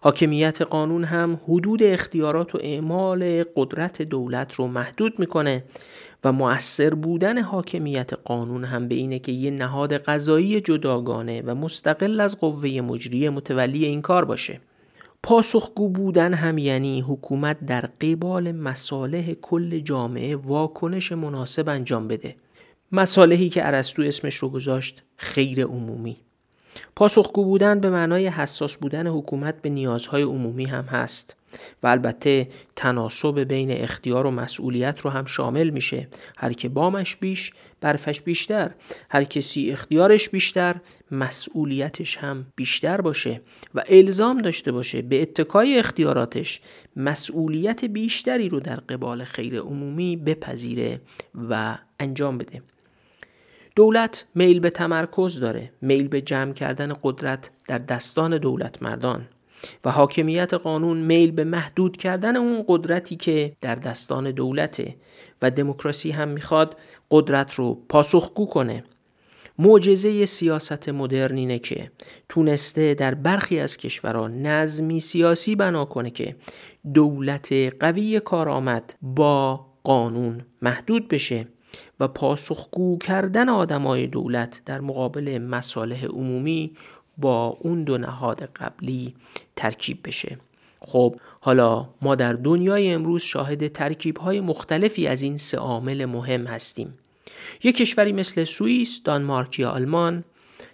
حاکمیت 0.02 0.62
قانون 0.62 1.04
هم 1.04 1.40
حدود 1.48 1.84
اختیارات 1.84 2.56
و 2.56 2.58
اعمال 2.62 3.44
قدرت 3.56 4.02
دولت 4.02 4.54
رو 4.54 4.68
محدود 4.68 5.20
می‌کنه 5.20 5.64
و 6.24 6.32
مؤثر 6.32 6.94
بودن 6.94 7.38
حاکمیت 7.42 8.14
قانون 8.14 8.64
هم 8.64 8.88
به 8.88 8.96
اینه 8.96 9.20
که 9.20 9.32
یه 9.32 9.52
نهاد 9.52 9.94
قضایی 9.94 10.62
جداگانه 10.62 11.42
و 11.42 11.56
مستقل 11.56 12.20
از 12.20 12.40
قوه 12.40 12.70
مجریه 12.70 13.30
متولی 13.30 13.86
این 13.86 14.02
کار 14.02 14.26
باشه 14.26 14.60
پاسخگو 15.24 15.90
بودن 15.90 16.34
هم 16.34 16.58
یعنی 16.58 17.02
حکومت 17.02 17.66
در 17.66 17.82
قبال 17.82 18.52
مصالح 18.52 19.34
کل 19.34 19.80
جامعه 19.80 20.36
واکنش 20.36 21.12
مناسب 21.12 21.70
انجام 21.70 22.08
بده. 22.08 22.36
مصالحی 22.92 23.50
که 23.50 23.68
ارسطو 23.68 24.02
اسمش 24.02 24.36
رو 24.36 24.50
گذاشت 24.50 25.04
خیر 25.18 25.64
عمومی. 25.64 26.18
پاسخگو 26.96 27.44
بودن 27.44 27.80
به 27.80 27.90
معنای 27.90 28.28
حساس 28.28 28.76
بودن 28.76 29.08
حکومت 29.08 29.62
به 29.62 29.70
نیازهای 29.70 30.24
عمومی 30.24 30.66
هم 30.66 30.84
هست 30.84 31.36
و 31.84 31.88
البته 31.88 32.48
تناسب 32.76 33.40
بین 33.40 33.72
اختیار 33.72 34.26
و 34.28 34.32
مسئولیت 34.32 35.00
رو 35.02 35.10
هم 35.10 35.26
شامل 35.26 35.70
میشه. 35.70 36.08
هر 36.38 36.54
که 36.54 36.70
بامش 36.70 37.16
بیش 37.16 37.54
برفش 37.82 38.22
بیشتر. 38.22 38.72
هر 39.10 39.24
کسی 39.24 39.72
اختیارش 39.72 40.30
بیشتر 40.30 40.76
مسئولیتش 41.12 42.18
هم 42.18 42.46
بیشتر 42.56 43.02
باشه 43.02 43.42
و 43.76 43.84
الزام 43.88 44.42
داشته 44.42 44.72
باشه 44.72 45.02
به 45.02 45.22
اتکای 45.22 45.80
اختیاراتش 45.80 46.62
مسئولیت 46.96 47.86
بیشتری 47.86 48.50
رو 48.50 48.60
در 48.60 48.76
قبال 48.76 49.24
خیر 49.24 49.60
عمومی 49.60 50.18
بپذیره 50.18 51.02
و 51.50 51.78
انجام 52.00 52.38
بده. 52.38 52.62
دولت 53.76 54.26
میل 54.36 54.60
به 54.60 54.70
تمرکز 54.70 55.40
داره. 55.40 55.72
میل 55.82 56.08
به 56.08 56.22
جمع 56.22 56.54
کردن 56.54 56.96
قدرت 57.04 57.50
در 57.68 57.78
دستان 57.78 58.38
دولت 58.38 58.84
مردان 58.84 59.28
و 59.86 59.92
حاکمیت 59.92 60.54
قانون 60.54 60.98
میل 60.98 61.32
به 61.32 61.44
محدود 61.44 61.98
کردن 61.98 62.36
اون 62.36 62.64
قدرتی 62.68 63.16
که 63.16 63.54
در 63.62 63.76
دستان 63.76 64.32
دولته 64.32 64.96
و 65.42 65.52
دموکراسی 65.52 66.12
هم 66.12 66.28
می‌خواد 66.28 66.78
قدرت 67.12 67.54
رو 67.54 67.78
پاسخگو 67.90 68.46
کنه. 68.46 68.84
معجزه 69.60 70.26
سیاست 70.26 70.90
مدرن 70.90 71.36
اینه 71.36 71.60
که 71.60 71.92
تونسته 72.30 72.94
در 72.94 73.14
برخی 73.14 73.60
از 73.60 73.78
کشورها 73.78 74.28
نظمی 74.28 75.00
سیاسی 75.00 75.56
بنا 75.56 75.86
کنه 75.86 76.10
که 76.10 76.36
دولت 76.94 77.54
قوی 77.80 78.20
کارآمد 78.20 78.94
با 79.02 79.66
قانون 79.84 80.46
محدود 80.62 81.08
بشه 81.08 81.48
و 82.00 82.08
پاسخگو 82.08 82.98
کردن 82.98 83.50
آدمای 83.50 84.08
دولت 84.08 84.62
در 84.66 84.82
مقابل 84.82 85.38
مصالح 85.38 86.06
عمومی 86.06 86.74
با 87.18 87.58
اون 87.60 87.84
دو 87.84 87.98
نهاد 87.98 88.44
قبلی 88.44 89.16
ترکیب 89.56 90.00
بشه 90.04 90.38
خب 90.82 91.16
حالا 91.40 91.90
ما 92.02 92.16
در 92.16 92.34
دنیای 92.34 92.94
امروز 92.94 93.22
شاهد 93.22 93.68
ترکیب 93.68 94.18
های 94.18 94.40
مختلفی 94.40 95.08
از 95.08 95.22
این 95.22 95.38
سه 95.38 95.58
عامل 95.58 96.06
مهم 96.06 96.48
هستیم 96.48 96.94
یک 97.64 97.78
کشوری 97.78 98.14
مثل 98.14 98.44
سوئیس، 98.44 99.02
دانمارک 99.04 99.60
یا 99.60 99.70
آلمان 99.70 100.24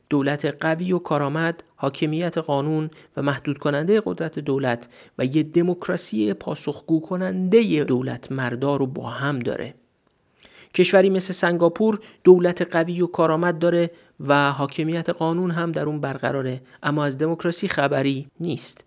دولت 0.10 0.46
قوی 0.46 0.94
و 0.94 1.00
کارآمد، 1.00 1.64
حاکمیت 1.76 2.38
قانون 2.38 2.90
و 3.18 3.22
محدود 3.22 3.58
کننده 3.58 4.02
قدرت 4.06 4.40
دولت 4.40 4.88
و 5.18 5.26
یه 5.26 5.44
دموکراسی 5.44 6.34
پاسخگو 6.34 7.02
کننده 7.02 7.84
دولت 7.84 8.32
مردار 8.32 8.80
رو 8.80 8.86
با 8.86 9.10
هم 9.10 9.40
داره. 9.40 9.74
کشوری 10.78 11.10
مثل 11.10 11.34
سنگاپور 11.34 12.00
دولت 12.24 12.62
قوی 12.62 13.02
و 13.02 13.08
کارآمد 13.08 13.60
داره 13.60 13.92
و 14.20 14.52
حاکمیت 14.52 15.10
قانون 15.10 15.52
هم 15.52 15.72
در 15.72 15.86
اون 15.86 16.02
برقراره. 16.02 16.62
اما 16.84 17.06
از 17.06 17.18
دموکراسی 17.18 17.68
خبری 17.68 18.28
نیست. 18.40 18.84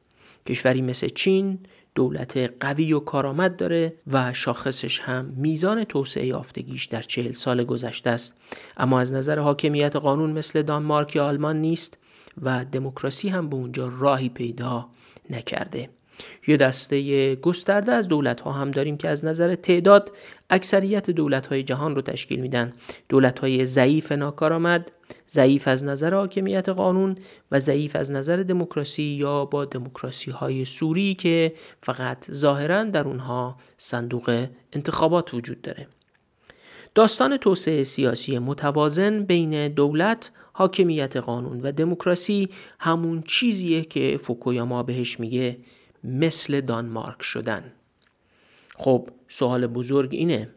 کشوری 0.47 0.83
مثل 0.83 1.09
چین 1.09 1.59
دولت 1.95 2.51
قوی 2.61 2.93
و 2.93 3.01
کارآمد 3.01 3.57
داره 3.57 3.93
و 4.07 4.33
شاخصش 4.33 5.01
هم 5.01 5.35
میزان 5.37 5.85
توسعه 5.85 6.27
یافتگیش 6.27 6.85
در 6.87 7.03
چهل 7.03 7.33
سال 7.33 7.65
گذشته 7.65 8.11
است. 8.11 8.35
اما 8.77 9.01
از 9.01 9.13
نظر 9.13 9.39
حاکمیت 9.39 9.97
قانون 9.97 10.33
مثل 10.33 10.63
دانمارک 10.63 11.17
یا 11.17 11.27
آلمان 11.27 11.57
نیست 11.57 11.99
و 12.43 12.65
دموکراسی 12.65 13.29
هم 13.29 13.49
به 13.49 13.57
اونجا 13.57 13.93
راهی 13.99 14.29
پیدا 14.29 14.89
نکرده. 15.31 15.89
یه 16.47 16.57
دسته 16.57 17.35
گسترده 17.35 17.93
از 17.93 18.09
دولت 18.09 18.41
ها 18.41 18.53
هم 18.53 18.71
داریم 18.71 18.97
که 18.97 19.09
از 19.09 19.25
نظر 19.25 19.55
تعداد 19.55 20.13
اکثریت 20.51 21.11
دولت 21.11 21.47
های 21.47 21.63
جهان 21.63 21.95
رو 21.95 22.03
تشکیل 22.03 22.41
میدن. 22.41 22.73
دولت 23.09 23.39
های 23.39 23.67
ضعیف 23.67 24.13
ناکارآمد 24.13 24.91
ضعیف 25.29 25.69
از 25.69 25.85
نظر 25.85 26.15
حاکمیت 26.15 26.69
قانون 26.69 27.17
و 27.51 27.61
ضعیف 27.61 27.97
از 27.97 28.11
نظر 28.11 28.37
دموکراسی 28.37 29.03
یا 29.03 29.45
با 29.45 29.65
دموکراسی 29.65 30.31
های 30.31 30.65
سوری 30.65 31.15
که 31.15 31.53
فقط 31.83 32.33
ظاهرا 32.33 32.85
در 32.85 33.05
اونها 33.05 33.57
صندوق 33.77 34.47
انتخابات 34.73 35.35
وجود 35.35 35.63
داره. 35.63 35.87
داستان 36.95 37.37
توسعه 37.37 37.85
سیاسی 37.85 38.39
متوازن 38.39 39.25
بین 39.25 39.69
دولت، 39.69 40.31
حاکمیت 40.53 41.17
قانون 41.17 41.61
و 41.61 41.73
دموکراسی 41.73 42.49
همون 42.79 43.23
چیزیه 43.27 43.83
که 43.83 44.19
فوکویاما 44.23 44.83
بهش 44.83 45.21
میگه 45.21 45.57
مثل 46.05 46.61
دانمارک 46.61 47.23
شدن 47.23 47.73
خب 48.77 49.09
سوال 49.29 49.67
بزرگ 49.67 50.09
اینه 50.13 50.49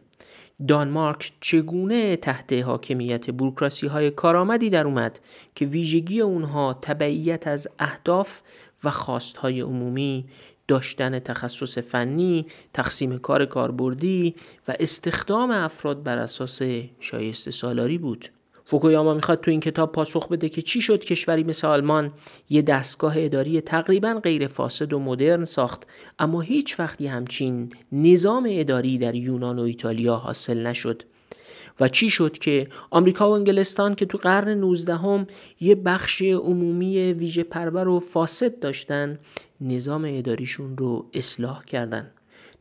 دانمارک 0.68 1.32
چگونه 1.40 2.16
تحت 2.16 2.52
حاکمیت 2.52 3.30
بروکراسی 3.30 3.86
های 3.86 4.10
کارآمدی 4.10 4.70
در 4.70 4.86
اومد 4.86 5.20
که 5.54 5.66
ویژگی 5.66 6.20
اونها 6.20 6.78
تبعیت 6.82 7.46
از 7.46 7.68
اهداف 7.78 8.40
و 8.84 8.90
خواست 8.90 9.36
های 9.36 9.60
عمومی 9.60 10.24
داشتن 10.68 11.18
تخصص 11.18 11.78
فنی، 11.78 12.46
تقسیم 12.72 13.18
کار 13.18 13.44
کاربردی 13.44 14.34
و 14.68 14.74
استخدام 14.80 15.50
افراد 15.50 16.02
بر 16.02 16.18
اساس 16.18 16.62
شایسته 17.00 17.50
سالاری 17.50 17.98
بود. 17.98 18.28
فوکویاما 18.66 19.14
می‌خواد 19.14 19.40
تو 19.40 19.50
این 19.50 19.60
کتاب 19.60 19.92
پاسخ 19.92 20.28
بده 20.28 20.48
که 20.48 20.62
چی 20.62 20.82
شد 20.82 21.04
کشوری 21.04 21.44
مثل 21.44 21.66
آلمان 21.66 22.12
یه 22.50 22.62
دستگاه 22.62 23.14
اداری 23.16 23.60
تقریبا 23.60 24.20
غیر 24.22 24.46
فاسد 24.46 24.92
و 24.92 24.98
مدرن 24.98 25.44
ساخت 25.44 25.82
اما 26.18 26.40
هیچ 26.40 26.80
وقتی 26.80 27.06
همچین 27.06 27.72
نظام 27.92 28.46
اداری 28.50 28.98
در 28.98 29.14
یونان 29.14 29.58
و 29.58 29.62
ایتالیا 29.62 30.16
حاصل 30.16 30.66
نشد. 30.66 31.02
و 31.80 31.88
چی 31.88 32.10
شد 32.10 32.38
که 32.38 32.68
آمریکا 32.90 33.30
و 33.30 33.32
انگلستان 33.32 33.94
که 33.94 34.06
تو 34.06 34.18
قرن 34.18 34.48
19 34.48 34.96
هم 34.96 35.26
یه 35.60 35.74
بخش 35.74 36.22
عمومی 36.22 37.12
ویژه 37.12 37.42
پرور 37.42 37.88
و 37.88 38.00
فاسد 38.00 38.58
داشتن 38.58 39.18
نظام 39.60 40.04
اداریشون 40.08 40.76
رو 40.76 41.06
اصلاح 41.14 41.64
کردن. 41.64 42.10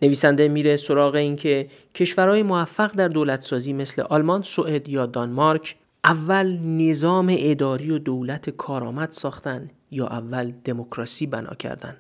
نویسنده 0.01 0.47
میره 0.47 0.75
سراغ 0.75 1.15
این 1.15 1.35
که 1.35 1.67
کشورهای 1.95 2.43
موفق 2.43 2.91
در 2.91 3.07
دولتسازی 3.07 3.73
مثل 3.73 4.01
آلمان، 4.01 4.41
سوئد 4.41 4.89
یا 4.89 5.05
دانمارک 5.05 5.75
اول 6.05 6.59
نظام 6.61 7.35
اداری 7.39 7.91
و 7.91 7.97
دولت 7.97 8.49
کارآمد 8.49 9.11
ساختن 9.11 9.69
یا 9.91 10.07
اول 10.07 10.53
دموکراسی 10.63 11.27
بنا 11.27 11.53
کردن 11.53 11.97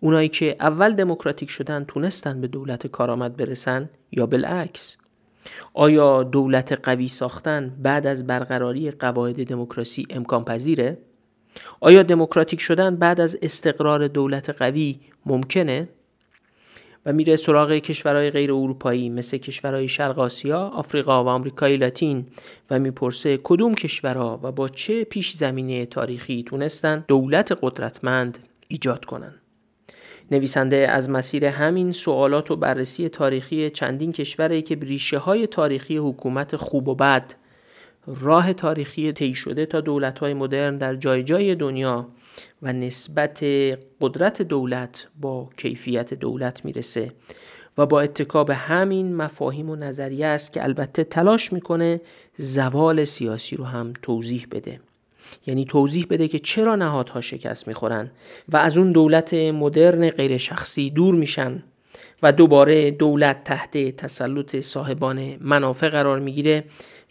اونایی 0.00 0.28
که 0.28 0.56
اول 0.60 0.94
دموکراتیک 0.94 1.50
شدن 1.50 1.84
تونستن 1.84 2.40
به 2.40 2.46
دولت 2.46 2.86
کارآمد 2.86 3.36
برسن 3.36 3.88
یا 4.12 4.26
بالعکس 4.26 4.96
آیا 5.74 6.22
دولت 6.22 6.72
قوی 6.72 7.08
ساختن 7.08 7.76
بعد 7.82 8.06
از 8.06 8.26
برقراری 8.26 8.90
قواعد 8.90 9.46
دموکراسی 9.46 10.06
امکان 10.10 10.44
پذیره؟ 10.44 10.98
آیا 11.80 12.02
دموکراتیک 12.02 12.60
شدن 12.60 12.96
بعد 12.96 13.20
از 13.20 13.38
استقرار 13.42 14.08
دولت 14.08 14.50
قوی 14.50 15.00
ممکنه؟ 15.26 15.88
و 17.06 17.12
میره 17.12 17.36
سراغ 17.36 17.72
کشورهای 17.72 18.30
غیر 18.30 18.52
اروپایی 18.52 19.10
مثل 19.10 19.38
کشورهای 19.38 19.88
شرق 19.88 20.18
آسیا، 20.18 20.60
آفریقا 20.60 21.24
و 21.24 21.28
آمریکای 21.28 21.76
لاتین 21.76 22.26
و 22.70 22.78
می‌پرسه 22.78 23.38
کدوم 23.42 23.74
کشورها 23.74 24.40
و 24.42 24.52
با 24.52 24.68
چه 24.68 25.04
پیش 25.04 25.32
زمینه 25.32 25.86
تاریخی 25.86 26.42
تونستن 26.42 27.04
دولت 27.08 27.58
قدرتمند 27.62 28.38
ایجاد 28.68 29.04
کنن. 29.04 29.34
نویسنده 30.30 30.76
از 30.76 31.10
مسیر 31.10 31.44
همین 31.44 31.92
سوالات 31.92 32.50
و 32.50 32.56
بررسی 32.56 33.08
تاریخی 33.08 33.70
چندین 33.70 34.12
کشوری 34.12 34.62
که 34.62 34.74
ریشه 34.74 35.18
های 35.18 35.46
تاریخی 35.46 35.96
حکومت 35.96 36.56
خوب 36.56 36.88
و 36.88 36.94
بد 36.94 37.34
راه 38.06 38.52
تاریخی 38.52 39.12
طی 39.12 39.34
شده 39.34 39.66
تا 39.66 39.80
دولت 39.80 40.18
های 40.18 40.34
مدرن 40.34 40.78
در 40.78 40.94
جای 40.94 41.22
جای 41.22 41.54
دنیا 41.54 42.08
و 42.62 42.72
نسبت 42.72 43.44
قدرت 44.00 44.42
دولت 44.42 45.08
با 45.20 45.50
کیفیت 45.56 46.14
دولت 46.14 46.64
می‌رسه 46.64 47.12
و 47.78 47.86
با 47.86 48.00
اتکاب 48.00 48.50
همین 48.50 49.16
مفاهیم 49.16 49.70
و 49.70 49.76
نظریه 49.76 50.26
است 50.26 50.52
که 50.52 50.64
البته 50.64 51.04
تلاش 51.04 51.52
می‌کنه 51.52 52.00
زوال 52.38 53.04
سیاسی 53.04 53.56
رو 53.56 53.64
هم 53.64 53.92
توضیح 54.02 54.46
بده. 54.50 54.80
یعنی 55.46 55.64
توضیح 55.64 56.06
بده 56.10 56.28
که 56.28 56.38
چرا 56.38 56.76
نهادها 56.76 57.20
شکست 57.20 57.68
می‌خورن 57.68 58.10
و 58.48 58.56
از 58.56 58.78
اون 58.78 58.92
دولت 58.92 59.34
مدرن 59.34 60.10
غیر 60.10 60.38
شخصی 60.38 60.90
دور 60.90 61.14
میشن 61.14 61.62
و 62.22 62.32
دوباره 62.32 62.90
دولت 62.90 63.44
تحت 63.44 63.96
تسلط 63.96 64.60
صاحبان 64.60 65.36
منافع 65.40 65.88
قرار 65.88 66.18
می‌گیره 66.18 66.64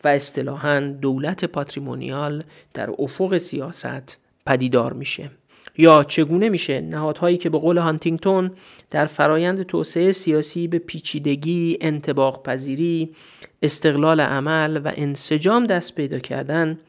و 0.04 0.08
اصطلاحا 0.08 0.80
دولت 1.02 1.46
پاتریمونیال 1.46 2.44
در 2.74 2.90
افق 3.00 3.38
سیاست 3.38 4.18
پدیدار 4.46 4.94
میشه. 4.94 5.32
یا 5.78 6.04
چگونه 6.04 6.50
میشه؟ 6.50 6.82
نهادهایی 6.82 7.38
که 7.38 7.50
به 7.50 7.58
قول 7.58 7.78
هانتینگتون 7.78 8.52
در 8.92 9.06
فرایند 9.06 9.64
توسعه 9.64 10.12
سیاسی 10.12 10.68
به 10.68 10.80
پیچیدگی، 10.80 11.78
انتباق 11.82 12.44
پذیری، 12.44 13.16
استقلال 13.62 14.20
عمل 14.20 14.82
و 14.86 14.92
انسجام 14.96 15.66
دست 15.66 15.96
پیدا 15.96 16.20
کردن 16.20 16.80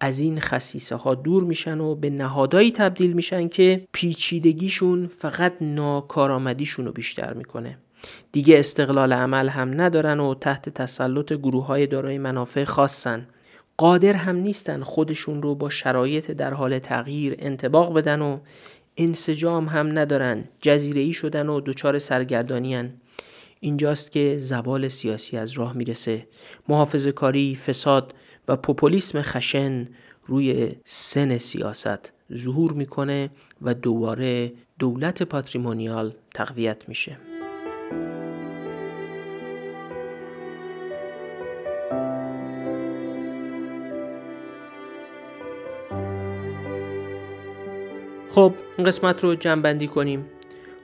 از 0.00 0.18
این 0.18 0.40
خصیصه 0.40 0.96
ها 0.96 1.14
دور 1.14 1.44
میشن 1.44 1.80
و 1.80 1.94
به 1.94 2.10
نهادهایی 2.10 2.70
تبدیل 2.70 3.12
میشن 3.12 3.48
که 3.48 3.86
پیچیدگیشون 3.92 5.06
فقط 5.06 5.52
ناکارآمدیشون 5.60 6.84
رو 6.84 6.92
بیشتر 6.92 7.32
می‌کنه. 7.32 7.78
دیگه 8.32 8.58
استقلال 8.58 9.12
عمل 9.12 9.48
هم 9.48 9.80
ندارن 9.80 10.20
و 10.20 10.34
تحت 10.34 10.68
تسلط 10.68 11.32
گروه 11.32 11.66
های 11.66 11.86
دارای 11.86 12.18
منافع 12.18 12.64
خاصن. 12.64 13.26
قادر 13.76 14.12
هم 14.12 14.36
نیستن 14.36 14.82
خودشون 14.82 15.42
رو 15.42 15.54
با 15.54 15.70
شرایط 15.70 16.30
در 16.30 16.54
حال 16.54 16.78
تغییر 16.78 17.36
انتباق 17.38 17.94
بدن 17.94 18.20
و 18.20 18.38
انسجام 18.96 19.66
هم 19.66 19.98
ندارن. 19.98 20.44
جزیره 20.62 21.12
شدن 21.12 21.48
و 21.48 21.60
دچار 21.60 21.98
سرگردانیان 21.98 22.92
اینجاست 23.60 24.12
که 24.12 24.38
زوال 24.38 24.88
سیاسی 24.88 25.36
از 25.36 25.52
راه 25.52 25.72
می‌رسه. 25.76 26.26
محافظ 26.68 27.08
کاری، 27.08 27.56
فساد 27.56 28.14
و 28.48 28.56
پوپولیسم 28.56 29.22
خشن 29.22 29.88
روی 30.26 30.72
سن 30.84 31.38
سیاست 31.38 32.12
ظهور 32.34 32.72
می‌کنه 32.72 33.30
و 33.62 33.74
دوباره 33.74 34.52
دولت 34.78 35.22
پاتریمونیال 35.22 36.14
تقویت 36.34 36.88
میشه. 36.88 37.29
خب 48.40 48.54
این 48.78 48.86
قسمت 48.86 49.24
رو 49.24 49.34
جنبندی 49.34 49.86
کنیم. 49.86 50.24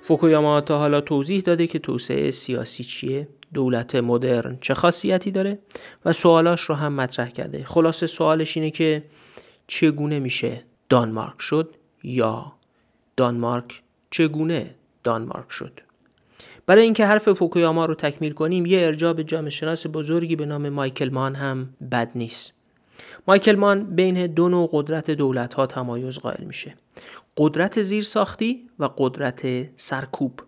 فوکویاما 0.00 0.60
تا 0.60 0.78
حالا 0.78 1.00
توضیح 1.00 1.40
داده 1.40 1.66
که 1.66 1.78
توسعه 1.78 2.30
سیاسی 2.30 2.84
چیه 2.84 3.28
دولت 3.54 3.94
مدرن 3.94 4.58
چه 4.60 4.74
خاصیتی 4.74 5.30
داره 5.30 5.58
و 6.04 6.12
سوالاش 6.12 6.60
رو 6.60 6.74
هم 6.74 6.92
مطرح 6.92 7.30
کرده. 7.30 7.64
خلاصه 7.64 8.06
سوالش 8.06 8.56
اینه 8.56 8.70
که 8.70 9.04
چگونه 9.66 10.18
میشه 10.18 10.62
دانمارک 10.88 11.42
شد 11.42 11.74
یا 12.02 12.52
دانمارک 13.16 13.82
چگونه 14.10 14.74
دانمارک 15.04 15.50
شد؟ 15.50 15.80
برای 16.66 16.82
اینکه 16.82 17.06
حرف 17.06 17.32
فوکویاما 17.32 17.86
رو 17.86 17.94
تکمیل 17.94 18.32
کنیم 18.32 18.66
یه 18.66 18.86
ارجاع 18.86 19.12
به 19.12 19.24
جامعه 19.24 19.50
شناس 19.50 19.86
بزرگی 19.86 20.36
به 20.36 20.46
نام 20.46 20.68
مایکل 20.68 21.08
مان 21.08 21.34
هم 21.34 21.68
بد 21.92 22.12
نیست. 22.14 22.52
مایکل 23.28 23.54
مان 23.54 23.84
بین 23.84 24.26
دو 24.26 24.48
نوع 24.48 24.68
قدرت 24.72 25.10
دولت 25.10 25.54
ها 25.54 25.66
تمایز 25.66 26.18
قائل 26.18 26.44
میشه. 26.44 26.74
قدرت 27.38 27.82
زیرساختی 27.82 28.68
و 28.78 28.88
قدرت 28.96 29.46
سرکوب. 29.76 30.40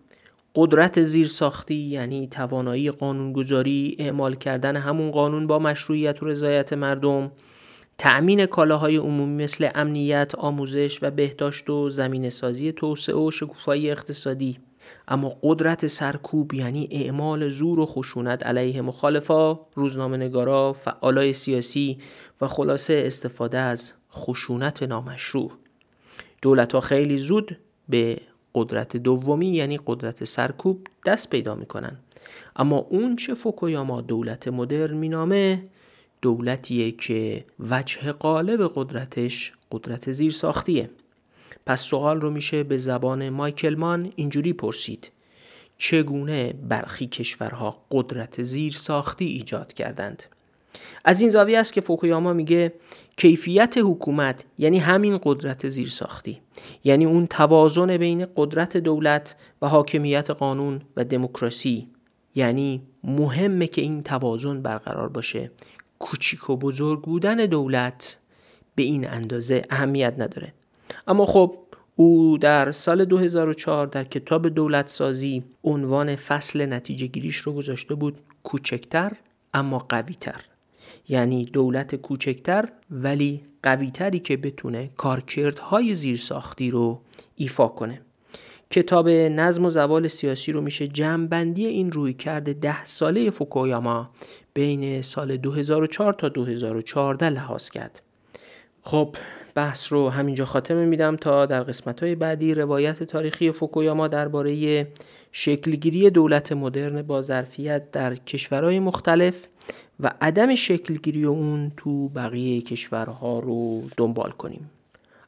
قدرت 0.55 1.03
زیرساختی 1.03 1.75
یعنی 1.75 2.27
توانایی 2.27 2.91
قانونگذاری 2.91 3.95
اعمال 3.99 4.35
کردن 4.35 4.75
همون 4.75 5.11
قانون 5.11 5.47
با 5.47 5.59
مشروعیت 5.59 6.23
و 6.23 6.25
رضایت 6.25 6.73
مردم 6.73 7.31
تأمین 7.97 8.45
کالاهای 8.45 8.97
عمومی 8.97 9.43
مثل 9.43 9.69
امنیت، 9.75 10.35
آموزش 10.35 10.99
و 11.01 11.11
بهداشت 11.11 11.69
و 11.69 11.89
زمین 11.89 12.29
سازی 12.29 12.71
توسعه 12.71 13.15
و 13.15 13.31
شکوفایی 13.31 13.91
اقتصادی. 13.91 14.59
اما 15.07 15.35
قدرت 15.43 15.87
سرکوب 15.87 16.53
یعنی 16.53 16.89
اعمال 16.91 17.49
زور 17.49 17.79
و 17.79 17.85
خشونت 17.85 18.45
علیه 18.45 18.81
مخالفا، 18.81 19.59
روزنامه 19.75 20.17
نگارا، 20.17 20.73
فعالای 20.73 21.33
سیاسی 21.33 21.97
و 22.41 22.47
خلاصه 22.47 23.03
استفاده 23.05 23.57
از 23.57 23.93
خشونت 24.11 24.83
نامشروع. 24.83 25.51
دولت 26.41 26.73
ها 26.73 26.79
خیلی 26.79 27.17
زود 27.17 27.57
به 27.89 28.17
قدرت 28.55 28.97
دومی 28.97 29.47
یعنی 29.47 29.79
قدرت 29.85 30.23
سرکوب 30.23 30.87
دست 31.05 31.29
پیدا 31.29 31.55
می‌کنن. 31.55 31.97
اما 32.55 32.77
اون 32.77 33.15
چه 33.15 33.33
فوکویاما 33.33 34.01
دولت 34.01 34.47
مدرن 34.47 34.97
مینامه 34.97 35.63
دولتیه 36.21 36.91
که 36.91 37.45
وجه 37.59 38.11
قالب 38.11 38.71
قدرتش 38.75 39.53
قدرت 39.71 40.11
زیر 40.11 40.31
ساختیه 40.31 40.89
پس 41.65 41.81
سوال 41.81 42.21
رو 42.21 42.29
میشه 42.29 42.63
به 42.63 42.77
زبان 42.77 43.29
مایکلمان 43.29 44.11
اینجوری 44.15 44.53
پرسید. 44.53 45.11
چگونه 45.77 46.53
برخی 46.53 47.07
کشورها 47.07 47.85
قدرت 47.91 48.43
زیر 48.43 48.71
ساختی 48.71 49.25
ایجاد 49.25 49.73
کردند؟ 49.73 50.23
از 51.05 51.21
این 51.21 51.29
زاویه 51.29 51.59
است 51.59 51.73
که 51.73 51.81
فوکویاما 51.81 52.33
میگه 52.33 52.73
کیفیت 53.17 53.75
حکومت 53.77 54.45
یعنی 54.57 54.77
همین 54.77 55.19
قدرت 55.23 55.69
زیر 55.69 55.89
ساختی 55.89 56.41
یعنی 56.83 57.05
اون 57.05 57.27
توازن 57.27 57.97
بین 57.97 58.27
قدرت 58.35 58.77
دولت 58.77 59.35
و 59.61 59.67
حاکمیت 59.67 60.29
قانون 60.29 60.81
و 60.97 61.03
دموکراسی. 61.03 61.87
یعنی 62.35 62.81
مهمه 63.03 63.67
که 63.67 63.81
این 63.81 64.03
توازن 64.03 64.61
برقرار 64.61 65.09
باشه. 65.09 65.51
کوچیک 65.99 66.49
و 66.49 66.57
بزرگ 66.57 67.01
بودن 67.01 67.35
دولت 67.35 68.19
به 68.75 68.83
این 68.83 69.09
اندازه 69.09 69.65
اهمیت 69.69 70.13
نداره. 70.17 70.53
اما 71.07 71.25
خب 71.25 71.57
او 71.95 72.37
در 72.37 72.71
سال 72.71 73.05
2004 73.05 73.87
در 73.87 74.03
کتاب 74.03 74.47
دولت 74.47 74.87
سازی 74.87 75.43
عنوان 75.63 76.15
فصل 76.15 76.73
نتیجه 76.73 77.07
گیریش 77.07 77.37
رو 77.37 77.53
گذاشته 77.53 77.95
بود 77.95 78.19
کوچکتر 78.43 79.11
اما 79.53 79.79
قویتر. 79.79 80.41
یعنی 81.09 81.45
دولت 81.45 81.95
کوچکتر 81.95 82.69
ولی 82.91 83.41
قویتری 83.63 84.19
که 84.19 84.37
بتونه 84.37 84.89
کارکردهای 84.97 85.93
زیرساختی 85.93 86.69
رو 86.69 87.01
ایفا 87.35 87.67
کنه. 87.67 88.01
کتاب 88.71 89.09
نظم 89.09 89.65
و 89.65 89.69
زوال 89.69 90.07
سیاسی 90.07 90.51
رو 90.51 90.61
میشه 90.61 90.87
جمعبندی 90.87 91.65
این 91.65 91.91
روی 91.91 92.13
کرده 92.13 92.53
ده 92.53 92.85
ساله 92.85 93.29
فوکویاما 93.29 94.09
بین 94.53 95.01
سال 95.01 95.37
2004 95.37 96.13
تا 96.13 96.29
2014 96.29 97.29
لحاظ 97.29 97.69
کرد. 97.69 98.01
خب 98.81 99.15
بحث 99.55 99.93
رو 99.93 100.09
همینجا 100.09 100.45
خاتمه 100.45 100.85
میدم 100.85 101.15
تا 101.15 101.45
در 101.45 101.63
قسمت 101.63 102.03
های 102.03 102.15
بعدی 102.15 102.53
روایت 102.53 103.03
تاریخی 103.03 103.51
فوکویاما 103.51 104.07
درباره 104.07 104.87
شکلگیری 105.31 106.09
دولت 106.09 106.51
مدرن 106.51 107.01
با 107.01 107.21
ظرفیت 107.21 107.91
در 107.91 108.15
کشورهای 108.15 108.79
مختلف 108.79 109.47
و 109.99 110.11
عدم 110.21 110.55
شکلگیری 110.55 111.23
اون 111.23 111.71
تو 111.77 112.09
بقیه 112.09 112.61
کشورها 112.61 113.39
رو 113.39 113.83
دنبال 113.97 114.31
کنیم. 114.31 114.69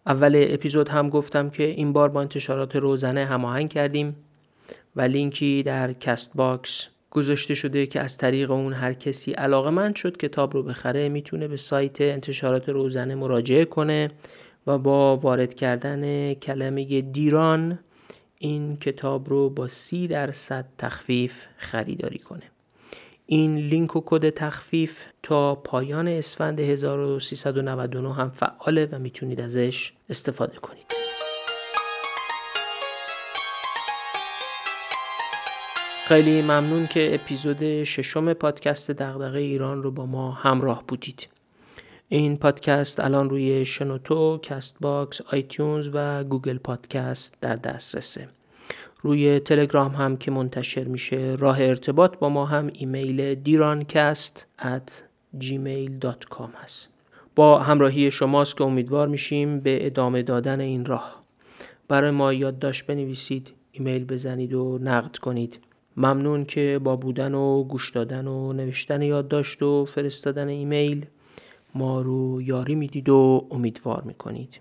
اول 0.06 0.46
اپیزود 0.50 0.90
هم 0.90 1.10
گفتم 1.10 1.50
که 1.50 1.64
این 1.64 1.94
بار 1.94 2.10
با 2.10 2.22
انتشارات 2.22 2.76
روزنه 2.76 3.26
هماهنگ 3.26 3.70
کردیم 3.70 4.16
و 4.96 5.02
لینکی 5.02 5.64
در 5.64 5.94
Castbox 5.94 6.88
گذاشته 7.12 7.54
شده 7.54 7.86
که 7.86 8.00
از 8.00 8.18
طریق 8.18 8.52
اون 8.52 8.74
هر 8.74 8.94
کسی 8.94 9.32
علاقه 9.32 9.70
مند 9.70 9.96
شد 9.96 10.18
کتاب 10.18 10.54
رو 10.54 10.64
بخره 10.64 11.10
می‌تونه 11.10 11.48
به 11.48 11.58
سایت 11.58 12.02
انتشارات 12.02 12.70
روزنه 12.70 13.16
مراجعه 13.16 13.66
کنه 13.66 14.12
و 14.68 14.78
با 14.78 15.18
وارد 15.18 15.54
کردن 15.54 16.34
کلمه 16.34 17.02
دیران 17.02 17.80
این 18.38 18.78
کتاب 18.78 19.30
رو 19.30 19.50
با 19.50 19.68
سی 19.68 20.08
درصد 20.08 20.66
تخفیف 20.78 21.46
خریداری 21.58 22.20
کنه. 22.20 22.51
این 23.34 23.58
لینک 23.58 23.96
و 23.96 24.02
کد 24.06 24.30
تخفیف 24.30 25.04
تا 25.24 25.56
پایان 25.56 26.08
اسفند 26.08 26.60
1399 26.60 28.14
هم 28.14 28.30
فعاله 28.30 28.90
و 28.92 29.00
می‌تونید 29.00 29.42
ازش 29.42 29.94
استفاده 30.10 30.58
کنید. 30.58 30.86
خیلی 36.08 36.42
ممنون 36.42 36.88
که 36.88 37.16
اپیزود 37.16 37.84
ششم 37.84 38.34
پادکست 38.34 38.92
دغدغه 38.92 39.40
ایران 39.40 39.84
رو 39.84 39.92
با 39.92 40.06
ما 40.06 40.32
همراه 40.32 40.84
بودید. 40.88 41.28
این 42.10 42.38
پادکست 42.38 43.00
الان 43.00 43.30
روی 43.30 43.66
شنوتو، 43.66 44.38
Castbox، 44.38 45.22
iTunes 45.22 45.90
و 45.94 46.24
Google 46.24 46.58
Podcast 46.58 47.34
در 47.42 47.56
دسترسه. 47.56 48.28
روی 49.04 49.40
تلگرام 49.40 49.92
هم 49.92 50.18
که 50.18 50.32
منتشر 50.32 50.84
میشه. 50.84 51.36
راه 51.40 51.62
ارتباط 51.62 52.18
با 52.18 52.30
ما 52.30 52.46
هم 52.46 52.70
ایمیل 52.74 53.36
دیرانکست 53.36 54.48
at 54.60 54.92
gmail.com 55.40 56.50
هست. 56.64 56.90
با 57.36 57.60
همراهی 57.60 58.12
شماست 58.12 58.58
که 58.58 58.64
امیدوار 58.64 59.08
میشیم 59.08 59.60
به 59.60 59.86
ادامه 59.86 60.22
دادن 60.22 60.60
این 60.60 60.86
راه. 60.86 61.24
برای 61.88 62.12
ما 62.12 62.34
یادداشت 62.34 62.86
بنویسید 62.86 63.54
ایمیل 63.72 64.06
بزنید 64.06 64.54
و 64.54 64.80
نقد 64.82 65.18
کنید. 65.18 65.60
ممنون 65.98 66.46
که 66.46 66.80
با 66.84 66.96
بودن 66.96 67.34
و 67.34 67.64
گوش 67.64 67.92
دادن 67.92 68.28
و 68.28 68.54
نوشتن 68.54 69.02
یادداشت 69.02 69.64
و 69.64 69.86
فرستادن 69.86 70.48
ایمیل 70.48 71.06
ما 71.76 72.02
رو 72.02 72.42
یاری 72.42 72.76
می‌دید 72.76 73.10
و 73.10 73.48
امیدوار 73.52 74.02
می‌کنید. 74.02 74.60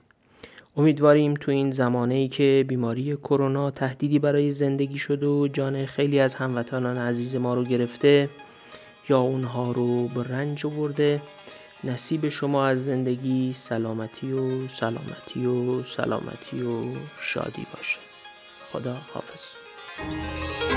امیدواریم 0.81 1.35
تو 1.35 1.51
این 1.51 1.73
زمانه 1.73 2.15
ای 2.15 2.29
که 2.29 2.65
بیماری 2.69 3.17
کرونا 3.17 3.71
تهدیدی 3.71 4.19
برای 4.19 4.51
زندگی 4.51 4.99
شده 4.99 5.27
و 5.27 5.49
جان 5.53 5.87
خیلی 5.87 6.21
از 6.21 6.35
هموطنان 6.35 6.99
عزیز 6.99 7.37
ما 7.37 7.55
رو 7.55 7.65
گرفته 7.65 8.29
یا 9.09 9.21
اونها 9.21 9.73
رو 9.73 10.09
به 10.09 10.23
رنج 10.23 10.67
آورده 10.67 11.21
نصیب 11.85 12.29
شما 12.29 12.67
از 12.67 12.85
زندگی 12.85 13.53
سلامتی 13.53 14.33
و 14.33 14.69
سلامتی 14.69 15.47
و 15.47 15.83
سلامتی 15.83 16.63
و 16.63 16.95
شادی 17.21 17.67
باشه. 17.77 17.99
خدا 18.73 18.97
حافظ. 19.13 20.70